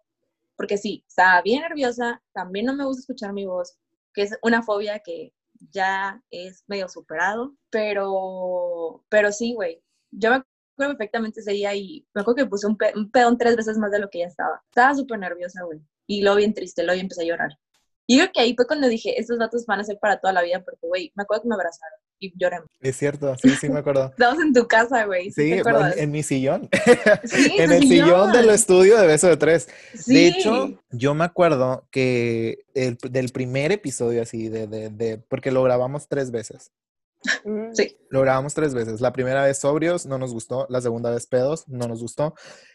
porque 0.56 0.76
sí, 0.76 1.04
estaba 1.06 1.40
bien 1.40 1.62
nerviosa, 1.62 2.20
también 2.32 2.66
no 2.66 2.74
me 2.74 2.84
gusta 2.84 3.00
escuchar 3.00 3.32
mi 3.32 3.46
voz, 3.46 3.78
que 4.12 4.22
es 4.22 4.36
una 4.42 4.62
fobia 4.62 4.98
que 4.98 5.32
ya 5.70 6.22
es 6.30 6.64
medio 6.66 6.88
superado, 6.88 7.54
pero, 7.70 9.04
pero 9.08 9.32
sí, 9.32 9.54
güey, 9.54 9.82
yo 10.10 10.30
me 10.30 10.36
acuerdo 10.36 10.96
perfectamente 10.98 11.40
ese 11.40 11.52
día 11.52 11.74
y 11.74 12.06
me 12.14 12.22
acuerdo 12.22 12.44
que 12.44 12.46
puse 12.50 12.66
un, 12.66 12.76
pe- 12.76 12.92
un 12.96 13.10
pedón 13.10 13.38
tres 13.38 13.56
veces 13.56 13.78
más 13.78 13.90
de 13.90 13.98
lo 14.00 14.10
que 14.10 14.20
ya 14.20 14.26
estaba. 14.26 14.62
Estaba 14.70 14.94
súper 14.94 15.18
nerviosa, 15.18 15.62
güey, 15.64 15.80
y 16.06 16.22
luego 16.22 16.36
bien 16.38 16.54
triste, 16.54 16.82
luego 16.84 17.00
empecé 17.00 17.22
a 17.22 17.26
llorar. 17.26 17.58
Y 18.06 18.18
creo 18.18 18.30
que 18.32 18.40
ahí 18.40 18.54
fue 18.56 18.66
cuando 18.66 18.88
dije, 18.88 19.18
estos 19.20 19.38
datos 19.38 19.64
van 19.66 19.80
a 19.80 19.84
ser 19.84 19.98
para 19.98 20.18
toda 20.20 20.32
la 20.32 20.42
vida, 20.42 20.62
porque, 20.64 20.86
güey, 20.86 21.12
me 21.14 21.22
acuerdo 21.22 21.42
que 21.44 21.48
me 21.48 21.54
abrazaron 21.54 21.98
y. 22.22 22.34
Es 22.80 22.96
cierto, 22.96 23.36
sí, 23.36 23.50
sí 23.50 23.68
me 23.68 23.80
acuerdo. 23.80 24.06
Estábamos 24.10 24.42
en 24.42 24.52
tu 24.52 24.66
casa, 24.66 25.04
güey, 25.04 25.30
¿sí, 25.30 25.60
en, 25.96 26.10
mi 26.10 26.22
sillón. 26.22 26.68
Sí, 27.24 27.56
en 27.58 27.72
el 27.72 27.82
sillón 27.82 28.32
del 28.32 28.50
estudio 28.50 28.98
de 28.98 29.06
Beso 29.06 29.28
de 29.28 29.36
Tres. 29.36 29.68
Sí. 29.94 30.14
De 30.14 30.28
hecho, 30.28 30.80
yo 30.90 31.14
me 31.14 31.24
acuerdo 31.24 31.86
que 31.90 32.64
el, 32.74 32.96
del 33.10 33.30
primer 33.30 33.72
episodio 33.72 34.22
así, 34.22 34.48
de, 34.48 34.66
de, 34.66 34.90
de, 34.90 35.18
porque 35.18 35.50
lo 35.50 35.62
grabamos 35.62 36.08
tres 36.08 36.30
veces. 36.30 36.70
Mm. 37.44 37.72
Sí. 37.72 37.96
Lo 38.10 38.20
grabamos 38.20 38.54
tres 38.54 38.74
veces. 38.74 39.00
La 39.00 39.12
primera 39.12 39.44
vez 39.44 39.58
sobrios, 39.58 40.06
no 40.06 40.18
nos 40.18 40.32
gustó. 40.32 40.66
La 40.68 40.80
segunda 40.80 41.10
vez 41.10 41.26
pedos, 41.26 41.66
no 41.68 41.88
nos 41.88 42.00
gustó. 42.00 42.34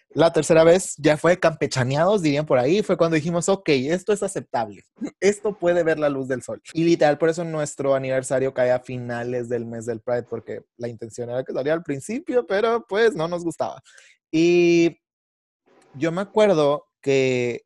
La 0.10 0.32
tercera 0.32 0.64
vez 0.64 0.96
ya 0.98 1.18
fue 1.18 1.38
campechaneados, 1.38 2.22
dirían 2.22 2.46
por 2.46 2.58
ahí. 2.58 2.82
Fue 2.82 2.98
cuando 2.98 3.16
dijimos, 3.16 3.50
ok, 3.50 3.70
esto 3.70 4.14
es 4.14 4.24
aceptable. 4.24 4.84
Esto 5.20 5.58
puede 5.58 5.84
ver 5.84 6.00
la 6.00 6.10
luz 6.10 6.28
del 6.28 6.42
sol. 6.42 6.62
Y 6.74 6.86
literal, 6.86 7.18
por 7.18 7.30
eso 7.30 7.44
nuestro 7.44 7.94
aniversario 7.94 8.54
cae 8.54 8.72
a 8.72 8.80
finales 8.80 9.50
del 9.50 9.66
mes 9.66 9.86
del 9.86 10.02
Pride, 10.02 10.24
porque 10.24 10.62
la 10.78 10.88
intención 10.88 11.30
era 11.30 11.44
que 11.44 11.54
saliera 11.54 11.76
al 11.76 11.84
principio, 11.84 12.48
pero 12.48 12.86
pues 12.88 13.16
no 13.16 13.28
nos 13.28 13.44
gustaba. 13.44 13.82
Y 14.32 14.98
yo 15.94 16.12
me 16.12 16.22
acuerdo 16.22 16.86
que, 17.02 17.64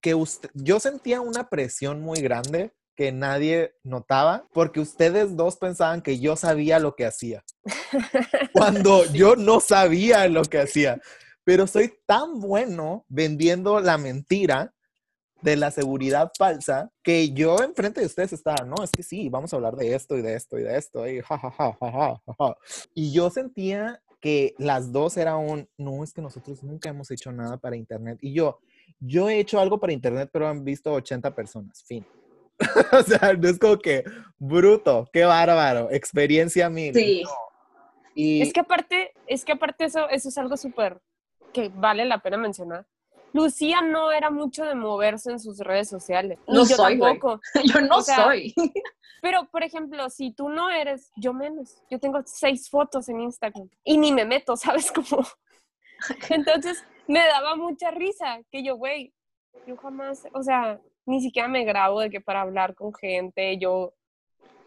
que 0.00 0.14
usted, 0.14 0.50
yo 0.54 0.80
sentía 0.80 1.20
una 1.20 1.48
presión 1.48 2.00
muy 2.00 2.20
grande 2.20 2.72
que 3.02 3.10
nadie 3.10 3.74
notaba 3.82 4.46
porque 4.52 4.78
ustedes 4.78 5.36
dos 5.36 5.56
pensaban 5.56 6.02
que 6.02 6.20
yo 6.20 6.36
sabía 6.36 6.78
lo 6.78 6.94
que 6.94 7.04
hacía. 7.04 7.42
Cuando 8.52 9.04
yo 9.06 9.34
no 9.34 9.58
sabía 9.58 10.28
lo 10.28 10.42
que 10.42 10.60
hacía. 10.60 11.00
Pero 11.42 11.66
soy 11.66 11.92
tan 12.06 12.38
bueno 12.38 13.04
vendiendo 13.08 13.80
la 13.80 13.98
mentira 13.98 14.72
de 15.40 15.56
la 15.56 15.72
seguridad 15.72 16.30
falsa 16.38 16.92
que 17.02 17.32
yo 17.32 17.56
enfrente 17.64 17.98
de 17.98 18.06
ustedes 18.06 18.34
estaba, 18.34 18.64
no, 18.64 18.84
es 18.84 18.92
que 18.92 19.02
sí, 19.02 19.28
vamos 19.28 19.52
a 19.52 19.56
hablar 19.56 19.74
de 19.74 19.96
esto 19.96 20.16
y 20.16 20.22
de 20.22 20.36
esto 20.36 20.56
y 20.56 20.62
de 20.62 20.78
esto 20.78 21.08
y 21.08 21.20
ja, 21.22 21.36
ja, 21.36 21.50
ja, 21.50 21.76
ja, 21.80 22.22
ja". 22.38 22.56
Y 22.94 23.12
yo 23.12 23.30
sentía 23.30 24.00
que 24.20 24.54
las 24.58 24.92
dos 24.92 25.16
era 25.16 25.34
un, 25.34 25.68
no, 25.76 26.04
es 26.04 26.12
que 26.12 26.22
nosotros 26.22 26.62
nunca 26.62 26.90
hemos 26.90 27.10
hecho 27.10 27.32
nada 27.32 27.56
para 27.56 27.74
internet. 27.74 28.20
Y 28.20 28.32
yo, 28.32 28.60
yo 29.00 29.28
he 29.28 29.40
hecho 29.40 29.58
algo 29.58 29.80
para 29.80 29.92
internet, 29.92 30.30
pero 30.32 30.46
han 30.46 30.62
visto 30.62 30.92
80 30.92 31.34
personas, 31.34 31.82
fin. 31.82 32.06
o 32.92 33.02
sea, 33.02 33.34
no 33.34 33.48
es 33.48 33.58
como 33.58 33.78
que 33.78 34.04
bruto, 34.38 35.08
qué 35.12 35.24
bárbaro, 35.24 35.90
experiencia 35.90 36.68
mil. 36.68 36.94
Sí. 36.94 37.22
Y 38.14 38.42
Es 38.42 38.52
que 38.52 38.60
aparte, 38.60 39.12
es 39.26 39.44
que 39.44 39.52
aparte 39.52 39.84
eso, 39.84 40.08
eso 40.08 40.28
es 40.28 40.38
algo 40.38 40.56
súper 40.56 41.00
que 41.52 41.70
vale 41.74 42.04
la 42.04 42.18
pena 42.18 42.36
mencionar. 42.36 42.86
Lucía 43.32 43.80
no 43.80 44.12
era 44.12 44.30
mucho 44.30 44.64
de 44.64 44.74
moverse 44.74 45.30
en 45.30 45.40
sus 45.40 45.58
redes 45.58 45.88
sociales. 45.88 46.38
No 46.46 46.64
y 46.64 46.68
yo 46.68 46.76
soy, 46.76 46.98
güey. 46.98 47.12
tampoco. 47.12 47.40
yo 47.64 47.80
no 47.80 47.98
o 47.98 48.02
sea, 48.02 48.24
soy. 48.24 48.54
Pero, 49.22 49.48
por 49.50 49.62
ejemplo, 49.62 50.10
si 50.10 50.32
tú 50.32 50.48
no 50.48 50.68
eres, 50.68 51.10
yo 51.16 51.32
menos. 51.32 51.82
Yo 51.90 51.98
tengo 51.98 52.20
seis 52.26 52.68
fotos 52.68 53.08
en 53.08 53.20
Instagram 53.20 53.68
y 53.84 53.96
ni 53.96 54.12
me 54.12 54.24
meto, 54.24 54.56
¿sabes 54.56 54.92
cómo? 54.92 55.24
Entonces, 56.30 56.84
me 57.06 57.20
daba 57.26 57.56
mucha 57.56 57.90
risa 57.90 58.40
que 58.50 58.62
yo, 58.62 58.76
güey, 58.76 59.14
yo 59.66 59.76
jamás, 59.76 60.26
o 60.34 60.42
sea, 60.42 60.80
ni 61.06 61.20
siquiera 61.20 61.48
me 61.48 61.64
grabo 61.64 62.00
de 62.00 62.10
que 62.10 62.20
para 62.20 62.42
hablar 62.42 62.74
con 62.74 62.92
gente, 62.94 63.58
yo 63.58 63.94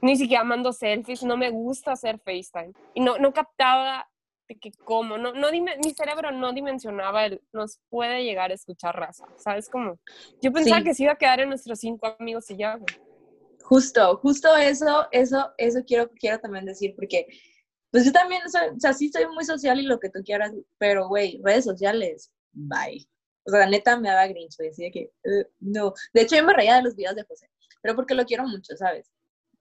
ni 0.02 0.16
siquiera 0.18 0.44
mando 0.44 0.72
selfies, 0.74 1.24
no 1.24 1.38
me 1.38 1.50
gusta 1.50 1.94
hacer 1.94 2.20
FaceTime. 2.20 2.74
Y 2.94 3.02
no, 3.02 3.18
no 3.18 3.34
captaba 3.34 4.08
de 4.48 4.56
que 4.60 4.72
cómo, 4.84 5.18
no, 5.18 5.34
no 5.34 5.50
dime- 5.50 5.78
mi 5.84 5.92
cerebro 5.96 6.32
no 6.32 6.54
dimensionaba 6.54 7.26
el, 7.26 7.42
nos 7.52 7.80
puede 7.90 8.24
llegar 8.24 8.52
a 8.52 8.54
escuchar 8.54 8.96
raza, 8.96 9.26
¿sabes 9.38 9.68
cómo? 9.70 9.98
Yo 10.42 10.52
pensaba 10.52 10.78
Sí. 10.80 10.84
que 10.84 10.94
se 10.94 11.04
iba 11.04 11.14
a 11.14 11.18
quedar 11.18 11.40
en 11.40 11.50
nuestros 11.50 11.80
cinco 11.80 12.16
amigos 12.20 12.50
y 12.52 12.58
ya, 12.58 12.76
güey. 12.76 12.86
Justo, 13.64 14.18
justo 14.18 14.56
eso, 14.56 15.08
eso, 15.12 15.52
eso 15.58 15.80
quiero, 15.88 16.12
quiero 16.12 16.40
también 16.40 16.66
decir, 16.66 16.94
porque 16.96 17.26
pues 17.90 18.06
yo 18.06 18.12
también 18.12 18.48
soy, 18.50 18.68
o 18.76 18.80
sea, 18.80 18.94
sí 18.94 19.10
soy 19.10 19.26
muy 19.34 19.46
social 19.46 19.80
y 19.80 19.84
lo 19.84 20.00
que 20.00 20.10
tú 20.10 20.20
quieras, 20.24 20.54
pero 20.78 21.08
güey, 21.08 21.42
redes 21.44 21.64
sociales, 21.66 22.32
bye. 22.52 23.08
O 23.46 23.52
sea, 23.52 23.68
neta 23.68 23.98
me 24.00 24.10
daba 24.10 24.28
grinch, 24.28 24.58
güey, 24.58 24.70
así 24.70 24.84
de 24.84 24.92
que, 24.92 25.12
eh, 25.24 25.48
no. 25.60 25.94
De 26.14 26.22
hecho, 26.22 26.36
yo 26.36 26.44
me 26.44 26.54
reía 26.54 26.76
de 26.76 26.84
los 26.84 26.96
videos 26.96 27.16
de 27.16 27.24
José, 27.24 27.50
pero 27.82 27.96
porque 27.96 28.16
lo 28.16 28.26
quiero 28.26 28.48
mucho, 28.48 28.76
¿sabes? 28.76 29.12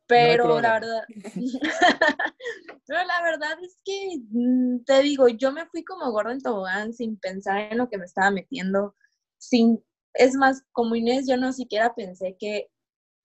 Pero 0.07 0.61
la 0.61 0.75
verdad, 0.75 1.03
pero 2.87 3.05
la 3.05 3.23
verdad 3.23 3.57
es 3.63 3.79
que, 3.85 4.19
mm, 4.31 4.85
te 4.85 5.03
digo, 5.03 5.29
yo 5.29 5.51
me 5.53 5.67
fui 5.67 5.83
como 5.83 6.11
gordo 6.13 6.31
en 6.31 6.43
tobogán 6.43 6.93
sin 6.93 7.19
pensar 7.19 7.73
en 7.73 7.79
lo 7.79 7.89
que 7.89 7.97
me 7.97 8.05
estaba 8.05 8.31
metiendo, 8.31 8.95
sin, 9.39 9.83
es 10.13 10.35
más, 10.35 10.63
como 10.73 10.95
Inés, 10.95 11.27
yo 11.27 11.37
no 11.37 11.53
siquiera 11.53 11.95
pensé 11.95 12.37
que 12.39 12.71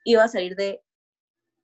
iba 0.05 0.23
a 0.23 0.29
salir 0.29 0.55
de 0.55 0.81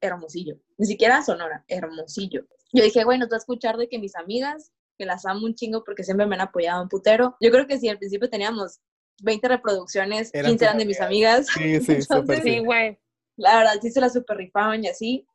Hermosillo, 0.01 0.58
ni 0.77 0.86
siquiera 0.86 1.23
Sonora, 1.23 1.63
Hermosillo. 1.67 2.45
Yo 2.73 2.84
dije, 2.84 3.05
bueno, 3.05 3.25
te 3.25 3.29
voy 3.29 3.38
a 3.38 3.39
escuchar 3.39 3.77
de 3.77 3.88
que 3.88 3.99
mis 3.99 4.15
amigas, 4.17 4.73
que 4.97 5.05
las 5.05 5.25
amo 5.25 5.45
un 5.45 5.55
chingo 5.55 5.84
porque 5.84 6.03
siempre 6.03 6.25
me 6.25 6.36
han 6.36 6.41
apoyado 6.41 6.81
un 6.84 6.89
putero. 6.89 7.36
Yo 7.41 7.51
creo 7.51 7.67
que 7.67 7.77
si 7.79 7.89
al 7.89 7.97
principio 7.97 8.29
teníamos 8.29 8.79
20 9.21 9.47
reproducciones, 9.47 10.29
Eran 10.34 10.51
15 10.51 10.65
eran 10.65 10.77
de 10.77 10.86
mis 10.86 11.01
amigas. 11.01 11.47
Sí, 11.47 11.79
sí, 11.81 11.91
Entonces, 11.99 12.41
Sí, 12.43 12.49
sí. 12.55 12.60
güey. 12.60 12.97
la 13.38 13.58
verdad 13.58 13.73
sí 13.81 13.91
se 13.91 14.01
la 14.01 14.10
super 14.10 14.38
rifaban 14.38 14.84
y 14.84 14.88
así. 14.88 15.27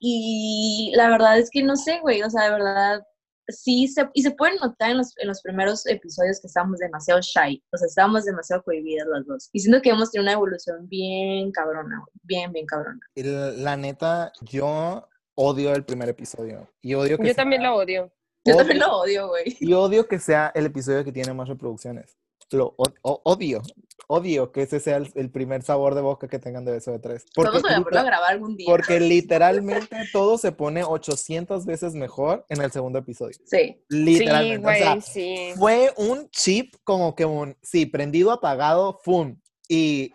Y 0.00 0.92
la 0.94 1.08
verdad 1.08 1.38
es 1.38 1.48
que 1.50 1.62
no 1.62 1.76
sé, 1.76 2.00
güey, 2.00 2.22
o 2.22 2.28
sea, 2.30 2.44
de 2.44 2.50
verdad, 2.50 3.02
sí, 3.48 3.88
se, 3.88 4.08
y 4.12 4.22
se 4.22 4.30
pueden 4.32 4.56
notar 4.56 4.90
en 4.90 4.98
los, 4.98 5.16
en 5.18 5.28
los 5.28 5.40
primeros 5.40 5.86
episodios 5.86 6.40
que 6.40 6.48
estábamos 6.48 6.78
demasiado 6.80 7.20
shy, 7.22 7.62
o 7.72 7.76
sea, 7.78 7.86
estábamos 7.86 8.24
demasiado 8.24 8.62
cohibidas 8.62 9.06
las 9.08 9.24
dos. 9.26 9.48
Y 9.52 9.60
siento 9.60 9.80
que 9.80 9.90
hemos 9.90 10.10
tenido 10.10 10.24
una 10.24 10.32
evolución 10.32 10.86
bien 10.88 11.50
cabrona, 11.52 11.98
güey, 12.00 12.12
bien, 12.24 12.52
bien 12.52 12.66
cabrona. 12.66 13.00
La, 13.14 13.50
la 13.52 13.76
neta, 13.76 14.32
yo 14.42 15.08
odio 15.34 15.72
el 15.74 15.84
primer 15.84 16.08
episodio. 16.10 16.68
Y 16.82 16.94
odio 16.94 17.16
que 17.16 17.22
Yo 17.28 17.34
sea- 17.34 17.42
también 17.44 17.62
lo 17.62 17.74
odio. 17.76 18.12
Yo 18.46 18.52
odio- 18.52 18.56
también 18.58 18.78
lo 18.80 18.96
odio, 18.98 19.28
güey. 19.28 19.56
Y 19.60 19.72
odio 19.72 20.06
que 20.08 20.18
sea 20.18 20.52
el 20.54 20.66
episodio 20.66 21.04
que 21.04 21.12
tiene 21.12 21.32
más 21.34 21.48
reproducciones. 21.48 22.16
Lo 22.52 22.74
odio. 23.02 23.60
Odio 24.08 24.52
que 24.52 24.62
ese 24.62 24.78
sea 24.78 24.98
el, 24.98 25.10
el 25.16 25.32
primer 25.32 25.62
sabor 25.64 25.96
de 25.96 26.00
boca 26.00 26.28
que 26.28 26.38
tengan 26.38 26.64
de 26.64 26.70
beso 26.70 26.92
de 26.92 27.00
tres. 27.00 27.26
Porque, 27.34 27.58
Vamos 27.60 27.88
a 27.92 28.02
grabar 28.04 28.30
algún 28.30 28.56
día. 28.56 28.66
porque 28.68 29.00
literalmente 29.00 29.96
todo 30.12 30.38
se 30.38 30.52
pone 30.52 30.84
800 30.84 31.66
veces 31.66 31.94
mejor 31.94 32.46
en 32.48 32.60
el 32.62 32.70
segundo 32.70 33.00
episodio. 33.00 33.34
Sí. 33.44 33.58
Sí, 33.66 33.84
Literalmente. 33.88 34.64
o 34.68 34.72
sea, 34.72 34.90
güey, 34.92 35.00
sí. 35.02 35.52
fue 35.56 35.92
un 35.96 36.28
chip 36.30 36.74
como 36.84 37.16
que 37.16 37.24
un, 37.24 37.56
sí, 37.62 37.84
prendido, 37.86 38.30
apagado, 38.30 39.00
¡fum! 39.02 39.40
Y 39.68 40.12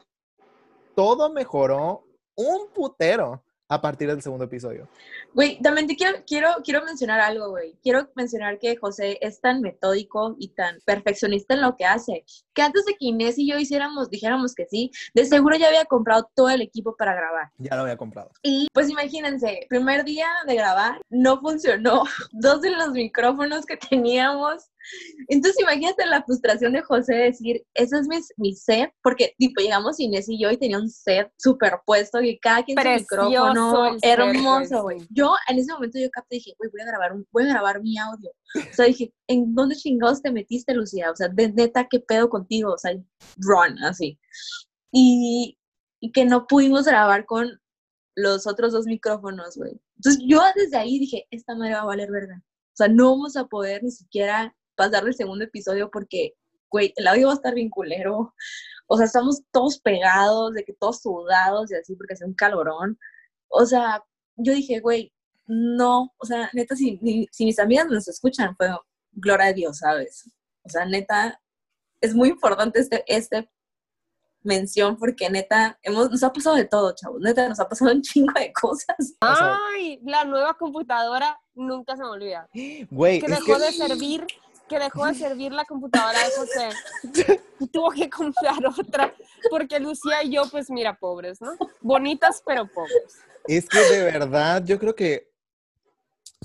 todo 0.96 1.34
mejoró 1.34 2.06
un 2.36 2.70
putero 2.74 3.44
a 3.72 3.80
partir 3.80 4.10
del 4.10 4.22
segundo 4.22 4.44
episodio. 4.44 4.90
Güey, 5.34 5.58
también 5.62 5.88
te 5.88 5.96
quiero, 5.96 6.18
quiero, 6.28 6.50
quiero 6.62 6.84
mencionar 6.84 7.22
algo, 7.22 7.52
güey. 7.52 7.74
Quiero 7.82 8.10
mencionar 8.16 8.60
que 8.60 8.76
José 8.76 9.18
es 9.22 9.40
tan 9.40 9.62
metódico 9.62 10.36
y 10.38 10.50
tan 10.50 10.80
perfeccionista 10.86 11.54
en 11.54 11.62
lo 11.62 11.78
que 11.78 11.86
hace, 11.86 12.26
que 12.54 12.62
antes 12.62 12.84
de 12.86 12.96
que 12.96 13.06
Inés 13.06 13.40
y 13.40 13.50
yo 13.50 13.58
hiciéramos, 13.58 14.10
dijéramos 14.10 14.56
que 14.56 14.66
sí, 14.66 14.92
de 15.14 15.26
seguro 15.26 15.56
ya 15.56 15.70
había 15.70 15.86
comprado 15.86 16.30
todo 16.36 16.50
el 16.50 16.62
equipo 16.62 16.98
para 16.98 17.16
grabar. 17.16 17.50
Ya 17.60 17.78
lo 17.78 17.84
había 17.84 17.96
comprado. 17.96 18.32
Y 18.44 18.68
pues 18.74 18.90
imagínense, 18.90 19.66
primer 19.70 20.04
día 20.04 20.28
de 20.46 20.56
grabar, 20.56 21.00
no 21.10 21.40
funcionó. 21.40 22.04
Dos 22.34 22.62
de 22.62 22.72
los 22.72 22.90
micrófonos 22.90 23.66
que 23.66 23.78
teníamos. 23.78 24.66
Entonces 25.28 25.62
imagínate 25.62 26.06
la 26.06 26.24
frustración 26.24 26.74
de 26.74 26.82
José 26.82 27.14
de 27.14 27.24
decir, 27.24 27.66
ese 27.74 27.98
es 27.98 28.08
mi, 28.08 28.18
mi 28.38 28.56
set, 28.56 28.92
porque 29.04 29.34
tipo 29.38 29.62
llegamos 29.62 30.00
Inés 30.00 30.28
y 30.30 30.42
yo 30.42 30.52
y 30.52 30.58
tenía 30.58 30.78
un 30.78 30.90
set 30.90 31.32
superpuesto 31.38 32.22
y 32.22 32.40
cada 32.40 32.64
quien 32.64 32.78
su 32.78 32.84
Precioso 32.84 33.30
micrófono, 33.30 33.88
el 33.88 34.00
set, 34.00 34.20
hermoso, 34.20 34.84
güey. 34.84 35.00
Yo 35.10 35.34
en 35.48 35.60
ese 35.60 35.74
momento 35.74 36.00
yo 36.00 36.10
capté 36.12 36.36
y 36.36 36.40
dije, 36.40 36.56
güey, 36.58 36.70
voy 36.72 36.82
a 36.82 36.86
grabar 36.86 37.14
un, 37.14 37.28
voy 37.32 37.44
a 37.44 37.54
grabar 37.54 37.82
mi 37.82 37.98
audio. 37.98 38.32
O 38.56 38.74
sea, 38.74 38.86
dije, 38.86 39.14
¿en 39.28 39.54
dónde 39.54 39.76
chingados 39.76 40.22
te 40.22 40.32
metiste, 40.32 40.74
Lucía? 40.74 41.12
O 41.12 41.16
sea, 41.16 41.30
de 41.30 41.52
neta, 41.52 41.88
¿qué 41.90 42.00
pedo 42.00 42.30
contigo? 42.30 42.74
O 42.74 42.78
sea, 42.78 42.92
run, 43.38 43.84
así. 43.84 44.20
Y, 44.92 45.58
y 46.02 46.12
que 46.12 46.26
no 46.26 46.48
pudimos 46.48 46.86
grabar 46.86 47.26
con 47.26 47.62
los 48.16 48.48
otros 48.48 48.74
dos 48.74 48.86
micrófonos, 48.86 49.56
güey. 49.56 49.80
Entonces 49.98 50.24
yo 50.26 50.42
desde 50.56 50.78
ahí 50.78 51.00
dije, 51.00 51.28
esta 51.32 51.56
madre 51.56 51.74
va 51.74 51.82
a 51.82 51.86
valer 51.86 52.12
verga. 52.12 52.42
O 52.44 52.76
sea, 52.76 52.88
no 52.88 53.12
vamos 53.12 53.36
a 53.36 53.46
poder 53.46 53.84
ni 53.84 53.92
siquiera 53.92 54.56
pasar 54.90 55.04
del 55.04 55.14
segundo 55.16 55.44
episodio 55.44 55.90
porque, 55.92 56.34
güey, 56.70 56.94
el 56.96 57.08
audio 57.08 57.28
va 57.28 57.34
a 57.34 57.36
estar 57.36 57.54
bien 57.54 57.70
culero. 57.70 58.34
O 58.88 58.98
sea, 58.98 59.06
estamos 59.06 59.42
todos 59.52 59.80
pegados, 59.80 60.54
de 60.54 60.64
que 60.64 60.74
todos 60.74 61.02
sudados 61.02 61.72
y 61.72 61.76
así 61.76 61.96
porque 61.96 62.14
hace 62.14 62.26
un 62.26 62.34
calorón. 62.34 62.98
O 63.48 63.66
sea, 63.66 64.04
yo 64.36 64.54
dije, 64.54 64.80
güey, 64.80 65.14
no, 65.48 66.14
o 66.18 66.26
sea, 66.26 66.50
neta, 66.54 66.76
si, 66.76 66.98
ni- 67.02 67.28
si 67.32 67.46
mis 67.46 67.60
amigas 67.60 67.88
nos 67.88 68.08
escuchan, 68.08 68.56
fue 68.56 68.70
gloria 69.12 69.48
a 69.48 69.54
Dios, 69.54 69.78
¿sabes? 69.80 70.30
O 70.64 70.70
sea, 70.70 70.86
neta, 70.86 71.42
es 72.02 72.14
muy 72.16 72.30
importante 72.30 72.80
este, 72.80 73.04
este 73.08 73.50
mención 74.44 74.98
porque 74.98 75.30
neta, 75.30 75.78
hemos, 75.84 76.10
nos 76.10 76.24
ha 76.24 76.34
pasado 76.34 76.56
de 76.56 76.66
todo, 76.66 76.96
chavos. 76.96 77.22
Neta, 77.22 77.48
nos 77.48 77.60
ha 77.60 77.70
pasado 77.70 77.92
un 77.92 78.02
chingo 78.02 78.34
de 78.34 78.52
cosas. 78.54 78.96
Ay, 79.22 80.00
la 80.04 80.24
nueva 80.26 80.54
computadora 80.56 81.38
nunca 81.54 81.96
se 81.96 82.02
me 82.04 82.10
olvida. 82.10 82.50
güey, 82.90 83.20
Que 83.20 83.28
dejó 83.28 83.58
que- 83.58 83.66
de 83.66 83.72
servir, 83.72 84.26
que 84.72 84.80
dejó 84.80 85.06
de 85.06 85.14
servir 85.14 85.52
la 85.52 85.66
computadora 85.66 86.18
de 86.18 86.32
José. 86.36 86.70
Y 87.60 87.68
tuvo 87.72 87.92
que 87.92 88.10
comprar 88.10 88.66
otra. 88.66 89.14
Porque 89.50 89.80
Lucía 89.80 90.24
y 90.24 90.32
yo, 90.32 90.44
pues 90.50 90.70
mira, 90.70 90.98
pobres, 90.98 91.42
¿no? 91.42 91.52
Bonitas, 91.82 92.42
pero 92.46 92.68
pobres. 92.68 93.20
Es 93.48 93.68
que 93.68 93.80
de 93.80 94.04
verdad, 94.04 94.64
yo 94.64 94.80
creo 94.80 94.96
que, 94.96 95.30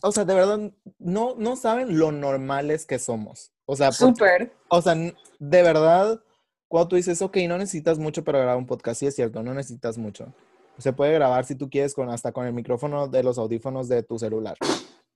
o 0.02 0.10
sea, 0.10 0.24
de 0.24 0.34
verdad, 0.34 0.58
no, 0.98 1.34
no 1.36 1.56
saben 1.56 1.98
lo 1.98 2.10
normales 2.10 2.84
que 2.84 2.98
somos. 2.98 3.52
O 3.64 3.76
sea, 3.76 3.92
Súper. 3.92 4.52
o 4.68 4.82
sea, 4.82 4.94
de 4.94 5.62
verdad, 5.62 6.20
cuando 6.68 6.88
tú 6.88 6.96
dices, 6.96 7.22
ok, 7.22 7.36
no 7.48 7.58
necesitas 7.58 7.98
mucho 7.98 8.24
para 8.24 8.38
grabar 8.38 8.56
un 8.56 8.66
podcast, 8.66 9.00
sí 9.00 9.06
es 9.06 9.14
cierto, 9.14 9.42
no 9.42 9.54
necesitas 9.54 9.98
mucho. 9.98 10.32
Se 10.78 10.92
puede 10.92 11.12
grabar 11.12 11.44
si 11.44 11.54
tú 11.54 11.70
quieres 11.70 11.94
con 11.94 12.10
hasta 12.10 12.32
con 12.32 12.46
el 12.46 12.52
micrófono 12.52 13.08
de 13.08 13.22
los 13.22 13.38
audífonos 13.38 13.88
de 13.88 14.02
tu 14.02 14.18
celular. 14.18 14.56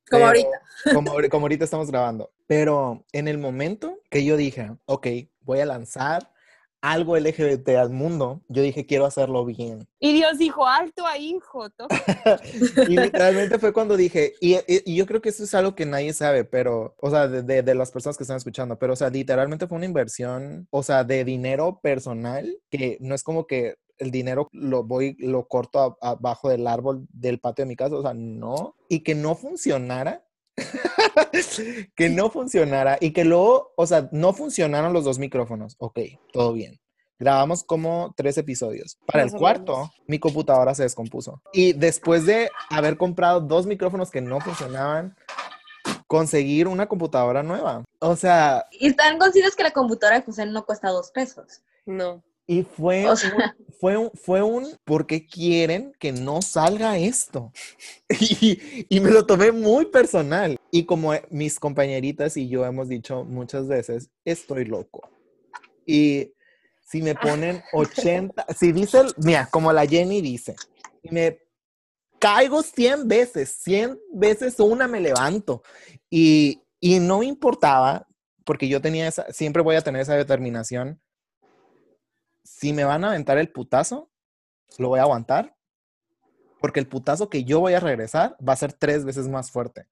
Como 0.08 0.26
ahorita. 0.26 0.48
Como, 0.94 1.12
como 1.30 1.44
ahorita 1.44 1.64
estamos 1.64 1.90
grabando. 1.90 2.30
Pero 2.46 3.04
en 3.12 3.28
el 3.28 3.36
momento 3.38 3.98
que 4.10 4.24
yo 4.24 4.36
dije, 4.38 4.70
ok, 4.86 5.06
voy 5.42 5.60
a 5.60 5.66
lanzar 5.66 6.32
algo 6.80 7.18
LGBT 7.18 7.68
al 7.76 7.90
mundo, 7.90 8.40
yo 8.48 8.62
dije, 8.62 8.86
quiero 8.86 9.04
hacerlo 9.04 9.44
bien. 9.44 9.86
Y 9.98 10.14
Dios 10.14 10.38
dijo, 10.38 10.66
alto 10.66 11.06
ahí, 11.06 11.38
Joto. 11.42 11.86
Y 12.88 12.96
literalmente 12.96 13.58
fue 13.58 13.74
cuando 13.74 13.96
dije, 13.98 14.32
y, 14.40 14.54
y- 14.54 14.82
y 14.86 14.96
yo 14.96 15.04
creo 15.04 15.20
que 15.20 15.28
eso 15.28 15.44
es 15.44 15.54
algo 15.54 15.74
que 15.74 15.84
nadie 15.84 16.14
sabe, 16.14 16.44
pero, 16.44 16.94
o 16.98 17.10
sea, 17.10 17.28
de, 17.28 17.42
de- 17.42 17.62
de 17.62 17.74
las 17.74 17.90
personas 17.90 18.16
que 18.16 18.24
están 18.24 18.38
escuchando, 18.38 18.78
pero, 18.78 18.94
o 18.94 18.96
sea, 18.96 19.10
literalmente 19.10 19.66
fue 19.66 19.76
una 19.76 19.84
inversión, 19.86 20.66
o 20.70 20.82
sea, 20.82 21.04
de 21.04 21.24
dinero 21.26 21.80
personal, 21.82 22.56
que 22.70 22.96
no 23.00 23.14
es 23.14 23.22
como 23.22 23.46
que 23.46 23.76
el 24.00 24.10
dinero 24.10 24.48
lo 24.52 24.82
voy, 24.82 25.14
lo 25.20 25.46
corto 25.46 25.96
a- 26.00 26.10
abajo 26.10 26.48
del 26.48 26.66
árbol 26.66 27.06
del 27.12 27.38
patio 27.38 27.64
de 27.64 27.68
mi 27.68 27.76
casa, 27.76 27.94
o 27.94 28.02
sea, 28.02 28.14
no, 28.14 28.74
y 28.88 29.00
que 29.04 29.14
no 29.14 29.34
funcionara. 29.36 30.24
que 31.96 32.08
no 32.10 32.30
funcionara 32.30 32.98
y 33.00 33.12
que 33.12 33.24
luego, 33.24 33.72
o 33.76 33.86
sea, 33.86 34.08
no 34.12 34.32
funcionaron 34.32 34.92
los 34.92 35.04
dos 35.04 35.18
micrófonos. 35.18 35.76
Ok, 35.78 36.00
todo 36.32 36.52
bien. 36.52 36.78
Grabamos 37.18 37.64
como 37.64 38.14
tres 38.16 38.38
episodios. 38.38 38.98
Para 39.06 39.24
Más 39.24 39.34
el 39.34 39.38
cuarto, 39.38 39.90
mi 40.06 40.18
computadora 40.18 40.74
se 40.74 40.84
descompuso. 40.84 41.42
Y 41.52 41.74
después 41.74 42.24
de 42.24 42.50
haber 42.70 42.96
comprado 42.96 43.40
dos 43.40 43.66
micrófonos 43.66 44.10
que 44.10 44.22
no 44.22 44.40
funcionaban, 44.40 45.14
conseguir 46.06 46.66
una 46.66 46.88
computadora 46.88 47.42
nueva. 47.42 47.84
O 48.00 48.16
sea, 48.16 48.64
Y 48.72 48.88
están 48.88 49.18
conscientes 49.18 49.54
que 49.54 49.62
la 49.62 49.70
computadora 49.72 50.18
de 50.18 50.24
José 50.24 50.46
no 50.46 50.64
cuesta 50.64 50.88
dos 50.88 51.10
pesos. 51.10 51.62
No. 51.84 52.22
Y 52.50 52.64
fue, 52.64 53.08
O 53.08 53.14
sea- 53.14 53.32
un, 53.32 53.42
fue, 53.80 53.96
un, 53.96 54.10
fue 54.12 54.42
un, 54.42 54.76
¿por 54.84 55.06
qué 55.06 55.24
quieren 55.24 55.92
que 56.00 56.10
no 56.10 56.42
salga 56.42 56.98
esto? 56.98 57.52
Y, 58.20 58.86
y 58.88 58.98
me 58.98 59.12
lo 59.12 59.24
tomé 59.24 59.52
muy 59.52 59.86
personal. 59.86 60.56
Y 60.72 60.84
como 60.84 61.12
mis 61.30 61.60
compañeritas 61.60 62.36
y 62.36 62.48
yo 62.48 62.66
hemos 62.66 62.88
dicho 62.88 63.22
muchas 63.24 63.68
veces, 63.68 64.10
estoy 64.24 64.64
loco. 64.64 65.08
Y 65.86 66.32
si 66.84 67.02
me 67.02 67.14
ponen 67.14 67.62
80, 67.72 68.46
si 68.58 68.72
dice, 68.72 69.02
mira, 69.18 69.48
como 69.48 69.72
la 69.72 69.86
Jenny 69.86 70.20
dice, 70.20 70.56
me 71.08 71.38
caigo 72.18 72.64
100 72.64 73.06
veces, 73.06 73.60
100 73.62 73.96
veces 74.12 74.58
una 74.58 74.88
me 74.88 75.00
levanto. 75.00 75.62
Y, 76.10 76.60
y 76.80 76.98
no 76.98 77.22
importaba, 77.22 78.08
porque 78.44 78.66
yo 78.66 78.80
tenía 78.80 79.06
esa, 79.06 79.32
siempre 79.32 79.62
voy 79.62 79.76
a 79.76 79.82
tener 79.82 80.02
esa 80.02 80.16
determinación. 80.16 81.00
Si 82.60 82.74
me 82.74 82.84
van 82.84 83.04
a 83.04 83.08
aventar 83.08 83.38
el 83.38 83.50
putazo, 83.50 84.10
lo 84.76 84.88
voy 84.88 84.98
a 84.98 85.04
aguantar, 85.04 85.56
porque 86.60 86.78
el 86.78 86.86
putazo 86.86 87.30
que 87.30 87.44
yo 87.44 87.58
voy 87.58 87.72
a 87.72 87.80
regresar 87.80 88.36
va 88.46 88.52
a 88.52 88.56
ser 88.56 88.74
tres 88.74 89.06
veces 89.06 89.28
más 89.28 89.50
fuerte. 89.50 89.86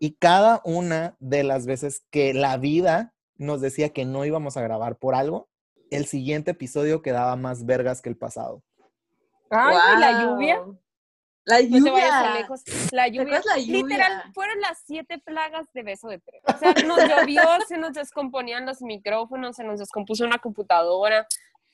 Y 0.00 0.16
cada 0.16 0.60
una 0.64 1.14
de 1.20 1.44
las 1.44 1.64
veces 1.64 2.04
que 2.10 2.34
la 2.34 2.56
vida 2.56 3.14
nos 3.36 3.60
decía 3.60 3.90
que 3.90 4.04
no 4.04 4.24
íbamos 4.24 4.56
a 4.56 4.62
grabar 4.62 4.96
por 4.96 5.14
algo, 5.14 5.48
el 5.92 6.06
siguiente 6.06 6.50
episodio 6.50 7.00
quedaba 7.00 7.36
más 7.36 7.64
vergas 7.64 8.02
que 8.02 8.08
el 8.08 8.16
pasado. 8.16 8.64
Ay, 9.48 9.76
güey, 9.76 10.00
la 10.00 10.24
lluvia. 10.24 10.64
La 11.44 11.60
No 11.62 11.84
te 11.84 11.90
vayas 11.92 12.10
tan 12.10 12.24
lluvia. 12.24 12.40
lejos. 12.40 12.62
La 12.90 13.06
lluvia. 13.06 13.40
la 13.44 13.58
lluvia? 13.58 13.82
Literal, 13.82 14.32
fueron 14.34 14.60
las 14.60 14.82
siete 14.84 15.20
plagas 15.20 15.72
de 15.72 15.84
beso 15.84 16.08
de 16.08 16.18
tres. 16.18 16.42
O 16.44 16.58
sea, 16.58 16.72
nos 16.84 16.98
llovió, 17.08 17.42
se 17.68 17.78
nos 17.78 17.92
descomponían 17.92 18.66
los 18.66 18.82
micrófonos, 18.82 19.54
se 19.54 19.62
nos 19.62 19.78
descompuso 19.78 20.24
una 20.24 20.38
computadora. 20.38 21.28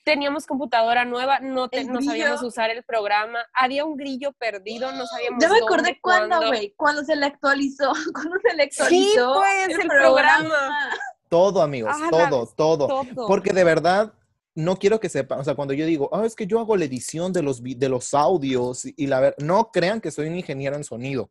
Teníamos 0.09 0.47
computadora 0.47 1.05
nueva, 1.05 1.39
no, 1.39 1.69
te- 1.69 1.81
El 1.81 1.91
no 1.93 2.01
sabíamos 2.01 2.41
usar 2.41 2.69
el 2.71 2.83
programa. 2.83 3.39
Había 3.53 3.85
un 3.85 3.95
grillo 3.95 4.31
perdido, 4.33 4.91
no 4.91 5.05
sabíamos 5.05 5.39
Ya 5.41 5.49
me 5.49 5.59
dónde, 5.59 5.65
acordé 5.75 5.99
cuándo, 6.01 6.27
cuándo. 6.37 6.47
güey. 6.47 6.73
Cuando 6.75 7.03
se 7.03 7.15
le 7.15 7.25
actualizó. 7.27 7.91
Cuando 8.13 8.35
se 8.41 8.55
le 8.55 8.63
actualizó. 8.63 9.35
pues, 9.35 9.79
el 9.79 9.87
programa. 9.87 10.89
Todo, 11.29 11.61
amigos, 11.61 11.93
Ah, 11.95 12.07
todo, 12.09 12.19
la- 12.21 12.55
todo. 12.55 12.87
Todo. 12.87 13.27
Porque 13.27 13.53
de 13.53 13.63
verdad, 13.63 14.13
no 14.55 14.77
quiero 14.77 14.99
que 14.99 15.09
sepan, 15.09 15.39
o 15.39 15.43
sea, 15.43 15.53
cuando 15.53 15.73
yo 15.75 15.85
digo, 15.85 16.09
ah, 16.11 16.25
es 16.25 16.35
que 16.35 16.47
yo 16.47 16.59
hago 16.59 16.75
la 16.75 16.85
edición 16.85 17.31
de 17.31 17.43
los, 17.43 17.61
de 17.63 17.87
los 17.89 18.13
audios 18.15 18.85
y 18.85 19.05
la 19.05 19.19
verdad, 19.19 19.37
no 19.37 19.69
crean 19.71 20.01
que 20.01 20.09
soy 20.11 20.27
un 20.27 20.35
ingeniero 20.35 20.75
en 20.75 20.83
sonido. 20.83 21.29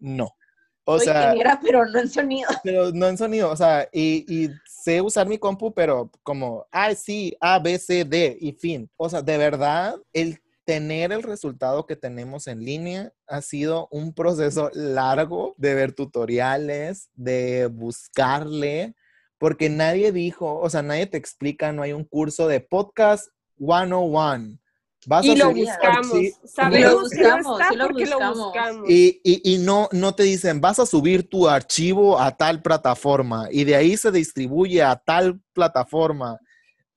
No. 0.00 0.36
O 0.84 0.96
Soy 0.96 1.06
sea, 1.06 1.24
ingeniera, 1.24 1.60
pero 1.62 1.86
no 1.86 1.98
en 2.00 2.08
sonido. 2.08 2.48
pero 2.64 2.90
no 2.92 3.08
en 3.08 3.16
sonido, 3.16 3.50
o 3.50 3.56
sea, 3.56 3.88
y, 3.92 4.24
y 4.28 4.50
sé 4.66 5.00
usar 5.00 5.28
mi 5.28 5.38
compu, 5.38 5.72
pero 5.72 6.10
como, 6.22 6.66
ah, 6.72 6.94
sí, 6.94 7.36
A, 7.40 7.58
B, 7.58 7.78
C, 7.78 8.04
D 8.04 8.36
y 8.40 8.52
fin. 8.52 8.90
O 8.96 9.08
sea, 9.08 9.22
de 9.22 9.38
verdad, 9.38 9.96
el 10.12 10.40
tener 10.64 11.12
el 11.12 11.22
resultado 11.22 11.86
que 11.86 11.96
tenemos 11.96 12.46
en 12.46 12.64
línea 12.64 13.12
ha 13.26 13.42
sido 13.42 13.88
un 13.90 14.12
proceso 14.12 14.70
largo 14.74 15.54
de 15.58 15.74
ver 15.74 15.92
tutoriales, 15.92 17.10
de 17.14 17.66
buscarle, 17.66 18.94
porque 19.38 19.68
nadie 19.68 20.12
dijo, 20.12 20.58
o 20.58 20.70
sea, 20.70 20.82
nadie 20.82 21.06
te 21.06 21.18
explica, 21.18 21.72
no 21.72 21.82
hay 21.82 21.92
un 21.92 22.04
curso 22.04 22.46
de 22.46 22.60
podcast 22.60 23.28
101. 23.58 24.58
Vas 25.06 25.24
Y 25.26 25.30
a 25.32 25.34
lo 25.36 25.52
buscamos. 25.52 26.18
Sabemos 26.44 27.02
Lo 27.02 27.08
que 27.10 27.16
no 27.22 27.28
buscamos, 27.36 27.60
está 27.60 27.68
sí 27.70 27.76
lo 27.76 27.84
porque 27.86 28.06
lo 28.06 28.16
buscamos. 28.16 28.38
buscamos. 28.38 28.90
y, 28.90 29.20
y- 29.24 29.54
y 29.54 29.58
no, 29.58 29.88
no 29.92 30.14
te 30.14 30.22
dicen, 30.22 30.60
vas 30.60 30.78
a 30.78 30.86
subir 30.86 31.28
tu 31.28 31.48
archivo 31.48 32.18
a 32.18 32.36
tal 32.36 32.62
plataforma 32.62 33.48
y 33.50 33.64
de 33.64 33.74
ahí 33.74 33.96
se 33.96 34.12
distribuye 34.12 34.82
a 34.82 34.96
tal 34.96 35.40
plataforma. 35.52 36.38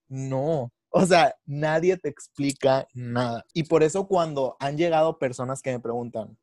No, 0.07 0.71
o 0.89 1.05
sea, 1.05 1.35
nadie 1.45 1.97
te 1.97 2.09
explica 2.09 2.87
nada. 2.93 3.43
Y 3.53 3.63
por 3.63 3.81
eso 3.81 4.07
cuando 4.07 4.55
han 4.59 4.77
llegado 4.77 5.17
personas 5.17 5.61
que 5.61 5.71
me 5.71 5.79
preguntan, 5.79 6.37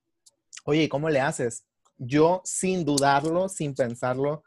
oye, 0.65 0.89
¿cómo 0.89 1.09
le 1.11 1.21
haces? 1.21 1.65
Yo 1.97 2.41
sin 2.45 2.85
dudarlo, 2.85 3.49
sin 3.49 3.75
pensarlo, 3.75 4.43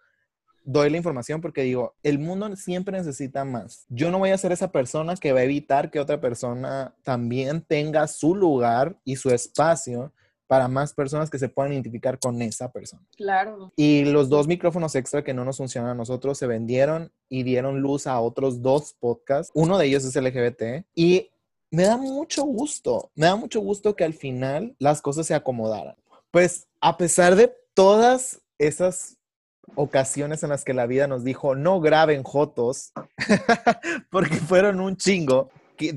doy 0.66 0.90
la 0.90 0.98
información 0.98 1.40
porque 1.40 1.62
digo, 1.62 1.96
el 2.04 2.20
mundo 2.20 2.54
siempre 2.56 2.98
necesita 2.98 3.46
más. 3.46 3.86
Yo 3.88 4.12
no 4.12 4.20
voy 4.20 4.32
a 4.32 4.38
ser 4.38 4.52
esa 4.52 4.72
persona 4.72 5.16
que 5.16 5.32
va 5.32 5.40
a 5.40 5.44
evitar 5.44 5.92
que 5.92 6.00
otra 6.00 6.20
persona 6.20 6.94
también 7.04 7.62
tenga 7.62 8.08
su 8.08 8.36
lugar 8.36 8.98
y 9.06 9.16
su 9.16 9.30
espacio 9.30 10.12
para 10.48 10.68
más 10.68 10.94
personas 10.94 11.30
que 11.30 11.40
se 11.40 11.50
puedan 11.50 11.74
identificar 11.74 12.20
con 12.20 12.42
esa 12.42 12.72
persona. 12.72 13.04
Claro. 13.16 13.72
Y 13.76 14.06
los 14.06 14.30
dos 14.30 14.48
micrófonos 14.48 14.96
extra 14.96 15.24
que 15.24 15.34
no 15.34 15.46
nos 15.46 15.58
funcionan 15.58 15.92
a 15.92 15.96
nosotros 15.96 16.38
se 16.38 16.48
vendieron 16.48 17.12
y 17.30 17.44
dieron 17.44 17.80
luz 17.80 18.06
a 18.08 18.20
otros 18.20 18.62
dos 18.62 18.94
podcasts. 19.00 19.52
Uno 19.56 19.78
de 19.78 19.88
ellos 19.88 20.06
es 20.06 20.16
LGBT 20.16 20.86
y 20.94 21.30
me 21.72 21.84
da 21.84 21.98
mucho 21.98 22.44
gusto, 22.44 23.12
me 23.16 23.26
da 23.26 23.36
mucho 23.36 23.60
gusto 23.60 23.96
que 23.96 24.04
al 24.04 24.14
final 24.14 24.76
las 24.80 25.02
cosas 25.02 25.28
se 25.28 25.34
acomodaran. 25.34 25.96
Pues 26.32 26.68
a 26.80 26.98
pesar 26.98 27.36
de 27.36 27.54
todas 27.74 28.42
esas 28.58 29.18
ocasiones 29.76 30.44
en 30.44 30.50
las 30.50 30.64
que 30.64 30.74
la 30.74 30.86
vida 30.86 31.08
nos 31.08 31.24
dijo 31.24 31.56
no 31.56 31.80
graben 31.80 32.24
jotos 32.24 32.92
porque 34.10 34.36
fueron 34.36 34.80
un 34.80 34.98
chingo. 34.98 35.50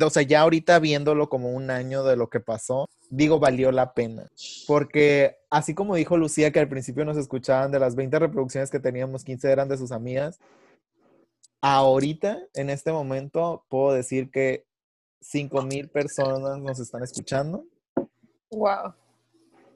O 0.03 0.11
sea, 0.11 0.23
ya 0.23 0.41
ahorita 0.41 0.79
viéndolo 0.81 1.29
como 1.29 1.53
un 1.53 1.71
año 1.71 2.03
de 2.03 2.17
lo 2.17 2.29
que 2.29 2.41
pasó, 2.41 2.89
digo, 3.11 3.39
valió 3.39 3.71
la 3.71 3.95
pena. 3.95 4.29
Porque 4.67 5.37
así 5.51 5.75
como 5.75 5.95
dijo 5.95 6.17
Lucía 6.17 6.51
que 6.51 6.59
al 6.59 6.69
principio 6.69 7.05
nos 7.05 7.17
escuchaban 7.17 7.71
de 7.71 7.79
las 7.79 7.95
20 7.95 8.19
reproducciones 8.19 8.71
que 8.71 8.81
teníamos, 8.81 9.25
15 9.25 9.51
eran 9.51 9.69
de 9.69 9.79
sus 9.79 9.93
amigas, 9.93 10.41
ahorita, 11.61 12.39
en 12.55 12.71
este 12.71 12.93
momento, 12.93 13.65
puedo 13.69 13.93
decir 13.93 14.31
que 14.31 14.65
5 15.21 15.63
mil 15.63 15.89
personas 15.89 16.59
nos 16.59 16.81
están 16.81 17.03
escuchando. 17.03 17.65
Wow. 18.51 18.95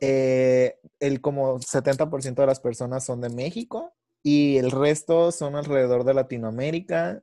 Eh, 0.04 0.80
el 0.98 1.20
como 1.20 1.60
70% 1.60 2.34
de 2.34 2.46
las 2.46 2.58
personas 2.58 3.04
son 3.04 3.20
de 3.20 3.28
México 3.28 3.92
y 4.20 4.58
el 4.58 4.72
resto 4.72 5.30
son 5.30 5.54
alrededor 5.54 6.02
de 6.02 6.12
Latinoamérica, 6.12 7.22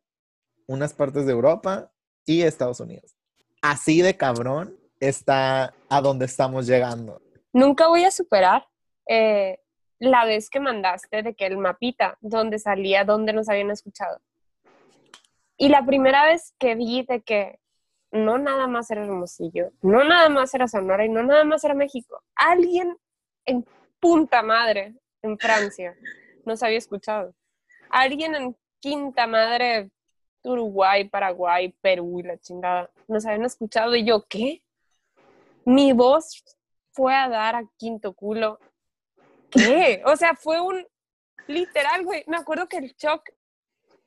unas 0.66 0.94
partes 0.94 1.26
de 1.26 1.34
Europa 1.34 1.92
y 2.26 2.44
Estados 2.44 2.80
Unidos. 2.80 3.18
Así 3.62 4.02
de 4.02 4.16
cabrón 4.16 4.78
está 5.02 5.74
a 5.90 6.00
donde 6.00 6.24
estamos 6.24 6.68
llegando. 6.68 7.22
Nunca 7.52 7.90
voy 7.90 8.06
a 8.06 8.12
superar 8.12 8.66
eh, 9.10 9.60
la 10.00 10.24
vez 10.24 10.50
que 10.50 10.62
mandaste 10.62 11.22
de 11.22 11.36
que 11.36 11.48
el 11.48 11.58
mapita 11.58 12.18
donde 12.22 12.60
salía, 12.60 13.04
donde 13.04 13.34
nos 13.34 13.50
habían 13.50 13.72
escuchado. 13.72 14.22
Y 15.58 15.68
la 15.68 15.86
primera 15.86 16.24
vez 16.28 16.54
que 16.58 16.76
vi 16.76 17.04
de 17.04 17.20
que 17.24 17.60
no 18.12 18.38
nada 18.38 18.68
más 18.68 18.90
era 18.92 19.04
Hermosillo, 19.04 19.72
no 19.82 20.04
nada 20.04 20.30
más 20.30 20.54
era 20.54 20.68
Sonora 20.68 21.06
y 21.06 21.10
no 21.10 21.24
nada 21.24 21.44
más 21.44 21.64
era 21.64 21.74
México. 21.74 22.24
Alguien 22.36 22.98
en 23.46 23.66
punta 24.00 24.42
madre, 24.42 24.96
en 25.22 25.38
Francia, 25.38 25.96
nos 26.46 26.64
había 26.64 26.78
escuchado. 26.78 27.34
Alguien 27.90 28.36
en 28.36 28.56
quinta 28.80 29.28
madre, 29.28 29.92
Uruguay, 30.44 31.08
Paraguay, 31.10 31.76
Perú 31.82 32.20
y 32.20 32.24
la 32.24 32.38
chingada, 32.38 32.90
nos 33.08 33.26
habían 33.26 33.46
escuchado. 33.46 33.96
Y 33.96 34.06
yo, 34.06 34.26
¿qué? 34.28 34.64
Mi 35.66 35.94
voz 35.94 36.44
fue 36.92 37.16
a 37.16 37.30
dar 37.30 37.56
a 37.56 37.64
quinto 37.78 38.14
culo. 38.14 38.60
¿Qué? 39.52 40.02
O 40.06 40.16
sea, 40.16 40.36
fue 40.36 40.62
un 40.62 40.86
literal, 41.48 42.06
güey. 42.06 42.24
Me 42.28 42.38
acuerdo 42.38 42.68
que 42.68 42.78
el 42.78 42.96
shock 42.96 43.30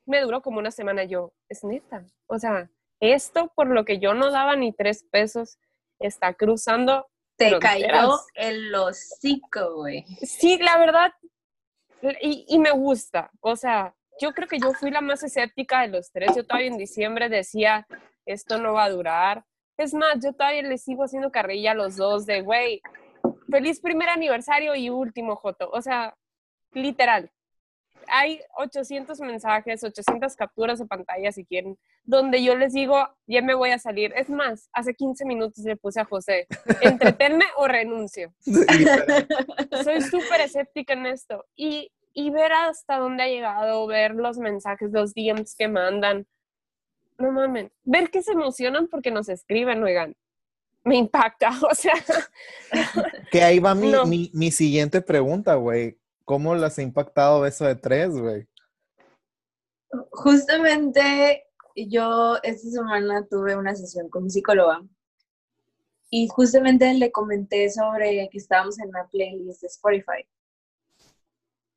me 0.05 0.21
duró 0.21 0.41
como 0.41 0.59
una 0.59 0.71
semana. 0.71 1.03
Yo, 1.03 1.33
es 1.49 1.63
neta. 1.63 2.05
O 2.27 2.39
sea, 2.39 2.69
esto 3.11 3.51
por 3.55 3.67
lo 3.67 3.83
que 3.83 3.99
yo 3.99 4.13
no 4.13 4.31
daba 4.31 4.55
ni 4.55 4.71
tres 4.71 5.03
pesos 5.11 5.57
está 5.99 6.33
cruzando. 6.33 7.07
Te 7.35 7.57
cayó 7.59 8.19
el 8.35 8.73
hocico, 8.73 9.75
güey. 9.75 10.05
Sí, 10.21 10.57
la 10.59 10.77
verdad. 10.77 11.11
Y, 12.21 12.45
y 12.47 12.59
me 12.59 12.71
gusta. 12.71 13.31
O 13.41 13.55
sea, 13.55 13.95
yo 14.21 14.33
creo 14.33 14.47
que 14.47 14.59
yo 14.59 14.71
fui 14.73 14.91
la 14.91 15.01
más 15.01 15.23
escéptica 15.23 15.81
de 15.81 15.87
los 15.87 16.11
tres. 16.11 16.35
Yo 16.35 16.45
todavía 16.45 16.67
en 16.67 16.77
diciembre 16.77 17.29
decía, 17.29 17.87
esto 18.25 18.57
no 18.57 18.73
va 18.73 18.85
a 18.85 18.89
durar. 18.89 19.45
Es 19.77 19.93
más, 19.93 20.19
yo 20.23 20.33
todavía 20.33 20.61
les 20.61 20.83
sigo 20.83 21.03
haciendo 21.03 21.31
carrilla 21.31 21.71
a 21.71 21.75
los 21.75 21.95
dos 21.95 22.25
de, 22.25 22.41
güey, 22.41 22.81
feliz 23.49 23.81
primer 23.81 24.09
aniversario 24.09 24.75
y 24.75 24.89
último, 24.89 25.35
Joto. 25.35 25.69
O 25.71 25.81
sea, 25.81 26.15
literal. 26.73 27.31
Hay 28.07 28.41
800 28.57 29.19
mensajes, 29.21 29.83
800 29.83 30.35
capturas 30.35 30.79
de 30.79 30.85
pantalla, 30.85 31.31
si 31.31 31.45
quieren, 31.45 31.77
donde 32.05 32.43
yo 32.43 32.55
les 32.55 32.73
digo, 32.73 33.07
ya 33.27 33.41
me 33.41 33.53
voy 33.55 33.71
a 33.71 33.79
salir. 33.79 34.13
Es 34.15 34.29
más, 34.29 34.69
hace 34.73 34.93
15 34.93 35.25
minutos 35.25 35.63
le 35.63 35.77
puse 35.77 36.01
a 36.01 36.05
José, 36.05 36.47
entretenme 36.81 37.45
o 37.57 37.67
renuncio. 37.67 38.33
Soy 39.83 40.01
súper 40.01 40.41
escéptica 40.41 40.93
en 40.93 41.05
esto. 41.05 41.45
Y, 41.55 41.91
y 42.13 42.29
ver 42.29 42.51
hasta 42.51 42.97
dónde 42.97 43.23
ha 43.23 43.27
llegado, 43.27 43.87
ver 43.87 44.15
los 44.15 44.37
mensajes, 44.37 44.91
los 44.91 45.13
DMs 45.13 45.55
que 45.55 45.67
mandan. 45.67 46.27
No 47.17 47.31
mamen. 47.31 47.71
Ver 47.83 48.09
que 48.09 48.21
se 48.21 48.33
emocionan 48.33 48.87
porque 48.87 49.11
nos 49.11 49.29
escriben, 49.29 49.81
oigan. 49.83 50.15
Me 50.83 50.97
impacta. 50.97 51.51
O 51.71 51.73
sea, 51.73 51.93
Que 53.31 53.43
ahí 53.43 53.59
va 53.59 53.73
mi, 53.75 53.91
No. 53.91 54.05
mi, 54.05 54.29
mi 54.33 54.51
siguiente 54.51 55.01
pregunta, 55.01 55.55
güey. 55.55 55.97
¿Cómo 56.25 56.55
las 56.55 56.77
ha 56.77 56.81
impactado 56.81 57.41
Beso 57.41 57.65
de 57.65 57.75
Tres, 57.75 58.09
güey? 58.09 58.47
Justamente 60.11 61.45
yo 61.75 62.37
esta 62.43 62.69
semana 62.69 63.25
tuve 63.29 63.55
una 63.55 63.75
sesión 63.75 64.09
con 64.09 64.23
mi 64.23 64.29
psicóloga 64.29 64.81
y 66.09 66.27
justamente 66.27 66.93
le 66.93 67.11
comenté 67.11 67.69
sobre 67.71 68.29
que 68.31 68.37
estábamos 68.37 68.79
en 68.79 68.89
una 68.89 69.07
playlist 69.07 69.61
de 69.61 69.67
Spotify. 69.67 70.27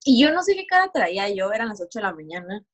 Y 0.04 0.20
yo 0.22 0.30
no 0.32 0.42
sé 0.42 0.54
qué 0.54 0.66
cara 0.66 0.90
traía 0.92 1.28
yo, 1.30 1.50
eran 1.52 1.68
las 1.68 1.80
8 1.80 1.98
de 1.98 2.02
la 2.02 2.14
mañana. 2.14 2.64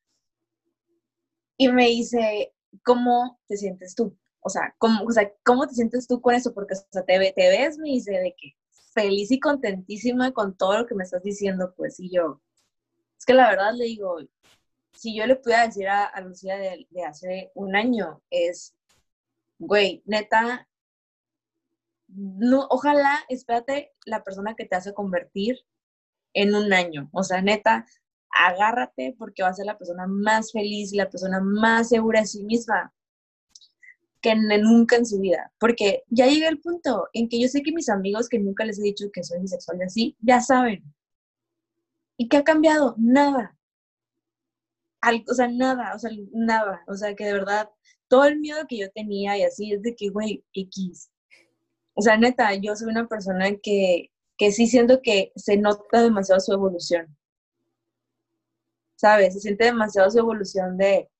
Y 1.56 1.68
me 1.68 1.86
dice, 1.86 2.52
¿cómo 2.84 3.40
te 3.46 3.56
sientes 3.56 3.94
tú? 3.94 4.16
O 4.40 4.50
sea, 4.50 4.74
¿cómo, 4.78 5.04
o 5.04 5.12
sea, 5.12 5.32
¿cómo 5.44 5.66
te 5.66 5.74
sientes 5.74 6.08
tú 6.08 6.20
con 6.20 6.34
eso? 6.34 6.52
Porque 6.52 6.74
te, 6.90 7.32
te 7.32 7.48
ves, 7.48 7.78
me 7.78 7.90
dice, 7.90 8.12
de 8.12 8.34
que 8.36 8.56
feliz 8.92 9.30
y 9.30 9.40
contentísima 9.40 10.32
con 10.32 10.56
todo 10.56 10.78
lo 10.80 10.86
que 10.86 10.94
me 10.94 11.04
estás 11.04 11.22
diciendo, 11.22 11.72
pues, 11.76 12.00
y 12.00 12.10
yo, 12.10 12.42
es 13.18 13.24
que 13.24 13.34
la 13.34 13.48
verdad 13.48 13.72
le 13.74 13.84
digo, 13.84 14.18
si 14.94 15.16
yo 15.16 15.26
le 15.26 15.36
pudiera 15.36 15.66
decir 15.66 15.88
a, 15.88 16.20
Lucía 16.20 16.56
de, 16.56 16.86
hace 17.06 17.50
un 17.54 17.76
año, 17.76 18.22
es, 18.30 18.74
güey, 19.58 20.02
neta, 20.06 20.68
no, 22.08 22.66
ojalá, 22.70 23.20
espérate 23.28 23.92
la 24.04 24.22
persona 24.22 24.54
que 24.54 24.66
te 24.66 24.76
hace 24.76 24.92
convertir 24.92 25.58
en 26.34 26.54
un 26.54 26.72
año. 26.72 27.08
O 27.12 27.22
sea, 27.22 27.40
neta, 27.42 27.86
agárrate 28.30 29.14
porque 29.18 29.42
va 29.42 29.48
a 29.48 29.54
ser 29.54 29.66
la 29.66 29.78
persona 29.78 30.06
más 30.06 30.52
feliz 30.52 30.92
la 30.92 31.10
persona 31.10 31.40
más 31.40 31.90
segura 31.90 32.20
de 32.20 32.26
sí 32.26 32.44
misma 32.44 32.92
que 34.22 34.34
nunca 34.36 34.96
en 34.96 35.04
su 35.04 35.20
vida. 35.20 35.52
Porque 35.58 36.04
ya 36.08 36.26
llegué 36.26 36.46
al 36.46 36.60
punto 36.60 37.08
en 37.12 37.28
que 37.28 37.40
yo 37.40 37.48
sé 37.48 37.62
que 37.62 37.72
mis 37.72 37.88
amigos 37.88 38.28
que 38.28 38.38
nunca 38.38 38.64
les 38.64 38.78
he 38.78 38.82
dicho 38.82 39.10
que 39.12 39.24
soy 39.24 39.40
bisexual 39.40 39.78
y 39.80 39.82
así, 39.82 40.16
ya 40.20 40.40
saben. 40.40 40.84
¿Y 42.16 42.28
qué 42.28 42.38
ha 42.38 42.44
cambiado? 42.44 42.94
Nada. 42.98 43.56
Al- 45.02 45.24
o 45.30 45.34
sea, 45.34 45.48
nada, 45.48 45.94
o 45.94 45.98
sea, 45.98 46.10
nada. 46.32 46.82
O 46.88 46.94
sea, 46.94 47.14
que 47.14 47.24
de 47.26 47.34
verdad, 47.34 47.68
todo 48.08 48.24
el 48.24 48.38
miedo 48.40 48.66
que 48.68 48.78
yo 48.78 48.90
tenía 48.92 49.36
y 49.36 49.42
así 49.42 49.72
es 49.72 49.82
de 49.82 49.94
que, 49.94 50.08
güey, 50.08 50.44
X. 50.54 51.10
O 51.94 52.02
sea, 52.02 52.16
neta, 52.16 52.54
yo 52.54 52.74
soy 52.76 52.88
una 52.88 53.06
persona 53.06 53.46
que, 53.62 54.10
que 54.38 54.52
sí 54.52 54.66
siento 54.66 55.02
que 55.02 55.32
se 55.36 55.56
nota 55.58 56.02
demasiado 56.02 56.40
su 56.40 56.52
evolución. 56.52 57.14
¿Sabes? 58.96 59.34
Se 59.34 59.40
siente 59.40 59.64
demasiado 59.64 60.10
su 60.10 60.18
evolución 60.18 60.78
de, 60.78 61.10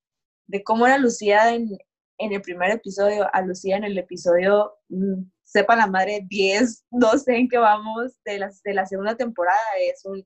de 0.47 0.63
cómo 0.63 0.87
era 0.87 0.97
Lucía 0.97 1.53
en, 1.53 1.77
en 2.17 2.33
el 2.33 2.41
primer 2.41 2.71
episodio 2.71 3.27
a 3.33 3.41
Lucía 3.41 3.77
en 3.77 3.83
el 3.83 3.97
episodio, 3.97 4.73
mm, 4.89 5.23
sepa 5.43 5.75
la 5.75 5.87
madre, 5.87 6.25
10, 6.29 6.85
no 6.91 7.17
sé 7.17 7.35
en 7.35 7.49
qué 7.49 7.57
vamos, 7.57 8.13
de 8.25 8.39
la, 8.39 8.51
de 8.63 8.73
la 8.73 8.85
segunda 8.85 9.15
temporada. 9.17 9.59
Es 9.91 10.05
un, 10.05 10.25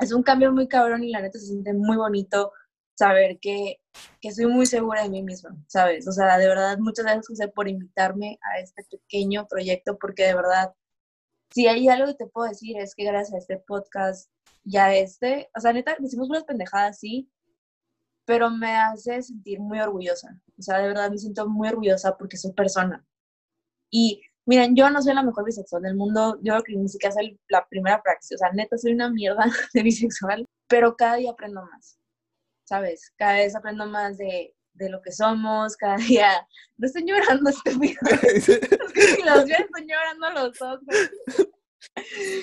es 0.00 0.12
un 0.12 0.22
cambio 0.24 0.52
muy 0.52 0.66
cabrón 0.68 1.04
y 1.04 1.10
la 1.10 1.20
neta 1.22 1.38
se 1.38 1.46
siente 1.46 1.72
muy 1.72 1.96
bonito 1.96 2.52
saber 2.94 3.38
que, 3.40 3.80
que 4.20 4.32
soy 4.32 4.46
muy 4.46 4.66
segura 4.66 5.02
de 5.02 5.10
mí 5.10 5.22
misma, 5.22 5.56
¿sabes? 5.66 6.06
O 6.08 6.12
sea, 6.12 6.38
de 6.38 6.48
verdad, 6.48 6.78
muchas 6.78 7.04
gracias, 7.04 7.28
José, 7.28 7.48
por 7.48 7.68
invitarme 7.68 8.38
a 8.42 8.60
este 8.60 8.84
pequeño 8.84 9.46
proyecto, 9.48 9.98
porque 9.98 10.24
de 10.24 10.34
verdad, 10.34 10.74
si 11.50 11.66
hay 11.66 11.88
algo 11.88 12.06
que 12.06 12.14
te 12.14 12.26
puedo 12.26 12.48
decir 12.48 12.78
es 12.78 12.94
que 12.94 13.04
gracias 13.04 13.34
a 13.34 13.38
este 13.38 13.58
podcast, 13.58 14.30
ya 14.64 14.94
este, 14.94 15.50
o 15.56 15.60
sea, 15.60 15.72
neta, 15.72 15.96
decimos 15.98 16.28
unas 16.30 16.44
pendejadas, 16.44 16.98
sí, 16.98 17.30
pero 18.24 18.50
me 18.50 18.74
hace 18.76 19.22
sentir 19.22 19.60
muy 19.60 19.80
orgullosa. 19.80 20.40
O 20.58 20.62
sea, 20.62 20.78
de 20.78 20.88
verdad 20.88 21.10
me 21.10 21.18
siento 21.18 21.48
muy 21.48 21.68
orgullosa 21.68 22.16
porque 22.16 22.36
soy 22.38 22.52
persona. 22.52 23.04
Y 23.90 24.22
miren, 24.46 24.74
yo 24.76 24.90
no 24.90 25.02
soy 25.02 25.14
la 25.14 25.22
mejor 25.22 25.44
bisexual 25.44 25.82
del 25.82 25.96
mundo, 25.96 26.38
yo 26.42 26.52
creo 26.54 26.62
que 26.62 26.76
ni 26.76 26.88
siquiera 26.88 27.14
soy 27.14 27.38
la 27.48 27.66
primera 27.68 28.02
praxis, 28.02 28.36
o 28.36 28.38
sea, 28.38 28.52
neta 28.52 28.76
soy 28.78 28.92
una 28.92 29.10
mierda 29.10 29.44
de 29.74 29.82
bisexual, 29.82 30.46
pero 30.68 30.96
cada 30.96 31.16
día 31.16 31.30
aprendo 31.30 31.62
más, 31.62 31.98
¿sabes? 32.64 33.12
Cada 33.16 33.34
vez 33.34 33.54
aprendo 33.54 33.86
más 33.86 34.18
de, 34.18 34.54
de 34.74 34.88
lo 34.88 35.00
que 35.00 35.12
somos, 35.12 35.76
cada 35.76 35.96
día... 36.08 36.46
No 36.76 36.86
estoy 36.86 37.04
llorando, 37.06 37.50
estúpido. 37.50 38.00
es 38.22 38.46
que 38.46 39.02
si 39.02 39.22
los 39.22 39.44
veo, 39.46 39.58
estoy 39.58 39.86
llorando 39.86 40.30
los 40.30 40.62
ojos. 40.62 40.80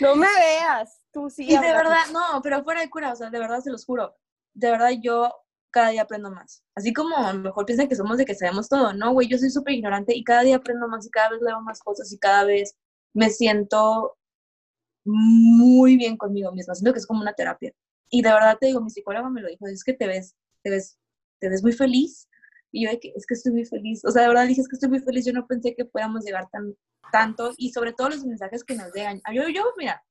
No 0.01 0.15
me 0.15 0.27
veas, 0.27 1.01
tú 1.11 1.29
sí. 1.29 1.45
Y 1.45 1.57
de 1.57 1.73
verdad, 1.73 2.05
no, 2.13 2.41
pero 2.41 2.63
fuera 2.63 2.81
de 2.81 2.89
cura, 2.89 3.11
o 3.11 3.15
sea, 3.15 3.29
de 3.29 3.39
verdad 3.39 3.59
se 3.59 3.71
los 3.71 3.85
juro. 3.85 4.15
De 4.53 4.71
verdad, 4.71 4.91
yo 5.01 5.33
cada 5.71 5.89
día 5.89 6.03
aprendo 6.03 6.29
más. 6.31 6.63
Así 6.75 6.93
como 6.93 7.17
a 7.17 7.33
lo 7.33 7.39
mejor 7.39 7.65
piensan 7.65 7.87
que 7.87 7.95
somos 7.95 8.17
de 8.17 8.25
que 8.25 8.35
sabemos 8.35 8.69
todo, 8.69 8.93
¿no, 8.93 9.13
güey? 9.13 9.27
Yo 9.27 9.37
soy 9.37 9.49
súper 9.49 9.73
ignorante 9.73 10.15
y 10.15 10.23
cada 10.23 10.43
día 10.43 10.57
aprendo 10.57 10.87
más 10.87 11.05
y 11.05 11.09
cada 11.09 11.31
vez 11.31 11.41
leo 11.41 11.61
más 11.61 11.79
cosas 11.79 12.11
y 12.11 12.19
cada 12.19 12.43
vez 12.43 12.77
me 13.13 13.29
siento 13.29 14.17
muy 15.03 15.97
bien 15.97 16.17
conmigo 16.17 16.51
misma. 16.51 16.75
Siento 16.75 16.93
que 16.93 16.99
es 16.99 17.07
como 17.07 17.21
una 17.21 17.33
terapia. 17.33 17.73
Y 18.11 18.21
de 18.21 18.31
verdad 18.31 18.57
te 18.59 18.67
digo, 18.67 18.81
mi 18.81 18.89
psicóloga 18.89 19.29
me 19.29 19.41
lo 19.41 19.47
dijo, 19.47 19.65
es 19.67 19.83
que 19.83 19.93
te 19.93 20.05
ves, 20.05 20.35
te 20.61 20.69
ves, 20.69 20.99
te 21.39 21.49
ves 21.49 21.63
muy 21.63 21.71
feliz. 21.71 22.27
Y 22.71 22.85
yo, 22.85 22.91
es 22.91 23.25
que 23.25 23.33
estoy 23.33 23.53
muy 23.53 23.65
feliz. 23.65 24.05
O 24.05 24.11
sea, 24.11 24.21
de 24.21 24.27
verdad 24.27 24.47
dije, 24.47 24.61
es 24.61 24.67
que 24.67 24.75
estoy 24.75 24.89
muy 24.89 24.99
feliz. 24.99 25.25
Yo 25.25 25.33
no 25.33 25.47
pensé 25.47 25.73
que 25.75 25.85
podamos 25.85 26.23
llegar 26.23 26.49
tan, 26.51 26.75
tanto. 27.11 27.51
Y 27.57 27.71
sobre 27.71 27.93
todo 27.93 28.09
los 28.09 28.23
mensajes 28.25 28.63
que 28.63 28.75
nos 28.75 28.93
llegan. 28.93 29.21
Yo, 29.33 29.47
yo 29.49 29.63
mira, 29.77 30.03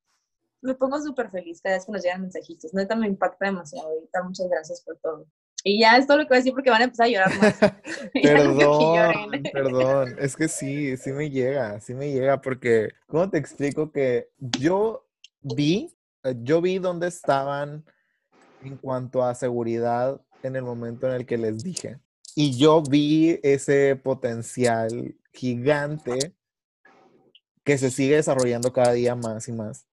me 0.63 0.75
pongo 0.75 1.01
súper 1.01 1.31
feliz 1.31 1.61
cada 1.63 1.77
vez 1.77 1.87
que 1.87 1.93
nos 1.93 2.03
llegan 2.03 2.23
mensajitos. 2.23 2.75
Neta 2.75 2.97
me 2.97 3.07
impacta 3.07 3.47
demasiado. 3.47 3.89
Ahorita 3.89 4.23
muchas 4.23 4.49
gracias 4.49 4.83
por 4.83 4.99
todo. 4.99 5.27
Y 5.63 5.81
ya 5.81 5.97
es 5.97 6.07
todo 6.07 6.19
lo 6.19 6.25
que 6.25 6.29
voy 6.31 6.37
a 6.37 6.41
decir 6.41 6.53
porque 6.53 6.71
van 6.71 6.81
a 6.81 6.85
empezar 6.85 7.07
a 7.07 7.11
llorar 7.11 7.39
más. 7.39 7.59
perdón, 8.23 9.43
perdón. 9.53 10.17
Es 10.19 10.37
que 10.37 10.49
sí, 10.49 10.97
sí 10.97 11.13
me 11.13 11.31
llega, 11.31 11.81
sí 11.81 11.95
me 11.95 12.11
llega 12.11 12.41
porque, 12.41 12.91
¿cómo 13.07 13.29
te 13.29 13.39
explico 13.39 13.93
que 13.93 14.31
yo 14.39 15.07
vi, 15.43 15.95
yo 16.43 16.61
vi 16.61 16.79
dónde 16.79 17.09
estaban 17.09 17.85
en 18.63 18.77
cuanto 18.77 19.25
a 19.25 19.35
seguridad 19.35 20.21
en 20.43 20.57
el 20.57 20.63
momento 20.63 21.07
en 21.09 21.15
el 21.15 21.27
que 21.27 21.39
les 21.39 21.63
dije. 21.63 21.99
Y 22.35 22.57
yo 22.57 22.83
vi 22.83 23.41
ese 23.43 23.97
potencial 23.97 25.17
gigante 25.33 26.35
que 27.65 27.79
se 27.79 27.91
sigue 27.91 28.17
desarrollando 28.17 28.73
cada 28.73 28.93
día 28.93 29.15
más 29.15 29.49
y 29.49 29.53
más. 29.53 29.87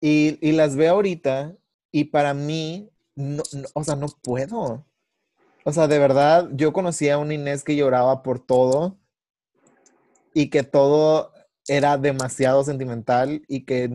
Y, 0.00 0.38
y 0.46 0.52
las 0.52 0.76
veo 0.76 0.94
ahorita 0.94 1.56
y 1.90 2.04
para 2.04 2.34
mí, 2.34 2.90
no, 3.14 3.42
o 3.74 3.84
sea, 3.84 3.96
no 3.96 4.06
puedo. 4.22 4.86
O 5.64 5.72
sea, 5.72 5.86
de 5.86 5.98
verdad, 5.98 6.48
yo 6.54 6.72
conocí 6.72 7.08
a 7.08 7.18
una 7.18 7.34
Inés 7.34 7.62
que 7.62 7.76
lloraba 7.76 8.22
por 8.22 8.40
todo 8.40 8.98
y 10.34 10.50
que 10.50 10.62
todo 10.62 11.32
era 11.68 11.98
demasiado 11.98 12.64
sentimental 12.64 13.42
y 13.46 13.64
que 13.64 13.88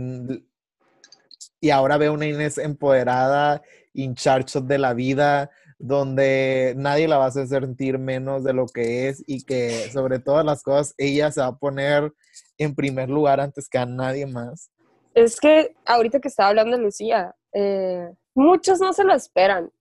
y 1.60 1.70
ahora 1.70 1.98
veo 1.98 2.14
una 2.14 2.28
Inés 2.28 2.58
empoderada, 2.58 3.62
in 3.94 4.16
de 4.64 4.78
la 4.78 4.94
vida, 4.94 5.50
donde 5.80 6.74
nadie 6.78 7.08
la 7.08 7.18
va 7.18 7.26
a 7.26 7.30
hacer 7.30 7.48
sentir 7.48 8.00
menos 8.00 8.44
de 8.44 8.54
lo 8.54 8.66
que 8.66 9.10
es 9.10 9.24
y 9.28 9.44
que 9.44 9.90
sobre 9.92 10.20
todas 10.20 10.46
las 10.46 10.64
cosas 10.64 10.94
ella 10.98 11.32
se 11.32 11.42
va 11.42 11.48
a 11.48 11.58
poner 11.58 12.12
en 12.58 12.76
primer 12.76 13.10
lugar 13.10 13.40
antes 13.40 13.70
que 13.70 13.78
a 13.78 13.86
nadie 13.86 14.26
más. 14.26 14.72
Es 15.14 15.40
que 15.40 15.76
ahorita 15.86 16.20
que 16.20 16.28
estaba 16.28 16.50
hablando 16.50 16.78
Lucía, 16.78 17.36
eh, 17.54 18.10
muchos 18.36 18.80
no 18.80 18.94
se 18.94 19.04
lo 19.04 19.14
esperan 19.14 19.72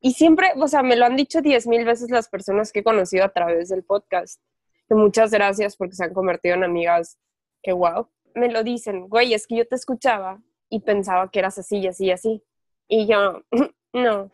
y 0.00 0.12
siempre, 0.12 0.52
o 0.56 0.68
sea, 0.68 0.82
me 0.82 0.96
lo 0.96 1.04
han 1.04 1.16
dicho 1.16 1.40
diez 1.40 1.66
mil 1.66 1.84
veces 1.84 2.10
las 2.10 2.28
personas 2.28 2.70
que 2.70 2.80
he 2.80 2.84
conocido 2.84 3.24
a 3.24 3.32
través 3.32 3.70
del 3.70 3.82
podcast. 3.82 4.40
Muchas 4.88 5.32
gracias 5.32 5.76
porque 5.76 5.96
se 5.96 6.04
han 6.04 6.14
convertido 6.14 6.54
en 6.54 6.64
amigas. 6.64 7.18
Que 7.60 7.72
wow. 7.72 8.08
Me 8.34 8.48
lo 8.50 8.62
dicen, 8.62 9.08
güey, 9.08 9.34
es 9.34 9.46
que 9.46 9.56
yo 9.56 9.66
te 9.66 9.74
escuchaba 9.74 10.40
y 10.68 10.80
pensaba 10.80 11.30
que 11.30 11.38
eras 11.38 11.58
así 11.58 11.78
y 11.78 11.86
así 11.86 12.06
y 12.06 12.10
así. 12.10 12.42
Y 12.88 13.06
yo, 13.06 13.42
no, 13.92 14.30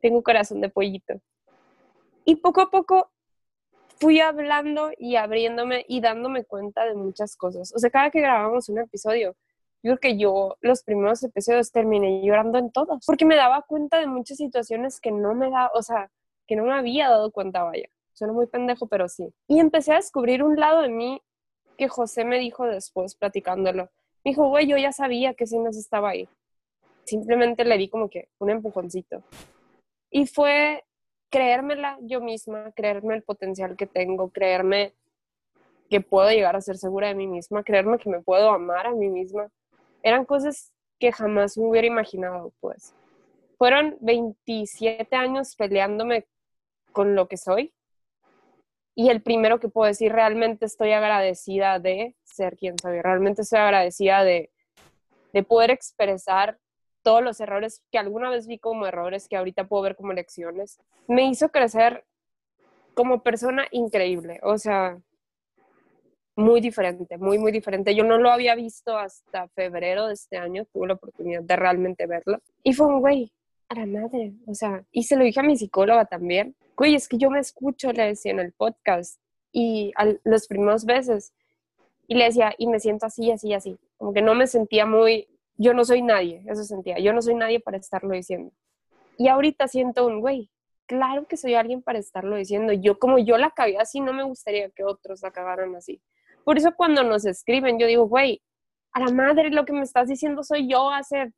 tengo 0.00 0.22
corazón 0.22 0.60
de 0.60 0.68
pollito. 0.68 1.20
Y 2.24 2.36
poco 2.36 2.60
a 2.60 2.70
poco 2.70 3.10
fui 3.98 4.20
hablando 4.20 4.90
y 4.98 5.16
abriéndome 5.16 5.84
y 5.88 6.00
dándome 6.00 6.44
cuenta 6.44 6.84
de 6.84 6.94
muchas 6.94 7.36
cosas. 7.36 7.72
O 7.74 7.78
sea, 7.78 7.90
cada 7.90 8.10
que 8.10 8.20
grabamos 8.20 8.68
un 8.68 8.78
episodio, 8.78 9.36
yo 9.82 9.96
creo 9.96 9.98
que 9.98 10.18
yo 10.18 10.56
los 10.60 10.82
primeros 10.82 11.22
episodios 11.22 11.70
terminé 11.72 12.22
llorando 12.22 12.58
en 12.58 12.70
todos, 12.70 13.04
porque 13.06 13.24
me 13.24 13.36
daba 13.36 13.62
cuenta 13.62 13.98
de 13.98 14.06
muchas 14.06 14.38
situaciones 14.38 15.00
que 15.00 15.10
no 15.10 15.34
me 15.34 15.50
da, 15.50 15.70
o 15.74 15.82
sea, 15.82 16.10
que 16.46 16.56
no 16.56 16.64
me 16.64 16.72
había 16.72 17.08
dado 17.08 17.30
cuenta, 17.30 17.62
vaya. 17.62 17.88
Suena 18.12 18.32
muy 18.32 18.46
pendejo, 18.46 18.86
pero 18.86 19.08
sí. 19.08 19.32
Y 19.48 19.60
empecé 19.60 19.92
a 19.92 19.96
descubrir 19.96 20.42
un 20.42 20.56
lado 20.56 20.82
de 20.82 20.88
mí 20.88 21.22
que 21.78 21.88
José 21.88 22.24
me 22.24 22.38
dijo 22.38 22.66
después, 22.66 23.14
platicándolo. 23.14 23.90
Me 24.24 24.32
dijo, 24.32 24.48
güey, 24.48 24.66
yo 24.66 24.76
ya 24.76 24.92
sabía 24.92 25.34
que 25.34 25.46
Sinas 25.46 25.76
estaba 25.76 26.10
ahí. 26.10 26.28
Simplemente 27.04 27.64
le 27.64 27.78
di 27.78 27.88
como 27.88 28.08
que 28.08 28.28
un 28.38 28.50
empujoncito. 28.50 29.22
Y 30.10 30.26
fue 30.26 30.84
creérmela 31.30 31.96
yo 32.02 32.20
misma, 32.20 32.72
creerme 32.72 33.14
el 33.14 33.22
potencial 33.22 33.76
que 33.76 33.86
tengo, 33.86 34.30
creerme 34.30 34.94
que 35.88 36.00
puedo 36.00 36.28
llegar 36.30 36.56
a 36.56 36.60
ser 36.60 36.76
segura 36.76 37.08
de 37.08 37.14
mí 37.14 37.26
misma, 37.26 37.62
creerme 37.62 37.98
que 37.98 38.10
me 38.10 38.20
puedo 38.20 38.50
amar 38.50 38.86
a 38.86 38.92
mí 38.92 39.08
misma, 39.08 39.48
eran 40.02 40.24
cosas 40.24 40.72
que 40.98 41.12
jamás 41.12 41.56
me 41.56 41.66
hubiera 41.66 41.86
imaginado, 41.86 42.52
pues. 42.60 42.94
Fueron 43.58 43.96
27 44.00 45.14
años 45.16 45.54
peleándome 45.56 46.26
con 46.92 47.14
lo 47.14 47.28
que 47.28 47.36
soy. 47.36 47.72
Y 48.94 49.08
el 49.08 49.22
primero 49.22 49.60
que 49.60 49.68
puedo 49.68 49.86
decir, 49.86 50.12
realmente 50.12 50.66
estoy 50.66 50.92
agradecida 50.92 51.78
de 51.78 52.16
ser 52.24 52.56
quien 52.56 52.78
soy. 52.78 53.00
Realmente 53.00 53.42
estoy 53.42 53.60
agradecida 53.60 54.24
de, 54.24 54.50
de 55.32 55.42
poder 55.42 55.70
expresar 55.70 56.58
todos 57.02 57.22
los 57.22 57.40
errores 57.40 57.82
que 57.90 57.98
alguna 57.98 58.30
vez 58.30 58.46
vi 58.46 58.58
como 58.58 58.86
errores, 58.86 59.28
que 59.28 59.36
ahorita 59.36 59.68
puedo 59.68 59.82
ver 59.82 59.96
como 59.96 60.12
lecciones. 60.12 60.78
Me 61.08 61.26
hizo 61.26 61.48
crecer 61.50 62.04
como 62.94 63.22
persona 63.22 63.66
increíble. 63.70 64.40
O 64.42 64.58
sea, 64.58 65.00
muy 66.36 66.60
diferente, 66.60 67.18
muy, 67.18 67.38
muy 67.38 67.52
diferente. 67.52 67.94
Yo 67.94 68.04
no 68.04 68.18
lo 68.18 68.30
había 68.30 68.54
visto 68.54 68.96
hasta 68.96 69.48
febrero 69.48 70.06
de 70.06 70.14
este 70.14 70.38
año, 70.38 70.64
tuve 70.72 70.88
la 70.88 70.94
oportunidad 70.94 71.42
de 71.42 71.56
realmente 71.56 72.06
verlo. 72.06 72.38
Y 72.62 72.72
fue 72.72 72.86
un 72.86 73.00
güey, 73.00 73.32
a 73.68 73.74
la 73.74 73.86
madre, 73.86 74.32
o 74.46 74.54
sea, 74.54 74.84
y 74.90 75.04
se 75.04 75.16
lo 75.16 75.24
dije 75.24 75.40
a 75.40 75.44
mi 75.44 75.56
psicóloga 75.56 76.04
también. 76.06 76.56
Güey, 76.80 76.94
es 76.94 77.08
que 77.08 77.18
yo 77.18 77.28
me 77.28 77.40
escucho, 77.40 77.92
le 77.92 78.06
decía 78.06 78.32
en 78.32 78.40
el 78.40 78.54
podcast, 78.54 79.20
y 79.52 79.92
a 79.96 80.14
los 80.24 80.46
primeros 80.46 80.86
veces, 80.86 81.34
y 82.08 82.14
le 82.14 82.24
decía, 82.24 82.54
y 82.56 82.68
me 82.68 82.80
siento 82.80 83.04
así, 83.04 83.30
así, 83.30 83.52
así. 83.52 83.78
Como 83.98 84.14
que 84.14 84.22
no 84.22 84.34
me 84.34 84.46
sentía 84.46 84.86
muy, 84.86 85.28
yo 85.58 85.74
no 85.74 85.84
soy 85.84 86.00
nadie, 86.00 86.42
eso 86.48 86.64
sentía, 86.64 86.98
yo 86.98 87.12
no 87.12 87.20
soy 87.20 87.34
nadie 87.34 87.60
para 87.60 87.76
estarlo 87.76 88.14
diciendo. 88.14 88.50
Y 89.18 89.28
ahorita 89.28 89.68
siento 89.68 90.06
un, 90.06 90.22
güey, 90.22 90.48
claro 90.86 91.26
que 91.26 91.36
soy 91.36 91.52
alguien 91.52 91.82
para 91.82 91.98
estarlo 91.98 92.36
diciendo. 92.36 92.72
Yo 92.72 92.98
como 92.98 93.18
yo 93.18 93.36
la 93.36 93.50
cagué 93.50 93.76
así, 93.76 94.00
no 94.00 94.14
me 94.14 94.22
gustaría 94.22 94.70
que 94.70 94.82
otros 94.82 95.20
la 95.20 95.32
cagaran 95.32 95.76
así. 95.76 96.00
Por 96.44 96.56
eso 96.56 96.74
cuando 96.74 97.04
nos 97.04 97.26
escriben, 97.26 97.78
yo 97.78 97.86
digo, 97.86 98.08
güey, 98.08 98.40
a 98.92 99.00
la 99.00 99.12
madre, 99.12 99.50
lo 99.50 99.66
que 99.66 99.74
me 99.74 99.82
estás 99.82 100.08
diciendo 100.08 100.42
soy 100.44 100.66
yo 100.66 100.90
hace 100.90 101.30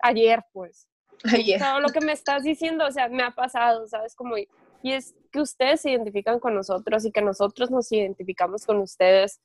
ayer, 0.00 0.42
pues. 0.52 0.88
Ayer. 1.32 1.60
Todo 1.60 1.78
lo 1.78 1.90
que 1.90 2.00
me 2.00 2.10
estás 2.10 2.42
diciendo, 2.42 2.86
o 2.86 2.90
sea, 2.90 3.08
me 3.08 3.22
ha 3.22 3.30
pasado, 3.30 3.86
¿sabes? 3.86 4.16
Como, 4.16 4.34
y 4.82 4.92
es 4.92 5.14
que 5.30 5.40
ustedes 5.40 5.82
se 5.82 5.90
identifican 5.90 6.40
con 6.40 6.54
nosotros 6.54 7.04
y 7.04 7.12
que 7.12 7.22
nosotros 7.22 7.70
nos 7.70 7.90
identificamos 7.92 8.66
con 8.66 8.78
ustedes. 8.78 9.40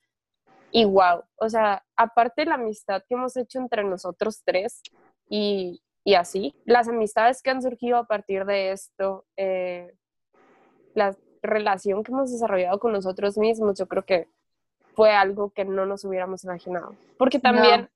Y 0.71 0.85
wow, 0.85 1.23
o 1.35 1.49
sea, 1.49 1.85
aparte 1.95 2.41
de 2.41 2.49
la 2.49 2.55
amistad 2.55 3.03
que 3.07 3.15
hemos 3.15 3.37
hecho 3.37 3.59
entre 3.59 3.83
nosotros 3.83 4.41
tres 4.43 4.81
y, 5.29 5.81
y 6.03 6.15
así, 6.15 6.53
las 6.65 6.87
amistades 6.87 7.41
que 7.41 7.51
han 7.51 7.61
surgido 7.61 7.97
a 7.97 8.05
partir 8.05 8.45
de 8.45 8.71
esto, 8.71 9.25
eh, 9.37 9.93
la 10.93 11.15
relación 11.41 12.03
que 12.03 12.11
hemos 12.11 12.31
desarrollado 12.31 12.79
con 12.79 12.91
nosotros 12.91 13.37
mismos, 13.37 13.77
yo 13.77 13.87
creo 13.87 14.05
que 14.05 14.27
fue 14.95 15.11
algo 15.11 15.51
que 15.51 15.65
no 15.65 15.85
nos 15.85 16.03
hubiéramos 16.03 16.43
imaginado. 16.43 16.95
Porque 17.17 17.39
también 17.39 17.89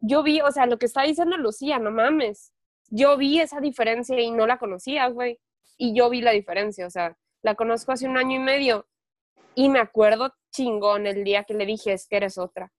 yo 0.00 0.22
vi, 0.22 0.40
o 0.40 0.50
sea, 0.50 0.66
lo 0.66 0.78
que 0.78 0.86
está 0.86 1.02
diciendo 1.02 1.36
Lucía, 1.36 1.78
no 1.78 1.90
mames, 1.90 2.52
yo 2.90 3.16
vi 3.16 3.40
esa 3.40 3.60
diferencia 3.60 4.20
y 4.20 4.30
no 4.30 4.46
la 4.46 4.58
conocía, 4.58 5.08
güey. 5.08 5.40
Y 5.76 5.94
yo 5.96 6.08
vi 6.10 6.20
la 6.20 6.30
diferencia, 6.32 6.86
o 6.86 6.90
sea, 6.90 7.16
la 7.42 7.54
conozco 7.54 7.92
hace 7.92 8.06
un 8.08 8.16
año 8.16 8.36
y 8.36 8.38
medio 8.40 8.86
y 9.54 9.68
me 9.68 9.80
acuerdo 9.80 10.32
chingón 10.52 11.06
el 11.06 11.24
día 11.24 11.44
que 11.44 11.54
le 11.54 11.66
dije, 11.66 11.92
es 11.92 12.06
que 12.06 12.16
eres 12.16 12.38
otra. 12.38 12.72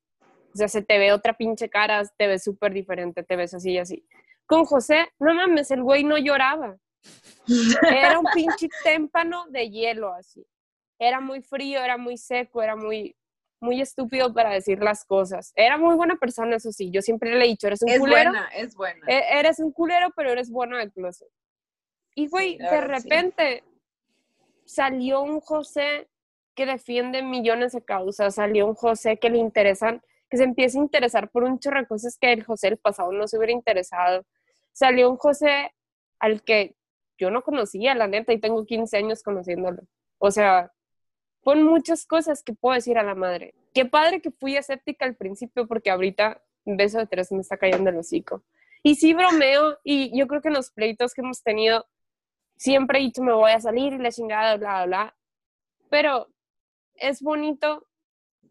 O 0.53 0.57
sea, 0.57 0.67
se 0.67 0.81
te 0.83 0.99
ve 0.99 1.11
otra 1.11 1.33
pinche 1.33 1.69
cara, 1.69 2.03
te 2.17 2.27
ves 2.27 2.43
súper 2.43 2.73
diferente, 2.73 3.23
te 3.23 3.35
ves 3.35 3.53
así 3.53 3.71
y 3.71 3.77
así. 3.79 4.05
Con 4.45 4.65
José, 4.65 5.07
no 5.19 5.33
mames, 5.33 5.71
el 5.71 5.81
güey 5.83 6.03
no 6.03 6.17
lloraba. 6.17 6.77
Era 7.91 8.19
un 8.19 8.25
pinche 8.33 8.69
témpano 8.83 9.45
de 9.49 9.69
hielo 9.69 10.13
así. 10.13 10.45
Era 10.99 11.19
muy 11.19 11.41
frío, 11.41 11.81
era 11.83 11.97
muy 11.97 12.17
seco, 12.17 12.61
era 12.61 12.75
muy, 12.75 13.15
muy 13.59 13.81
estúpido 13.81 14.33
para 14.33 14.51
decir 14.51 14.81
las 14.81 15.03
cosas. 15.05 15.51
Era 15.55 15.77
muy 15.77 15.95
buena 15.95 16.15
persona, 16.17 16.55
eso 16.57 16.71
sí. 16.71 16.91
Yo 16.91 17.01
siempre 17.01 17.35
le 17.35 17.43
he 17.43 17.47
dicho, 17.47 17.67
eres 17.67 17.81
un 17.81 17.89
Es 17.89 17.99
culero. 17.99 18.31
buena, 18.31 18.47
es 18.55 18.75
buena. 18.75 19.05
E- 19.07 19.39
Eres 19.39 19.59
un 19.59 19.71
culero, 19.71 20.11
pero 20.15 20.31
eres 20.31 20.49
bueno 20.51 20.77
de 20.77 20.91
closet. 20.91 21.27
Y 22.15 22.27
güey, 22.27 22.57
de 22.57 22.69
sí. 22.69 22.75
repente 22.75 23.63
salió 24.65 25.21
un 25.21 25.39
José 25.39 26.07
que 26.55 26.65
defiende 26.65 27.23
millones 27.23 27.71
de 27.73 27.83
causas, 27.83 28.35
salió 28.35 28.67
un 28.67 28.75
José 28.75 29.17
que 29.17 29.29
le 29.29 29.39
interesan, 29.39 30.01
que 30.29 30.37
se 30.37 30.43
empieza 30.43 30.79
a 30.79 30.83
interesar 30.83 31.29
por 31.29 31.43
un 31.43 31.59
chorro 31.59 31.79
de 31.79 31.87
cosas 31.87 32.17
que 32.17 32.31
el 32.31 32.43
José 32.43 32.69
del 32.69 32.77
pasado 32.77 33.11
no 33.11 33.27
se 33.27 33.37
hubiera 33.37 33.53
interesado. 33.53 34.25
Salió 34.71 35.09
un 35.09 35.17
José 35.17 35.73
al 36.19 36.43
que 36.43 36.75
yo 37.17 37.31
no 37.31 37.43
conocía, 37.43 37.95
la 37.95 38.07
neta, 38.07 38.33
y 38.33 38.39
tengo 38.39 38.65
15 38.65 38.97
años 38.97 39.23
conociéndolo. 39.23 39.83
O 40.17 40.31
sea, 40.31 40.71
con 41.43 41.63
muchas 41.63 42.05
cosas 42.05 42.43
que 42.43 42.53
puedo 42.53 42.75
decir 42.75 42.97
a 42.97 43.03
la 43.03 43.15
madre. 43.15 43.53
Qué 43.73 43.85
padre 43.85 44.21
que 44.21 44.31
fui 44.31 44.55
escéptica 44.55 45.05
al 45.05 45.15
principio, 45.15 45.67
porque 45.67 45.91
ahorita 45.91 46.41
un 46.65 46.77
beso 46.77 46.97
de 46.99 47.07
tres 47.07 47.31
me 47.31 47.41
está 47.41 47.57
cayendo 47.57 47.89
el 47.89 47.97
hocico. 47.97 48.43
Y 48.81 48.95
sí 48.95 49.13
bromeo, 49.13 49.77
y 49.83 50.17
yo 50.17 50.27
creo 50.27 50.41
que 50.41 50.47
en 50.49 50.55
los 50.55 50.71
pleitos 50.71 51.13
que 51.13 51.21
hemos 51.21 51.43
tenido, 51.43 51.85
siempre 52.63 52.99
he 52.99 53.01
dicho 53.01 53.21
me 53.21 53.33
voy 53.33 53.51
a 53.51 53.59
salir 53.59 53.91
y 53.93 53.97
la 53.97 54.09
chingada, 54.09 54.55
bla, 54.55 54.85
bla, 54.85 54.85
bla. 54.85 55.15
Pero 55.89 56.29
es 56.95 57.21
bonito 57.21 57.85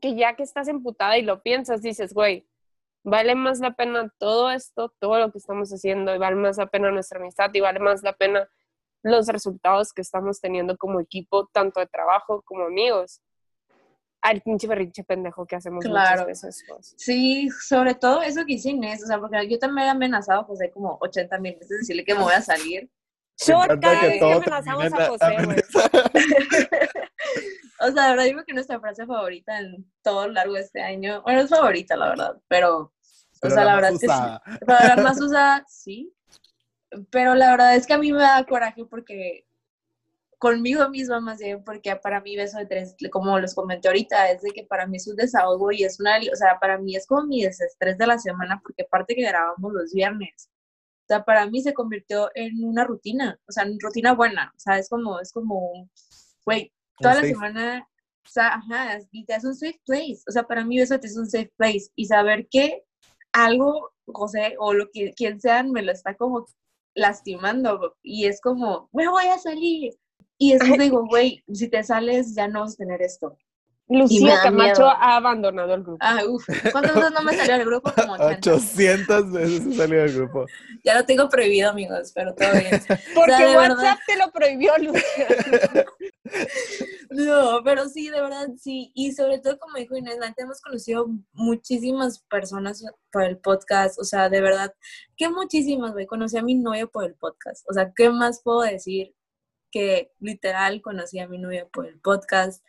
que 0.01 0.15
ya 0.15 0.35
que 0.37 0.43
estás 0.43 0.69
emputada 0.69 1.17
y 1.17 1.23
lo 1.23 1.43
piensas, 1.43 1.81
dices, 1.81 2.13
güey, 2.13 2.47
vale 3.05 3.35
más 3.35 3.61
la 3.61 3.73
pena 3.73 4.13
todo 4.19 4.51
esto, 4.51 4.93
todo 4.99 5.19
lo 5.19 5.33
que 5.33 5.39
estamos 5.39 5.71
haciendo, 5.71 6.15
y 6.15 6.19
vale 6.19 6.37
más 6.37 6.59
la 6.59 6.67
pena 6.67 6.91
nuestra 6.91 7.19
amistad, 7.21 7.51
y 7.55 7.61
vale 7.61 7.81
más 7.81 8.03
la 8.03 8.13
pena 8.13 8.49
los 9.03 9.29
resultados 9.29 9.93
que 9.93 10.03
estamos 10.03 10.41
teniendo 10.41 10.77
como 10.77 11.01
equipo, 11.01 11.49
tanto 11.53 11.81
de 11.81 11.87
trabajo 11.87 12.43
como 12.43 12.65
amigos, 12.65 13.23
al 14.21 14.43
pinche 14.43 14.69
berrinche 14.69 15.03
pendejo 15.05 15.47
que 15.47 15.57
hacemos 15.57 15.85
Claro. 15.85 16.23
muchas 16.23 16.27
veces. 16.27 16.65
pues. 16.69 16.95
Sí, 16.99 17.49
sobre 17.49 17.95
todo 17.95 18.23
eso 18.23 18.45
que 18.45 18.55
hice 18.55 18.71
Inés, 18.71 19.03
o 19.03 19.07
sea, 19.07 19.19
porque 19.19 19.49
yo 19.49 19.59
también 19.59 19.87
he 19.87 19.91
amenazado 19.91 20.43
a 20.43 20.45
José 20.45 20.71
como 20.71 20.99
80 21.01 21.39
mil 21.39 21.55
veces 21.55 21.79
decirle 21.81 22.05
que 22.05 22.15
me 22.15 22.23
voy 22.23 22.35
a 22.35 22.43
salir. 22.43 22.91
Short 23.39 23.81
cada 23.81 24.01
que 24.01 24.09
vez 24.09 24.21
que 24.21 24.33
amenazamos 24.33 24.93
a 24.93 25.07
José. 25.07 25.37
O 27.83 27.91
sea, 27.91 28.05
de 28.05 28.11
verdad 28.11 28.25
digo 28.25 28.45
que 28.47 28.53
nuestra 28.53 28.79
frase 28.79 29.05
favorita 29.07 29.59
en 29.59 29.85
todo 30.03 30.29
lo 30.29 30.35
largo 30.35 30.55
de 30.55 30.61
este 30.61 30.81
año, 30.81 31.21
bueno, 31.23 31.41
es 31.41 31.51
favorita, 31.51 31.97
la 31.97 32.11
verdad, 32.11 32.41
pero, 32.47 32.93
o 33.43 33.51
sea, 33.51 33.65
la 33.65 33.75
verdad 33.75 33.93
es 33.93 34.01
que 34.01 34.07
sí. 34.07 34.65
Para 34.65 34.95
la 34.95 35.03
más 35.03 35.21
usada, 35.21 35.65
sí. 35.69 36.15
Pero 37.11 37.35
la 37.35 37.51
verdad 37.51 37.75
es 37.75 37.87
que 37.87 37.95
a 37.95 37.99
mí 37.99 38.13
me 38.13 38.21
da 38.21 38.45
coraje 38.45 38.85
porque 38.85 39.47
conmigo 40.39 40.89
misma 40.91 41.21
más 41.21 41.39
bien, 41.39 41.65
porque 41.65 41.97
para 41.97 42.21
mí 42.21 42.37
beso 42.37 42.59
de 42.59 42.67
tres, 42.67 42.95
como 43.11 43.39
les 43.39 43.55
comenté 43.55 43.89
ahorita, 43.89 44.31
es 44.31 44.43
de 44.43 44.51
que 44.51 44.65
para 44.65 44.87
mí 44.87 44.99
es 44.99 45.09
un 45.09 45.17
desahogo 45.17 45.73
y 45.73 45.83
es 45.83 45.99
una, 45.99 46.19
o 46.19 46.37
sea, 46.37 46.59
para 46.61 46.79
mí 46.79 46.95
es 46.95 47.07
como 47.07 47.25
mi 47.25 47.43
desestrés 47.43 47.99
de 47.99 48.07
la 48.07 48.19
semana, 48.19 48.61
porque 48.63 48.83
aparte 48.83 49.17
que 49.17 49.23
grabamos 49.23 49.73
los 49.73 49.93
viernes, 49.93 50.51
o 51.03 51.07
sea, 51.09 51.25
para 51.25 51.47
mí 51.47 51.61
se 51.63 51.75
convirtió 51.75 52.31
en 52.35 52.65
una 52.65 52.85
rutina, 52.85 53.39
o 53.49 53.53
sea, 53.53 53.65
en 53.65 53.79
rutina 53.81 54.15
buena, 54.15 54.53
o 54.57 54.59
sea, 54.59 54.79
es 54.79 54.89
como, 54.89 55.21
es 55.21 55.33
como, 55.33 55.89
güey, 56.45 56.73
toda 56.99 57.17
la 57.17 57.23
semana, 57.23 57.89
o 58.25 58.29
sea, 58.29 58.55
ajá, 58.55 58.99
y 59.11 59.25
te 59.25 59.35
hace 59.35 59.49
un 59.49 59.57
safe 59.57 59.81
place, 59.85 60.21
o 60.29 60.33
sea, 60.33 60.45
para 60.45 60.65
mí 60.65 60.79
beso 60.79 60.95
es 60.95 61.17
un 61.17 61.29
safe 61.29 61.53
place, 61.57 61.91
y 61.97 62.07
saber 62.07 62.47
que 62.49 62.83
algo, 63.33 63.93
José, 64.07 64.55
o 64.59 64.73
lo 64.73 64.89
que 64.93 65.13
quien 65.13 65.41
sean, 65.41 65.73
me 65.73 65.83
lo 65.83 65.93
está 65.93 66.17
como 66.17 66.47
lastimando, 66.95 67.97
y 68.03 68.27
es 68.27 68.41
como, 68.41 68.89
me 68.93 69.09
voy 69.09 69.27
a 69.27 69.39
salir, 69.39 69.95
y 70.39 70.53
después 70.53 70.79
digo, 70.79 71.07
güey, 71.07 71.43
si 71.53 71.69
te 71.69 71.83
sales, 71.85 72.35
ya 72.35 72.49
no 72.49 72.61
vas 72.61 72.75
a 72.75 72.77
tener 72.77 73.03
esto. 73.03 73.37
Lucía 73.99 74.41
Camacho 74.43 74.83
miedo. 74.83 74.89
ha 74.89 75.17
abandonado 75.17 75.75
el 75.75 75.83
grupo. 75.83 75.99
Ah, 76.01 76.21
¿cuántas 76.73 76.95
veces 76.95 77.13
no 77.13 77.23
me 77.23 77.37
salió 77.37 77.55
del 77.59 77.67
grupo? 77.67 77.93
Como 77.95 78.13
80. 78.15 78.55
800 78.55 79.33
veces 79.33 79.67
he 79.67 79.75
salido 79.75 80.03
del 80.03 80.15
grupo. 80.15 80.47
Ya 80.85 80.97
lo 80.97 81.05
tengo 81.05 81.29
prohibido, 81.29 81.71
amigos, 81.71 82.11
pero 82.13 82.35
todo 82.35 82.51
bien. 82.53 82.83
Porque 83.15 83.57
WhatsApp 83.57 83.79
verdad. 83.79 83.99
te 84.05 84.17
lo 84.17 84.33
prohibió, 84.33 84.73
Lucía. 84.79 85.85
No, 87.11 87.61
pero 87.63 87.89
sí, 87.89 88.09
de 88.09 88.21
verdad, 88.21 88.49
sí. 88.59 88.91
Y 88.95 89.13
sobre 89.13 89.39
todo, 89.39 89.59
como 89.59 89.77
dijo 89.77 89.97
Inés, 89.97 90.19
la 90.19 90.29
neta, 90.29 90.43
hemos 90.43 90.61
conocido 90.61 91.07
muchísimas 91.33 92.21
personas 92.21 92.85
por 93.11 93.25
el 93.25 93.39
podcast. 93.39 93.99
O 94.01 94.05
sea, 94.05 94.29
de 94.29 94.41
verdad, 94.41 94.75
que 95.17 95.29
muchísimas, 95.29 95.93
güey. 95.93 96.07
Conocí 96.07 96.37
a 96.37 96.43
mi 96.43 96.55
novio 96.55 96.91
por 96.91 97.05
el 97.05 97.15
podcast. 97.15 97.65
O 97.71 97.75
sea, 97.75 97.93
¿qué 97.95 98.11
más 98.11 98.41
puedo 98.43 98.63
decir? 98.63 99.15
Que 99.71 100.13
literal 100.21 100.83
conocí 100.83 101.19
a 101.19 101.29
mi 101.29 101.39
novio 101.39 101.69
por 101.73 101.87
el 101.87 102.01
podcast. 102.01 102.65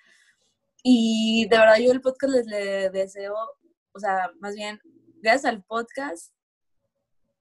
Y 0.84 1.47
de 1.49 1.57
verdad, 1.57 1.77
yo 1.77 1.91
el 1.91 2.01
podcast 2.01 2.34
les 2.34 2.45
le 2.45 2.89
deseo, 2.89 3.36
o 3.93 3.99
sea, 3.99 4.29
más 4.39 4.53
bien, 4.53 4.79
gracias 5.21 5.45
al 5.45 5.63
podcast, 5.63 6.34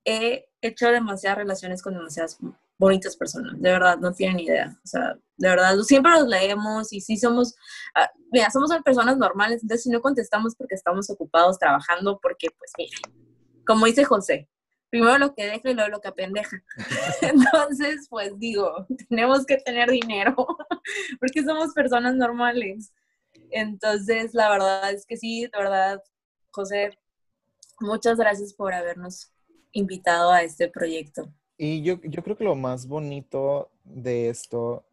he 0.05 0.47
hecho 0.61 0.89
demasiadas 0.89 1.39
relaciones 1.39 1.83
con 1.83 1.95
demasiadas 1.95 2.39
bonitas 2.79 3.17
personas, 3.17 3.61
de 3.61 3.71
verdad, 3.71 3.99
no 3.99 4.13
tienen 4.13 4.41
idea, 4.41 4.79
o 4.85 4.87
sea, 4.87 5.19
de 5.37 5.49
verdad, 5.49 5.77
siempre 5.81 6.13
los 6.13 6.29
leemos 6.29 6.93
y 6.93 7.01
sí 7.01 7.17
somos, 7.17 7.55
ah, 7.95 8.11
mira, 8.31 8.51
somos 8.51 8.71
personas 8.85 9.17
normales, 9.19 9.63
entonces 9.63 9.85
si 9.85 9.91
no 9.91 10.01
contestamos 10.01 10.55
porque 10.57 10.77
estamos 10.77 11.11
ocupados 11.11 11.59
trabajando, 11.59 12.21
porque 12.21 12.49
pues 12.57 12.73
mira, 12.79 12.97
como 13.67 13.87
dice 13.87 14.05
José, 14.05 14.49
primero 14.91 15.19
lo 15.19 15.35
que 15.35 15.47
deja 15.47 15.71
y 15.71 15.75
luego 15.75 15.91
lo 15.91 16.01
que 16.01 16.09
apendeja. 16.09 16.63
Entonces, 17.23 18.07
pues 18.11 18.39
digo, 18.39 18.87
tenemos 19.09 19.47
que 19.47 19.57
tener 19.57 19.91
dinero, 19.91 20.35
porque 21.21 21.43
somos 21.43 21.73
personas 21.73 22.15
normales. 22.15 22.93
Entonces, 23.53 24.35
la 24.35 24.51
verdad 24.51 24.93
es 24.93 25.07
que 25.07 25.17
sí, 25.17 25.43
de 25.43 25.51
verdad, 25.57 26.03
José, 26.51 26.99
muchas 27.81 28.17
gracias 28.17 28.53
por 28.55 28.73
habernos 28.73 29.33
invitado 29.73 30.33
a 30.33 30.43
este 30.43 30.69
proyecto. 30.69 31.33
Y 31.57 31.83
yo, 31.83 32.01
yo 32.03 32.23
creo 32.23 32.37
que 32.37 32.45
lo 32.45 32.55
más 32.55 32.87
bonito 32.87 33.71
de 33.85 34.29
esto, 34.29 34.85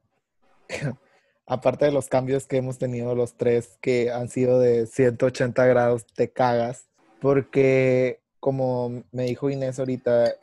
aparte 1.48 1.86
de 1.86 1.92
los 1.92 2.08
cambios 2.08 2.46
que 2.46 2.58
hemos 2.58 2.78
tenido 2.78 3.16
los 3.16 3.34
tres, 3.36 3.78
que 3.82 4.12
han 4.12 4.30
sido 4.30 4.60
de 4.60 4.86
180 4.86 5.66
grados, 5.66 6.06
te 6.06 6.32
cagas, 6.32 6.88
porque 7.20 8.20
como 8.40 9.04
me 9.12 9.24
dijo 9.24 9.50
Inés 9.50 9.80
ahorita, 9.80 10.34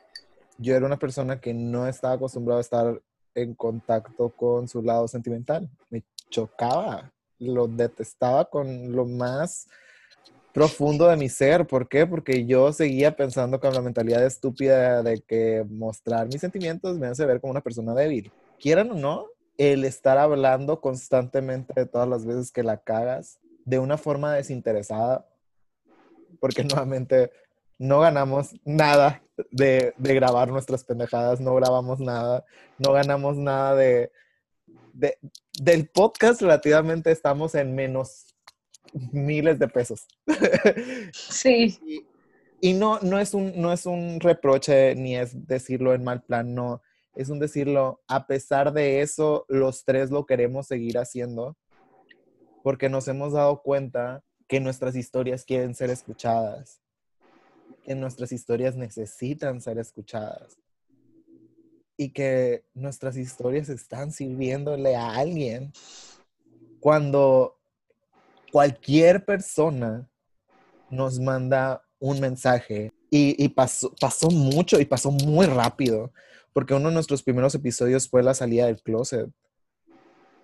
yo 0.58 0.74
era 0.74 0.86
una 0.86 0.98
persona 0.98 1.40
que 1.40 1.54
no 1.54 1.86
estaba 1.86 2.14
acostumbrado 2.14 2.58
a 2.58 2.62
estar 2.62 3.02
en 3.34 3.54
contacto 3.54 4.30
con 4.30 4.68
su 4.68 4.82
lado 4.82 5.06
sentimental. 5.08 5.70
Me 5.90 6.02
chocaba, 6.30 7.12
lo 7.39 7.66
detestaba 7.66 8.45
con 8.47 8.93
lo 8.93 9.05
más 9.05 9.68
profundo 10.53 11.09
de 11.09 11.16
mi 11.16 11.28
ser. 11.28 11.66
¿Por 11.66 11.89
qué? 11.89 12.07
Porque 12.07 12.47
yo 12.47 12.72
seguía 12.72 13.14
pensando 13.14 13.61
con 13.61 13.74
la 13.74 13.82
mentalidad 13.82 14.24
estúpida 14.24 15.03
de 15.03 15.20
que 15.20 15.66
mostrar 15.68 16.26
mis 16.26 16.41
sentimientos 16.41 16.99
me 16.99 17.09
hace 17.09 17.26
ver 17.26 17.41
como 17.41 17.51
una 17.51 17.61
persona 17.61 17.95
débil. 17.95 18.32
Quieran 18.59 18.91
o 18.91 18.95
no, 18.95 19.26
el 19.59 19.84
estar 19.84 20.16
hablando 20.16 20.80
constantemente 20.80 21.74
de 21.74 21.87
todas 21.87 22.09
las 22.09 22.24
veces 22.24 22.53
que 22.53 22.62
la 22.62 22.78
cagas 22.78 23.39
de 23.66 23.78
una 23.78 23.99
forma 23.99 24.32
desinteresada, 24.32 25.26
porque 26.41 26.64
nuevamente 26.64 27.30
no 27.78 28.01
ganamos 28.01 28.55
nada 28.64 29.22
de, 29.51 29.93
de 29.99 30.14
grabar 30.14 30.49
nuestras 30.49 30.84
pendejadas, 30.84 31.41
no 31.41 31.55
grabamos 31.55 32.01
nada, 32.01 32.47
no 32.78 32.93
ganamos 32.93 33.37
nada 33.37 33.74
de, 33.74 34.11
de- 34.99 35.18
del 35.61 35.88
podcast 35.88 36.40
relativamente 36.40 37.11
estamos 37.11 37.55
en 37.55 37.74
menos 37.74 38.34
miles 39.12 39.59
de 39.59 39.68
pesos. 39.68 40.07
Sí. 41.12 41.78
Y, 41.86 42.07
y 42.70 42.72
no, 42.74 42.99
no, 43.01 43.18
es 43.18 43.34
un, 43.34 43.61
no 43.61 43.72
es 43.72 43.86
un 43.86 44.20
reproche 44.20 44.94
ni 44.94 45.16
es 45.16 45.47
decirlo 45.47 45.94
en 45.94 46.05
mal 46.05 46.22
plan, 46.22 46.55
no. 46.55 46.82
Es 47.14 47.28
un 47.30 47.38
decirlo, 47.38 48.03
a 48.09 48.26
pesar 48.26 48.72
de 48.72 49.01
eso, 49.01 49.47
los 49.49 49.84
tres 49.84 50.11
lo 50.11 50.26
queremos 50.26 50.66
seguir 50.66 50.99
haciendo 50.99 51.57
porque 52.62 52.88
nos 52.88 53.09
hemos 53.09 53.32
dado 53.32 53.62
cuenta 53.62 54.22
que 54.49 54.61
nuestras 54.61 54.97
historias 54.97 55.44
quieren 55.44 55.74
ser 55.74 55.90
escuchadas, 55.90 56.80
que 57.84 57.94
nuestras 57.94 58.32
historias 58.32 58.76
necesitan 58.76 59.61
ser 59.61 59.78
escuchadas 59.78 60.59
y 61.97 62.11
que 62.11 62.64
nuestras 62.74 63.16
historias 63.16 63.68
están 63.68 64.12
sirviéndole 64.12 64.97
a 64.97 65.14
alguien 65.14 65.72
cuando 66.80 67.57
cualquier 68.53 69.24
persona 69.24 70.09
nos 70.90 71.18
manda 71.18 71.82
un 71.99 72.20
mensaje 72.20 72.92
y, 73.11 73.49
pasó, 73.49 73.90
mucho 74.30 74.78
y 74.78 74.84
pasó 74.84 75.11
muy 75.11 75.47
rápido, 75.47 76.12
porque 76.53 76.74
uno 76.74 76.88
de 76.88 76.94
nuestros 76.94 77.22
primeros 77.22 77.55
episodios 77.55 78.09
fue 78.09 78.22
la 78.22 78.34
salida 78.34 78.66
del 78.66 78.82
closet. 78.82 79.30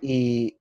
y, 0.00 0.56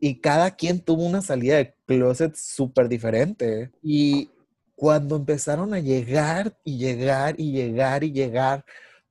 y 0.00 0.20
cada 0.20 0.50
quien 0.50 0.80
tuvo 0.80 1.04
una 1.04 1.22
salida 1.22 1.56
de 1.56 1.74
closet 1.86 2.34
súper 2.34 2.88
diferente. 2.88 3.70
Y 3.82 4.30
cuando 4.74 5.14
empezaron 5.14 5.72
a 5.74 5.78
llegar 5.78 6.58
y 6.64 6.76
llegar 6.76 7.36
y 7.38 7.52
llegar 7.52 8.02
y 8.02 8.10
llegar 8.10 8.64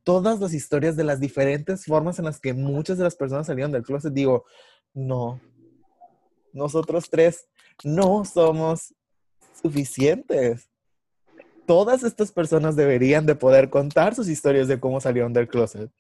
todas 0.04 0.40
las 0.40 0.54
historias 0.54 0.96
de 0.96 1.04
las 1.04 1.20
diferentes 1.20 1.86
formas 1.86 2.20
en 2.20 2.26
las 2.26 2.40
que 2.40 2.54
muchas 2.54 2.98
de 2.98 3.04
las 3.04 3.16
personas 3.16 3.48
salieron 3.48 3.72
del 3.72 3.84
closet, 3.84 4.14
digo, 4.14 4.46
no, 4.94 5.40
nosotros 6.54 7.10
tres 7.10 7.48
no 7.84 8.26
somos 8.26 8.94
suficientes. 9.62 10.70
Todas 11.66 12.04
estas 12.04 12.32
personas 12.32 12.76
deberían 12.76 13.26
de 13.26 13.36
poder 13.36 13.70
contar 13.70 14.16
sus 14.16 14.28
historias 14.28 14.68
de 14.68 14.80
cómo 14.80 15.00
salieron 15.00 15.32
del 15.32 15.48
closet. 15.48 15.92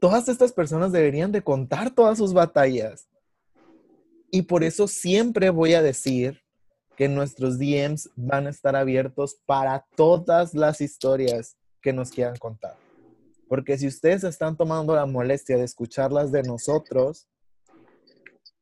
Todas 0.00 0.28
estas 0.28 0.52
personas 0.52 0.92
deberían 0.92 1.32
de 1.32 1.42
contar 1.42 1.90
todas 1.90 2.18
sus 2.18 2.32
batallas. 2.32 3.08
Y 4.30 4.42
por 4.42 4.62
eso 4.62 4.86
siempre 4.86 5.50
voy 5.50 5.74
a 5.74 5.82
decir 5.82 6.40
que 6.96 7.08
nuestros 7.08 7.58
DMs 7.58 8.10
van 8.16 8.46
a 8.46 8.50
estar 8.50 8.76
abiertos 8.76 9.36
para 9.46 9.86
todas 9.96 10.54
las 10.54 10.80
historias 10.80 11.57
que 11.80 11.92
nos 11.92 12.10
quieran 12.10 12.36
contar. 12.36 12.76
Porque 13.48 13.78
si 13.78 13.86
ustedes 13.86 14.24
están 14.24 14.56
tomando 14.56 14.94
la 14.94 15.06
molestia 15.06 15.56
de 15.56 15.64
escucharlas 15.64 16.30
de 16.30 16.42
nosotros, 16.42 17.26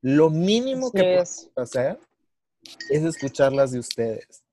lo 0.01 0.31
mínimo 0.31 0.93
que 0.93 1.03
podemos 1.03 1.51
hacer 1.57 1.99
es 2.91 3.03
escucharlas 3.03 3.73
de 3.73 3.81
ustedes. 3.81 4.45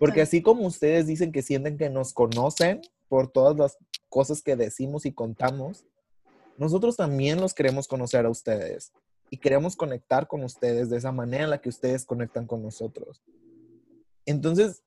Porque 0.00 0.22
así 0.22 0.42
como 0.42 0.66
ustedes 0.66 1.06
dicen 1.06 1.30
que 1.30 1.42
sienten 1.42 1.78
que 1.78 1.90
nos 1.90 2.12
conocen 2.12 2.80
por 3.08 3.30
todas 3.30 3.56
las 3.56 3.76
cosas 4.08 4.42
que 4.42 4.56
decimos 4.56 5.06
y 5.06 5.12
contamos, 5.12 5.84
nosotros 6.56 6.96
también 6.96 7.40
los 7.40 7.54
queremos 7.54 7.86
conocer 7.86 8.26
a 8.26 8.30
ustedes 8.30 8.92
y 9.30 9.36
queremos 9.36 9.76
conectar 9.76 10.26
con 10.26 10.42
ustedes 10.42 10.90
de 10.90 10.96
esa 10.96 11.12
manera 11.12 11.44
en 11.44 11.50
la 11.50 11.60
que 11.60 11.68
ustedes 11.68 12.04
conectan 12.04 12.46
con 12.46 12.62
nosotros. 12.62 13.22
Entonces, 14.26 14.82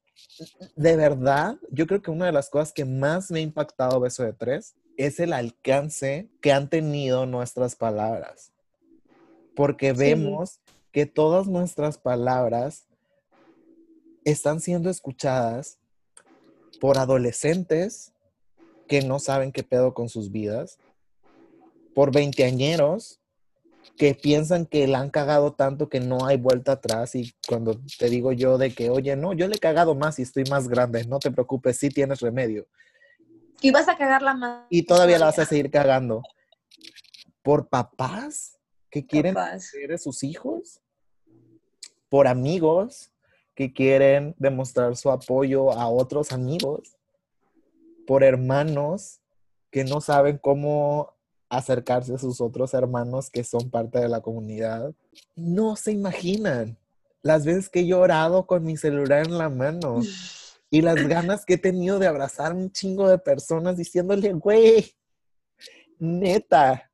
de 0.76 0.95
verdad, 0.95 1.57
yo 1.72 1.88
creo 1.88 2.01
que 2.01 2.12
una 2.12 2.26
de 2.26 2.32
las 2.32 2.49
cosas 2.49 2.74
que 2.74 2.86
más 2.86 3.32
me 3.32 3.39
ha 3.39 3.43
impactado 3.43 3.99
Beso 3.99 4.24
de 4.24 4.34
Tres 4.34 4.76
es 4.97 5.20
el 5.20 5.34
alcance 5.34 6.30
que 6.41 6.51
han 6.51 6.70
tenido 6.70 7.26
nuestras 7.26 7.76
palabras. 7.76 8.51
Porque 9.55 9.93
vemos 9.93 10.59
que 10.91 11.05
todas 11.05 11.47
nuestras 11.47 11.97
palabras 11.97 12.88
están 14.26 14.59
siendo 14.59 14.89
escuchadas 14.89 15.80
por 16.80 16.97
adolescentes 16.97 18.14
que 18.88 19.01
no 19.01 19.20
saben 19.20 19.51
qué 19.51 19.64
pedo 19.64 19.93
con 19.93 20.09
sus 20.09 20.32
vidas, 20.32 20.78
por 21.95 22.12
veinteañeros 22.12 23.21
que 24.02 24.16
piensan 24.16 24.66
que 24.66 24.88
la 24.88 24.99
han 24.99 25.12
cagado 25.12 25.54
tanto 25.54 25.88
que 25.88 25.99
no 25.99 26.26
hay 26.26 26.36
vuelta 26.36 26.72
atrás 26.72 27.14
y 27.14 27.36
cuando 27.47 27.80
te 27.99 28.10
digo 28.10 28.32
yo 28.32 28.58
de 28.58 28.74
que, 28.74 28.89
oye, 28.89 29.16
no, 29.16 29.34
yo 29.34 29.47
le 29.47 29.58
he 29.58 29.60
cagado 29.60 29.93
más 29.93 30.18
y 30.18 30.24
estoy 30.24 30.43
más 30.49 30.68
grande, 30.68 31.06
no 31.06 31.20
te 31.20 31.30
preocupes, 31.30 31.78
sí 31.78 31.89
tienes 31.89 32.20
remedio. 32.20 32.66
Y 33.62 33.70
vas 33.70 33.88
a 33.88 33.95
cagarla 33.95 34.34
más. 34.34 34.66
Y 34.72 34.88
todavía 34.88 35.20
la 35.20 35.26
vas 35.26 35.38
a 35.38 35.45
seguir 35.45 35.70
cagando. 35.70 36.24
Por 37.43 37.70
papás 37.70 38.58
que 38.89 39.06
quieren 39.06 39.36
ser 39.60 39.99
sus 39.99 40.24
hijos, 40.24 40.82
por 42.10 42.28
amigos 42.28 43.12
que 43.54 43.72
quieren 43.72 44.34
demostrar 44.39 44.95
su 44.95 45.12
apoyo 45.12 45.74
a 45.74 45.88
otros 45.88 46.32
amigos, 46.32 46.97
por 48.08 48.24
hermanos 48.24 49.22
que 49.70 49.84
no 49.84 50.02
saben 50.02 50.39
cómo 50.39 51.14
acercarse 51.52 52.16
a 52.16 52.18
sus 52.18 52.39
otros 52.39 52.74
hermanos 52.74 53.30
que 53.30 53.43
son 53.43 53.70
parte 53.70 53.99
de 53.99 54.08
la 54.08 54.22
comunidad. 54.22 54.93
No 55.36 55.76
se 55.76 55.91
imaginan 55.91 56.78
las 57.22 57.45
veces 57.45 57.70
que 57.70 57.82
he 57.82 57.86
llorado 57.86 58.47
con 58.47 58.64
mi 58.64 58.78
celular 58.78 59.28
en 59.28 59.38
la 59.38 59.49
mano 59.49 59.99
y 60.72 60.82
las 60.82 60.95
ganas 60.95 61.45
que 61.45 61.56
he 61.56 61.58
tenido 61.58 61.99
de 61.99 62.08
abrazar 62.08 62.54
un 62.54 62.72
chingo 62.72 63.10
de 63.10 63.18
personas 63.18 63.76
diciéndole, 63.76 64.32
güey, 64.32 64.93
neta, 65.99 66.89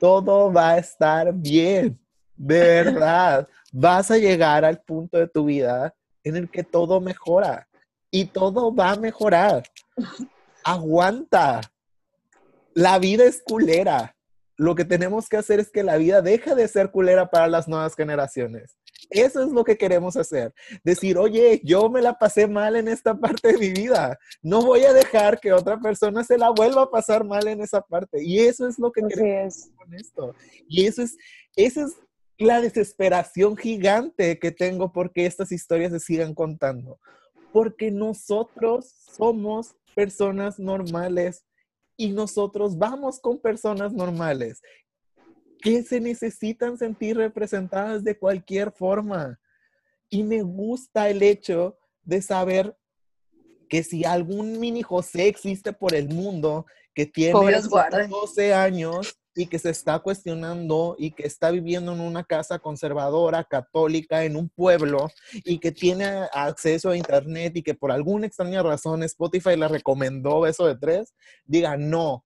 todo 0.00 0.50
va 0.50 0.70
a 0.70 0.78
estar 0.78 1.34
bien, 1.34 2.00
de 2.34 2.58
verdad. 2.58 3.46
Vas 3.72 4.10
a 4.10 4.16
llegar 4.16 4.64
al 4.64 4.80
punto 4.80 5.18
de 5.18 5.28
tu 5.28 5.44
vida 5.44 5.94
en 6.24 6.36
el 6.36 6.50
que 6.50 6.64
todo 6.64 6.98
mejora 6.98 7.68
y 8.10 8.24
todo 8.24 8.74
va 8.74 8.92
a 8.92 8.96
mejorar. 8.96 9.64
Aguanta 10.64 11.60
la 12.76 12.98
vida 12.98 13.24
es 13.24 13.42
culera. 13.42 14.14
Lo 14.58 14.74
que 14.74 14.84
tenemos 14.84 15.30
que 15.30 15.38
hacer 15.38 15.60
es 15.60 15.70
que 15.70 15.82
la 15.82 15.96
vida 15.96 16.20
deje 16.20 16.54
de 16.54 16.68
ser 16.68 16.90
culera 16.90 17.30
para 17.30 17.48
las 17.48 17.68
nuevas 17.68 17.94
generaciones. 17.94 18.76
Eso 19.08 19.42
es 19.42 19.50
lo 19.50 19.64
que 19.64 19.78
queremos 19.78 20.14
hacer. 20.18 20.52
Decir, 20.84 21.16
oye, 21.16 21.62
yo 21.64 21.88
me 21.88 22.02
la 22.02 22.18
pasé 22.18 22.46
mal 22.46 22.76
en 22.76 22.88
esta 22.88 23.18
parte 23.18 23.52
de 23.52 23.58
mi 23.58 23.70
vida. 23.70 24.18
No 24.42 24.60
voy 24.60 24.84
a 24.84 24.92
dejar 24.92 25.40
que 25.40 25.54
otra 25.54 25.80
persona 25.80 26.22
se 26.22 26.36
la 26.36 26.50
vuelva 26.50 26.82
a 26.82 26.90
pasar 26.90 27.24
mal 27.24 27.48
en 27.48 27.62
esa 27.62 27.80
parte. 27.80 28.22
Y 28.22 28.40
eso 28.40 28.68
es 28.68 28.78
lo 28.78 28.92
que 28.92 29.00
queremos 29.08 29.56
hacer 29.56 29.74
con 29.76 29.94
esto. 29.94 30.34
Y 30.68 30.84
eso 30.84 31.02
es, 31.02 31.16
esa 31.56 31.84
es 31.84 31.94
la 32.36 32.60
desesperación 32.60 33.56
gigante 33.56 34.38
que 34.38 34.50
tengo 34.50 34.92
porque 34.92 35.24
estas 35.24 35.50
historias 35.50 35.92
se 35.92 36.00
sigan 36.00 36.34
contando. 36.34 36.98
Porque 37.54 37.90
nosotros 37.90 38.92
somos 39.16 39.74
personas 39.94 40.58
normales 40.58 41.46
y 41.96 42.10
nosotros 42.10 42.76
vamos 42.76 43.20
con 43.20 43.38
personas 43.38 43.92
normales 43.92 44.62
que 45.60 45.82
se 45.82 46.00
necesitan 46.00 46.78
sentir 46.78 47.16
representadas 47.16 48.04
de 48.04 48.18
cualquier 48.18 48.70
forma. 48.70 49.40
Y 50.08 50.22
me 50.22 50.42
gusta 50.42 51.08
el 51.08 51.22
hecho 51.22 51.78
de 52.04 52.22
saber 52.22 52.76
que 53.68 53.82
si 53.82 54.04
algún 54.04 54.60
mini 54.60 54.82
José 54.82 55.26
existe 55.26 55.72
por 55.72 55.94
el 55.94 56.08
mundo 56.08 56.66
que 56.94 57.06
tiene 57.06 57.60
12 58.08 58.54
años 58.54 59.18
y 59.36 59.46
que 59.46 59.58
se 59.58 59.68
está 59.68 59.98
cuestionando 59.98 60.96
y 60.98 61.10
que 61.10 61.26
está 61.26 61.50
viviendo 61.50 61.92
en 61.92 62.00
una 62.00 62.24
casa 62.24 62.58
conservadora, 62.58 63.44
católica, 63.44 64.24
en 64.24 64.34
un 64.34 64.48
pueblo 64.48 65.10
y 65.44 65.58
que 65.58 65.72
tiene 65.72 66.06
acceso 66.32 66.88
a 66.88 66.96
internet 66.96 67.54
y 67.54 67.62
que 67.62 67.74
por 67.74 67.92
alguna 67.92 68.26
extraña 68.26 68.62
razón 68.62 69.02
Spotify 69.02 69.54
le 69.56 69.68
recomendó 69.68 70.46
eso 70.46 70.66
de 70.66 70.76
tres, 70.76 71.14
diga 71.44 71.76
no. 71.76 72.24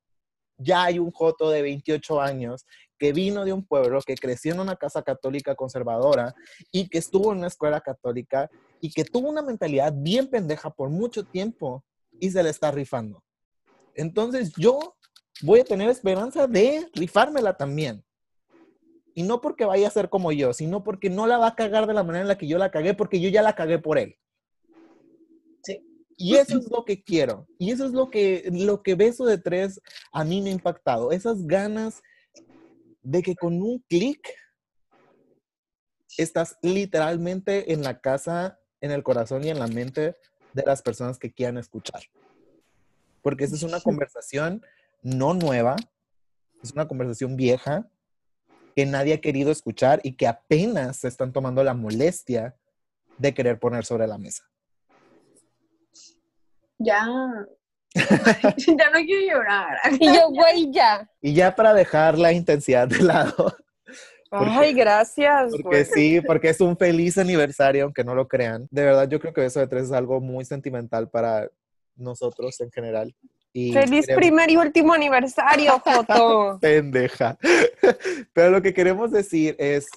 Ya 0.57 0.85
hay 0.85 0.99
un 0.99 1.11
Joto 1.11 1.51
de 1.51 1.63
28 1.63 2.21
años 2.21 2.65
que 2.97 3.13
vino 3.13 3.45
de 3.45 3.53
un 3.53 3.67
pueblo, 3.67 4.01
que 4.07 4.15
creció 4.15 4.53
en 4.53 4.61
una 4.61 4.77
casa 4.77 5.03
católica 5.03 5.57
conservadora 5.57 6.35
y 6.71 6.89
que 6.89 6.99
estuvo 6.99 7.33
en 7.33 7.39
una 7.39 7.49
escuela 7.49 7.81
católica 7.81 8.49
y 8.81 8.93
que 8.93 9.05
tuvo 9.05 9.31
una 9.31 9.43
mentalidad 9.43 9.93
bien 9.97 10.29
pendeja 10.29 10.71
por 10.71 10.91
mucho 10.91 11.25
tiempo 11.25 11.83
y 12.21 12.31
se 12.31 12.43
le 12.43 12.51
está 12.51 12.71
rifando. 12.71 13.25
Entonces 13.95 14.53
yo 14.57 14.97
voy 15.43 15.61
a 15.61 15.65
tener 15.65 15.89
esperanza 15.89 16.47
de 16.47 16.89
rifármela 16.95 17.57
también. 17.57 18.05
Y 19.15 19.23
no 19.23 19.41
porque 19.41 19.65
vaya 19.65 19.89
a 19.89 19.91
ser 19.91 20.09
como 20.09 20.33
yo, 20.33 20.53
sino 20.53 20.85
porque 20.85 21.11
no 21.11 21.27
la 21.27 21.39
va 21.39 21.49
a 21.49 21.55
cagar 21.57 21.87
de 21.87 21.95
la 21.95 22.05
manera 22.05 22.23
en 22.23 22.29
la 22.29 22.39
que 22.39 22.47
yo 22.47 22.59
la 22.59 22.71
cagué, 22.71 22.95
porque 22.95 23.21
yo 23.21 23.29
ya 23.29 23.43
la 23.43 23.55
cagué 23.55 23.79
por 23.79 23.99
él. 23.99 24.17
Sí. 25.63 25.85
Y 26.17 26.37
eso 26.37 26.59
es 26.59 26.71
lo 26.71 26.85
que 26.85 27.03
quiero. 27.03 27.47
Y 27.59 27.71
eso 27.73 27.85
es 27.87 27.93
lo 27.93 28.11
que, 28.11 28.49
lo 28.53 28.83
que 28.83 28.95
Beso 28.95 29.25
de 29.25 29.39
Tres 29.39 29.81
a 30.13 30.25
mí 30.25 30.41
me 30.41 30.51
ha 30.51 30.53
impactado. 30.53 31.13
Esas 31.13 31.47
ganas 31.47 32.03
de 33.03 33.23
que 33.23 33.35
con 33.35 33.61
un 33.61 33.81
clic 33.89 34.21
estás 36.19 36.57
literalmente 36.63 37.73
en 37.73 37.83
la 37.83 38.01
casa, 38.01 38.59
en 38.81 38.91
el 38.91 39.03
corazón 39.03 39.45
y 39.45 39.51
en 39.51 39.59
la 39.59 39.67
mente 39.67 40.17
de 40.53 40.63
las 40.65 40.83
personas 40.83 41.19
que 41.19 41.33
quieran 41.33 41.59
escuchar. 41.59 42.03
Porque 43.23 43.45
esa 43.45 43.57
es 43.57 43.63
una 43.63 43.81
conversación 43.81 44.63
no 45.03 45.35
nueva, 45.35 45.77
es 46.63 46.73
una 46.73 46.87
conversación 46.87 47.37
vieja 47.37 47.89
que 48.77 48.87
nadie 48.87 49.15
ha 49.15 49.21
querido 49.21 49.51
escuchar 49.51 50.01
y 50.03 50.17
que 50.17 50.27
apenas 50.27 50.99
se 50.99 51.09
están 51.09 51.33
tomando 51.33 51.65
la 51.65 51.75
molestia 51.75 52.55
de 53.19 53.35
querer 53.35 53.59
poner 53.59 53.85
sobre 53.85 54.07
la 54.07 54.19
mesa. 54.19 54.45
Ya. 56.79 57.07
ya 57.95 58.91
no 58.91 58.99
quiero 59.05 59.35
llorar. 59.35 59.79
Y 60.01 60.07
yo, 60.07 60.31
güey, 60.31 60.71
ya. 60.73 61.09
Y 61.21 61.35
ya 61.35 61.55
para 61.55 61.75
dejar 61.75 62.19
la 62.19 62.33
intensidad 62.33 62.89
de 62.89 63.03
lado. 63.03 63.55
Ay, 64.31 64.73
gracias. 64.73 65.53
Porque 65.63 65.85
sí, 65.85 66.21
porque 66.21 66.51
es 66.51 66.61
un 66.61 66.77
feliz 66.77 67.19
aniversario, 67.19 67.85
aunque 67.85 68.05
no 68.05 68.15
lo 68.15 68.29
crean. 68.29 68.69
De 68.71 68.85
verdad, 68.85 69.09
yo 69.09 69.19
creo 69.19 69.35
que 69.35 69.45
eso 69.45 69.59
de 69.59 69.67
tres 69.67 69.87
es 69.87 69.93
algo 69.93 70.21
muy 70.21 70.45
sentimental 70.45 71.11
para 71.11 71.49
nosotros 71.97 72.61
en 72.61 72.71
general. 72.71 73.15
Feliz 73.53 74.07
primer 74.15 74.51
y 74.51 74.57
último 74.57 74.93
aniversario, 74.93 75.81
Joto. 75.81 76.59
Pendeja. 76.61 77.37
Pero 78.33 78.51
lo 78.51 78.63
que 78.63 78.73
queremos 78.73 79.11
decir 79.11 79.57
es, 79.59 79.89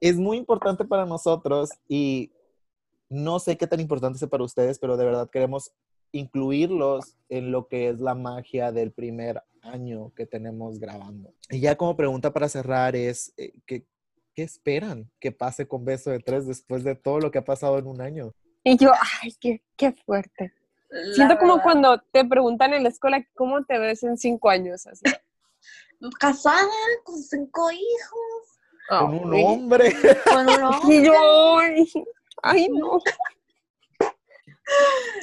es 0.00 0.16
muy 0.16 0.36
importante 0.36 0.84
para 0.84 1.06
nosotros 1.06 1.70
y 1.88 2.32
no 3.08 3.38
sé 3.38 3.56
qué 3.56 3.66
tan 3.66 3.80
importante 3.80 4.18
es 4.22 4.30
para 4.30 4.44
ustedes, 4.44 4.78
pero 4.78 4.96
de 4.96 5.04
verdad 5.04 5.30
queremos 5.30 5.72
incluirlos 6.12 7.16
en 7.28 7.52
lo 7.52 7.68
que 7.68 7.88
es 7.88 8.00
la 8.00 8.14
magia 8.14 8.72
del 8.72 8.92
primer 8.92 9.42
año 9.62 10.12
que 10.14 10.26
tenemos 10.26 10.78
grabando. 10.78 11.32
Y 11.50 11.60
ya 11.60 11.76
como 11.76 11.96
pregunta 11.96 12.32
para 12.32 12.48
cerrar 12.48 12.96
es, 12.96 13.32
eh, 13.36 13.52
¿qué, 13.66 13.86
¿qué 14.34 14.42
esperan 14.42 15.10
que 15.20 15.32
pase 15.32 15.66
con 15.66 15.84
Beso 15.84 16.10
de 16.10 16.20
Tres 16.20 16.46
después 16.46 16.84
de 16.84 16.94
todo 16.94 17.20
lo 17.20 17.30
que 17.30 17.38
ha 17.38 17.44
pasado 17.44 17.78
en 17.78 17.86
un 17.86 18.00
año? 18.00 18.32
Y 18.64 18.76
yo, 18.76 18.90
ay, 19.22 19.32
qué, 19.40 19.62
qué 19.76 19.92
fuerte. 19.92 20.52
La 20.88 21.14
Siento 21.14 21.38
como 21.38 21.54
verdad. 21.54 21.64
cuando 21.64 22.00
te 22.12 22.24
preguntan 22.24 22.74
en 22.74 22.82
la 22.84 22.88
escuela 22.90 23.24
cómo 23.34 23.64
te 23.64 23.78
ves 23.78 24.02
en 24.04 24.16
cinco 24.18 24.48
años. 24.50 24.86
Así. 24.86 25.02
Casada, 26.20 26.62
con 27.04 27.16
cinco 27.22 27.70
hijos, 27.70 28.58
Con 28.88 29.14
un 29.14 29.44
hombre. 29.44 29.94
con 30.24 30.48
un 30.48 30.62
hombre. 30.62 30.94
Y 30.96 31.04
yo, 31.06 31.58
ay, 31.58 31.86
ay, 32.42 32.68
no. 32.68 32.98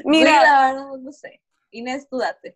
Mira, 0.06 0.32
Mira, 0.32 0.42
la 0.44 0.74
verdad, 0.74 0.98
no 1.00 1.12
sé. 1.12 1.42
Inés, 1.72 2.08
tú 2.08 2.18
date. 2.18 2.56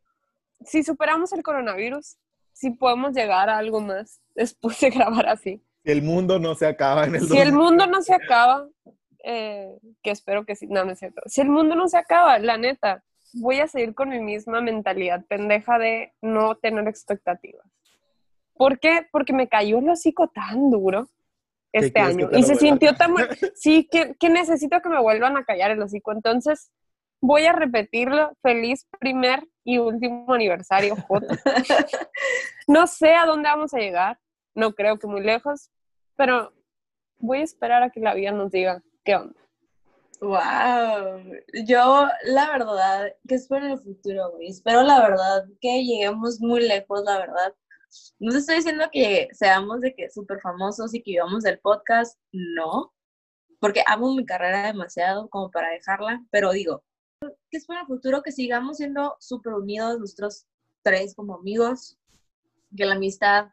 si 0.66 0.84
superamos 0.84 1.32
el 1.34 1.44
coronavirus, 1.44 2.18
si 2.54 2.72
podemos 2.72 3.14
llegar 3.14 3.50
a 3.50 3.58
algo 3.58 3.82
más 3.82 4.20
después 4.36 4.80
de 4.80 4.90
grabar 4.90 5.28
así. 5.28 5.62
Si 5.84 5.92
el 5.92 6.02
mundo 6.02 6.40
no 6.40 6.56
se 6.56 6.66
acaba 6.68 7.06
en 7.06 7.16
el 7.16 7.22
Si 7.28 7.38
el 7.38 7.52
2000. 7.52 7.54
mundo 7.54 7.88
no 7.88 8.02
se 8.02 8.14
acaba, 8.14 8.68
eh, 9.24 9.78
que 10.04 10.12
espero 10.12 10.46
que 10.46 10.56
sí, 10.56 10.68
no, 10.68 10.86
no 10.86 10.92
es 10.92 11.00
cierto. 11.00 11.22
Si 11.26 11.42
el 11.42 11.50
mundo 11.50 11.76
no 11.76 11.88
se 11.88 11.98
acaba, 11.98 12.40
la 12.40 12.58
neta, 12.58 13.04
voy 13.34 13.60
a 13.60 13.68
seguir 13.68 13.94
con 13.94 14.10
mi 14.10 14.20
misma 14.20 14.62
mentalidad 14.62 15.26
pendeja 15.28 15.78
de 15.80 16.14
no 16.22 16.56
tener 16.56 16.88
expectativas. 16.88 17.66
¿Por 18.54 18.80
qué? 18.80 19.08
Porque 19.12 19.34
me 19.34 19.48
cayó 19.48 19.80
el 19.80 19.90
hocico 19.90 20.30
tan 20.30 20.72
duro 20.72 21.08
¿Qué 21.72 21.80
este 21.86 22.00
año 22.00 22.30
y 22.32 22.44
se 22.44 22.56
sintió 22.56 22.96
tan 22.96 23.14
bueno. 23.14 23.30
Sí, 23.56 23.88
que, 23.92 24.16
que 24.16 24.30
necesito 24.30 24.82
que 24.82 24.90
me 24.90 25.02
vuelvan 25.02 25.38
a 25.38 25.44
callar 25.44 25.72
el 25.72 25.82
hocico. 25.82 26.12
Entonces, 26.12 26.72
voy 27.22 27.46
a 27.46 27.54
repetirlo. 27.54 28.32
Feliz 28.42 28.88
primer 29.00 29.48
y 29.64 29.78
último 29.78 30.34
aniversario. 30.34 30.96
No 32.70 32.86
sé 32.86 33.14
a 33.14 33.26
dónde 33.26 33.48
vamos 33.48 33.74
a 33.74 33.80
llegar, 33.80 34.20
no 34.54 34.74
creo 34.74 35.00
que 35.00 35.08
muy 35.08 35.22
lejos, 35.22 35.72
pero 36.18 36.52
voy 37.18 37.40
a 37.40 37.44
esperar 37.44 37.82
a 37.82 37.92
que 37.92 38.02
la 38.02 38.14
vida 38.14 38.32
nos 38.32 38.52
diga 38.52 38.84
Wow, 40.20 41.22
yo 41.66 42.08
la 42.24 42.50
verdad 42.52 43.14
que 43.28 43.36
espero 43.36 43.66
en 43.66 43.72
el 43.74 43.80
futuro, 43.80 44.32
güey. 44.32 44.48
Espero 44.50 44.82
la 44.82 45.00
verdad 45.00 45.46
que 45.62 45.84
lleguemos 45.84 46.40
muy 46.42 46.68
lejos, 46.68 47.04
la 47.06 47.20
verdad. 47.20 47.54
No 48.20 48.32
te 48.32 48.40
estoy 48.40 48.56
diciendo 48.58 48.86
que 48.92 49.28
seamos 49.32 49.82
de 49.82 49.94
que 49.96 50.10
súper 50.10 50.40
famosos 50.42 50.94
y 50.94 51.04
que 51.04 51.12
vivamos 51.12 51.44
del 51.44 51.60
podcast, 51.60 52.20
no, 52.32 52.94
porque 53.60 53.84
amo 53.86 54.14
mi 54.16 54.26
carrera 54.26 54.68
demasiado 54.68 55.30
como 55.30 55.52
para 55.52 55.70
dejarla, 55.70 56.24
pero 56.32 56.52
digo, 56.52 56.84
que 57.22 57.58
espero 57.58 57.80
en 57.80 57.86
el 57.86 57.88
futuro 57.88 58.22
que 58.24 58.32
sigamos 58.32 58.78
siendo 58.78 59.16
súper 59.20 59.54
unidos 59.54 60.00
nosotros 60.00 60.46
tres 60.82 61.16
como 61.16 61.36
amigos, 61.36 61.98
que 62.76 62.86
la 62.86 62.96
amistad 62.96 63.48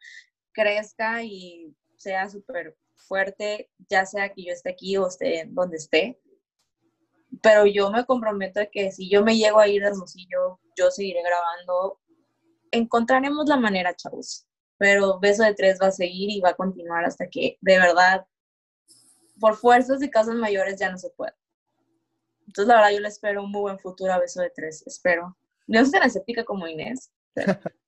crezca 0.52 1.22
y 1.22 1.74
sea 1.96 2.28
súper 2.28 2.76
fuerte, 3.06 3.70
ya 3.88 4.06
sea 4.06 4.32
que 4.32 4.44
yo 4.44 4.52
esté 4.52 4.70
aquí 4.70 4.96
o 4.96 5.06
esté 5.06 5.44
donde 5.48 5.76
esté 5.76 6.20
pero 7.42 7.66
yo 7.66 7.90
me 7.90 8.04
comprometo 8.04 8.60
de 8.60 8.70
que 8.70 8.92
si 8.92 9.08
yo 9.08 9.22
me 9.22 9.36
llego 9.36 9.58
a 9.58 9.68
ir 9.68 9.84
a 9.84 9.88
Hermosillo, 9.88 10.60
yo 10.76 10.90
seguiré 10.90 11.22
grabando. 11.22 12.00
Encontraremos 12.70 13.48
la 13.48 13.56
manera, 13.56 13.94
chavos. 13.94 14.46
Pero 14.78 15.18
Beso 15.20 15.44
de 15.44 15.54
Tres 15.54 15.78
va 15.80 15.88
a 15.88 15.92
seguir 15.92 16.30
y 16.30 16.40
va 16.40 16.50
a 16.50 16.54
continuar 16.54 17.04
hasta 17.04 17.28
que, 17.28 17.58
de 17.60 17.78
verdad, 17.78 18.26
por 19.38 19.56
fuerzas 19.56 20.02
y 20.02 20.10
causas 20.10 20.34
mayores 20.36 20.78
ya 20.78 20.90
no 20.90 20.98
se 20.98 21.10
puede. 21.10 21.34
Entonces, 22.46 22.68
la 22.68 22.76
verdad, 22.76 22.90
yo 22.92 23.00
le 23.00 23.08
espero 23.08 23.44
un 23.44 23.50
muy 23.50 23.62
buen 23.62 23.78
futuro 23.78 24.12
a 24.12 24.18
Beso 24.18 24.40
de 24.40 24.50
Tres. 24.50 24.82
Espero. 24.86 25.36
No 25.66 25.82
soy 25.82 25.92
tan 25.92 26.02
escéptica 26.04 26.44
como 26.44 26.66
Inés. 26.66 27.10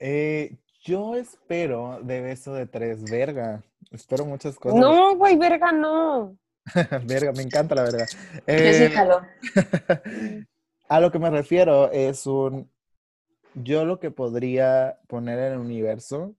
Eh, 0.00 0.58
yo 0.84 1.16
espero 1.16 1.98
de 2.02 2.20
Beso 2.20 2.54
de 2.54 2.66
Tres, 2.66 3.10
verga. 3.10 3.64
Espero 3.90 4.24
muchas 4.26 4.56
cosas. 4.56 4.78
No, 4.78 5.16
güey, 5.16 5.36
verga, 5.36 5.72
no. 5.72 6.36
verga, 7.06 7.32
me 7.32 7.42
encanta 7.42 7.74
la 7.74 7.82
verga. 7.82 8.06
Yo 8.06 8.12
sí 8.12 8.44
Eh, 8.46 8.90
jalo. 8.94 9.22
A 10.88 11.00
lo 11.00 11.10
que 11.10 11.18
me 11.18 11.30
refiero 11.30 11.90
es 11.90 12.26
un, 12.26 12.70
yo 13.54 13.86
lo 13.86 13.98
que 13.98 14.10
podría 14.10 15.00
poner 15.08 15.38
en 15.38 15.52
el 15.54 15.58
universo 15.58 16.36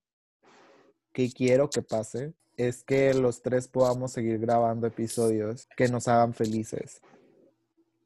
que 1.11 1.31
quiero 1.31 1.69
que 1.69 1.81
pase 1.81 2.33
es 2.55 2.83
que 2.83 3.13
los 3.15 3.41
tres 3.41 3.67
podamos 3.67 4.11
seguir 4.11 4.37
grabando 4.37 4.85
episodios 4.85 5.67
que 5.75 5.87
nos 5.87 6.07
hagan 6.07 6.33
felices. 6.33 7.01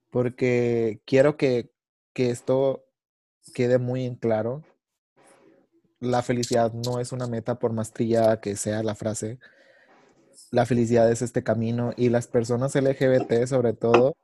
Porque 0.10 1.02
quiero 1.06 1.36
que, 1.36 1.70
que 2.14 2.30
esto 2.30 2.86
quede 3.54 3.78
muy 3.78 4.06
en 4.06 4.16
claro. 4.16 4.64
La 6.00 6.22
felicidad 6.22 6.74
no 6.74 7.00
es 7.00 7.12
una 7.12 7.28
meta 7.28 7.60
por 7.60 7.74
más 7.74 7.92
trillada 7.92 8.40
que 8.40 8.56
sea 8.56 8.84
la 8.84 8.96
frase. 8.96 9.40
La 10.52 10.66
felicidad 10.66 11.12
es 11.12 11.22
este 11.22 11.44
camino 11.44 11.94
y 11.98 12.10
las 12.10 12.28
personas 12.28 12.76
LGBT 12.76 13.46
sobre 13.46 13.74
todo 13.74 14.16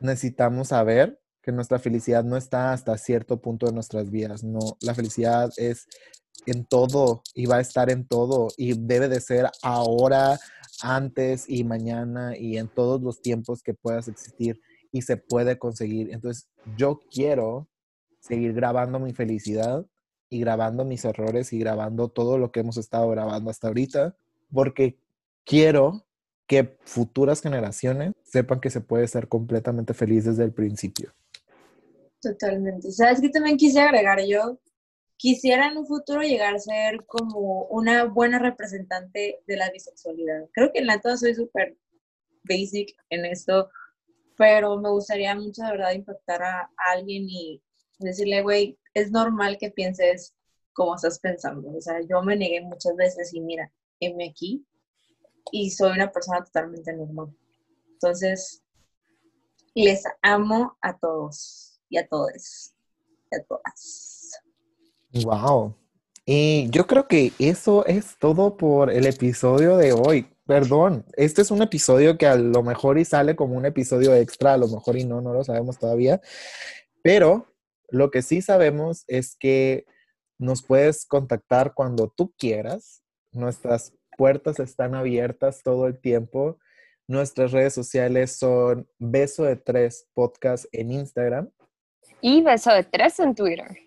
necesitamos 0.00 0.68
saber 0.68 1.20
que 1.42 1.52
nuestra 1.52 1.78
felicidad 1.78 2.24
no 2.24 2.36
está 2.36 2.72
hasta 2.72 2.96
cierto 2.96 3.40
punto 3.40 3.66
de 3.66 3.72
nuestras 3.72 4.10
vidas. 4.10 4.44
No, 4.44 4.76
la 4.80 4.94
felicidad 4.94 5.50
es 5.56 5.86
en 6.46 6.64
todo 6.64 7.22
y 7.34 7.46
va 7.46 7.56
a 7.56 7.60
estar 7.60 7.90
en 7.90 8.06
todo 8.06 8.48
y 8.56 8.74
debe 8.78 9.08
de 9.08 9.20
ser 9.20 9.50
ahora, 9.62 10.38
antes 10.82 11.44
y 11.48 11.64
mañana 11.64 12.36
y 12.36 12.58
en 12.58 12.68
todos 12.68 13.00
los 13.00 13.20
tiempos 13.22 13.62
que 13.62 13.74
puedas 13.74 14.08
existir 14.08 14.60
y 14.90 15.02
se 15.02 15.16
puede 15.16 15.58
conseguir. 15.58 16.12
Entonces, 16.12 16.48
yo 16.76 17.00
quiero 17.10 17.68
seguir 18.20 18.52
grabando 18.54 18.98
mi 18.98 19.12
felicidad 19.12 19.86
y 20.34 20.40
grabando 20.40 20.84
mis 20.84 21.04
errores 21.04 21.52
y 21.52 21.58
grabando 21.60 22.08
todo 22.08 22.38
lo 22.38 22.50
que 22.50 22.60
hemos 22.60 22.76
estado 22.76 23.08
grabando 23.08 23.50
hasta 23.50 23.68
ahorita 23.68 24.16
porque 24.52 24.98
quiero 25.44 26.04
que 26.48 26.76
futuras 26.82 27.40
generaciones 27.40 28.12
sepan 28.24 28.60
que 28.60 28.70
se 28.70 28.80
puede 28.80 29.06
ser 29.06 29.28
completamente 29.28 29.94
feliz 29.94 30.24
desde 30.24 30.44
el 30.44 30.52
principio. 30.52 31.14
Totalmente. 32.20 32.90
¿Sabes 32.90 33.20
qué 33.20 33.28
también 33.28 33.56
quise 33.56 33.80
agregar 33.80 34.20
yo? 34.26 34.58
Quisiera 35.16 35.68
en 35.68 35.78
un 35.78 35.86
futuro 35.86 36.22
llegar 36.22 36.54
a 36.54 36.58
ser 36.58 37.04
como 37.06 37.66
una 37.66 38.04
buena 38.04 38.40
representante 38.40 39.40
de 39.46 39.56
la 39.56 39.70
bisexualidad. 39.70 40.48
Creo 40.52 40.72
que 40.72 40.80
en 40.80 40.86
la 40.86 40.96
neta 40.96 41.16
soy 41.16 41.34
súper 41.34 41.76
basic 42.42 42.92
en 43.10 43.24
esto, 43.24 43.70
pero 44.36 44.78
me 44.80 44.90
gustaría 44.90 45.34
mucho, 45.36 45.62
de 45.62 45.70
verdad, 45.70 45.92
impactar 45.92 46.42
a 46.42 46.68
alguien 46.92 47.28
y 47.28 47.62
decirle, 48.00 48.42
güey, 48.42 48.76
es 48.94 49.10
normal 49.10 49.58
que 49.58 49.70
pienses 49.70 50.34
como 50.72 50.94
estás 50.94 51.18
pensando. 51.18 51.70
O 51.76 51.80
sea, 51.80 52.00
yo 52.08 52.22
me 52.22 52.36
negué 52.36 52.60
muchas 52.60 52.96
veces 52.96 53.32
y 53.34 53.40
mira, 53.40 53.70
heme 54.00 54.30
aquí 54.30 54.64
y 55.52 55.70
soy 55.70 55.92
una 55.92 56.10
persona 56.10 56.42
totalmente 56.44 56.92
normal. 56.92 57.34
Entonces, 57.92 58.62
les 59.74 60.04
amo 60.22 60.76
a 60.80 60.96
todos 60.98 61.80
y 61.88 61.98
a 61.98 62.06
todos 62.06 62.72
y 63.30 63.36
a 63.36 63.44
todas. 63.44 64.32
Wow. 65.24 65.76
Y 66.26 66.70
yo 66.70 66.86
creo 66.86 67.06
que 67.06 67.32
eso 67.38 67.84
es 67.86 68.16
todo 68.18 68.56
por 68.56 68.90
el 68.90 69.06
episodio 69.06 69.76
de 69.76 69.92
hoy. 69.92 70.30
Perdón, 70.46 71.06
este 71.16 71.42
es 71.42 71.50
un 71.50 71.62
episodio 71.62 72.18
que 72.18 72.26
a 72.26 72.36
lo 72.36 72.62
mejor 72.62 72.98
y 72.98 73.04
sale 73.04 73.34
como 73.34 73.56
un 73.56 73.64
episodio 73.64 74.14
extra, 74.14 74.54
a 74.54 74.58
lo 74.58 74.68
mejor 74.68 74.96
y 74.98 75.04
no, 75.04 75.20
no 75.20 75.32
lo 75.32 75.42
sabemos 75.44 75.78
todavía. 75.78 76.20
Pero 77.02 77.53
lo 77.94 78.10
que 78.10 78.22
sí 78.22 78.42
sabemos 78.42 79.04
es 79.06 79.36
que 79.36 79.86
nos 80.36 80.64
puedes 80.64 81.06
contactar 81.06 81.74
cuando 81.74 82.08
tú 82.08 82.34
quieras. 82.36 83.04
Nuestras 83.30 83.94
puertas 84.18 84.58
están 84.58 84.96
abiertas 84.96 85.62
todo 85.62 85.86
el 85.86 86.00
tiempo. 86.00 86.58
Nuestras 87.06 87.52
redes 87.52 87.72
sociales 87.72 88.32
son 88.36 88.88
Beso 88.98 89.44
de 89.44 89.54
Tres 89.54 90.08
Podcast 90.12 90.64
en 90.72 90.90
Instagram. 90.90 91.50
Y 92.20 92.42
beso 92.42 92.72
de 92.72 92.82
tres 92.82 93.20
en 93.20 93.32
Twitter. 93.32 93.78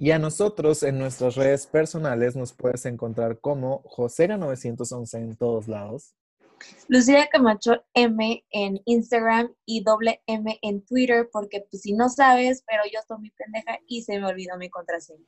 Y 0.00 0.10
a 0.10 0.18
nosotros 0.18 0.82
en 0.82 0.98
nuestras 0.98 1.36
redes 1.36 1.68
personales 1.68 2.34
nos 2.34 2.52
puedes 2.52 2.84
encontrar 2.86 3.38
como 3.38 3.84
Josega911 3.84 5.18
en 5.18 5.36
todos 5.36 5.68
lados. 5.68 6.16
Lucía 6.88 7.28
Camacho 7.30 7.84
M 7.94 8.44
en 8.50 8.80
Instagram 8.84 9.54
y 9.64 9.82
doble 9.82 10.22
M 10.26 10.58
en 10.62 10.84
Twitter, 10.84 11.28
porque 11.32 11.66
pues 11.70 11.82
si 11.82 11.92
no 11.92 12.08
sabes, 12.08 12.62
pero 12.66 12.82
yo 12.92 13.00
estoy 13.00 13.18
muy 13.18 13.30
pendeja 13.30 13.78
y 13.86 14.02
se 14.02 14.18
me 14.18 14.26
olvidó 14.26 14.56
mi 14.56 14.68
contraseña. 14.68 15.24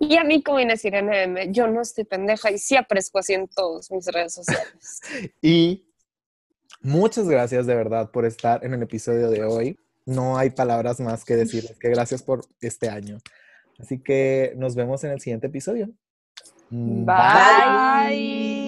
Y 0.00 0.16
a 0.16 0.24
mí 0.24 0.42
como 0.42 0.60
Inés 0.60 0.84
Irene 0.84 1.24
M, 1.24 1.52
yo 1.52 1.66
no 1.66 1.82
estoy 1.82 2.04
pendeja 2.04 2.50
y 2.50 2.58
sí 2.58 2.76
aparezco 2.76 3.18
así 3.18 3.34
en 3.34 3.48
todas 3.48 3.90
mis 3.90 4.06
redes 4.06 4.34
sociales. 4.34 5.00
Y 5.42 5.86
muchas 6.80 7.28
gracias 7.28 7.66
de 7.66 7.74
verdad 7.74 8.10
por 8.10 8.24
estar 8.24 8.64
en 8.64 8.74
el 8.74 8.82
episodio 8.82 9.30
de 9.30 9.44
hoy. 9.44 9.78
No 10.06 10.38
hay 10.38 10.50
palabras 10.50 11.00
más 11.00 11.24
que 11.24 11.36
decirles 11.36 11.76
que 11.78 11.90
gracias 11.90 12.22
por 12.22 12.46
este 12.60 12.88
año. 12.88 13.18
Así 13.78 14.00
que 14.00 14.54
nos 14.56 14.74
vemos 14.74 15.04
en 15.04 15.12
el 15.12 15.20
siguiente 15.20 15.48
episodio. 15.48 15.88
Bye. 16.70 18.67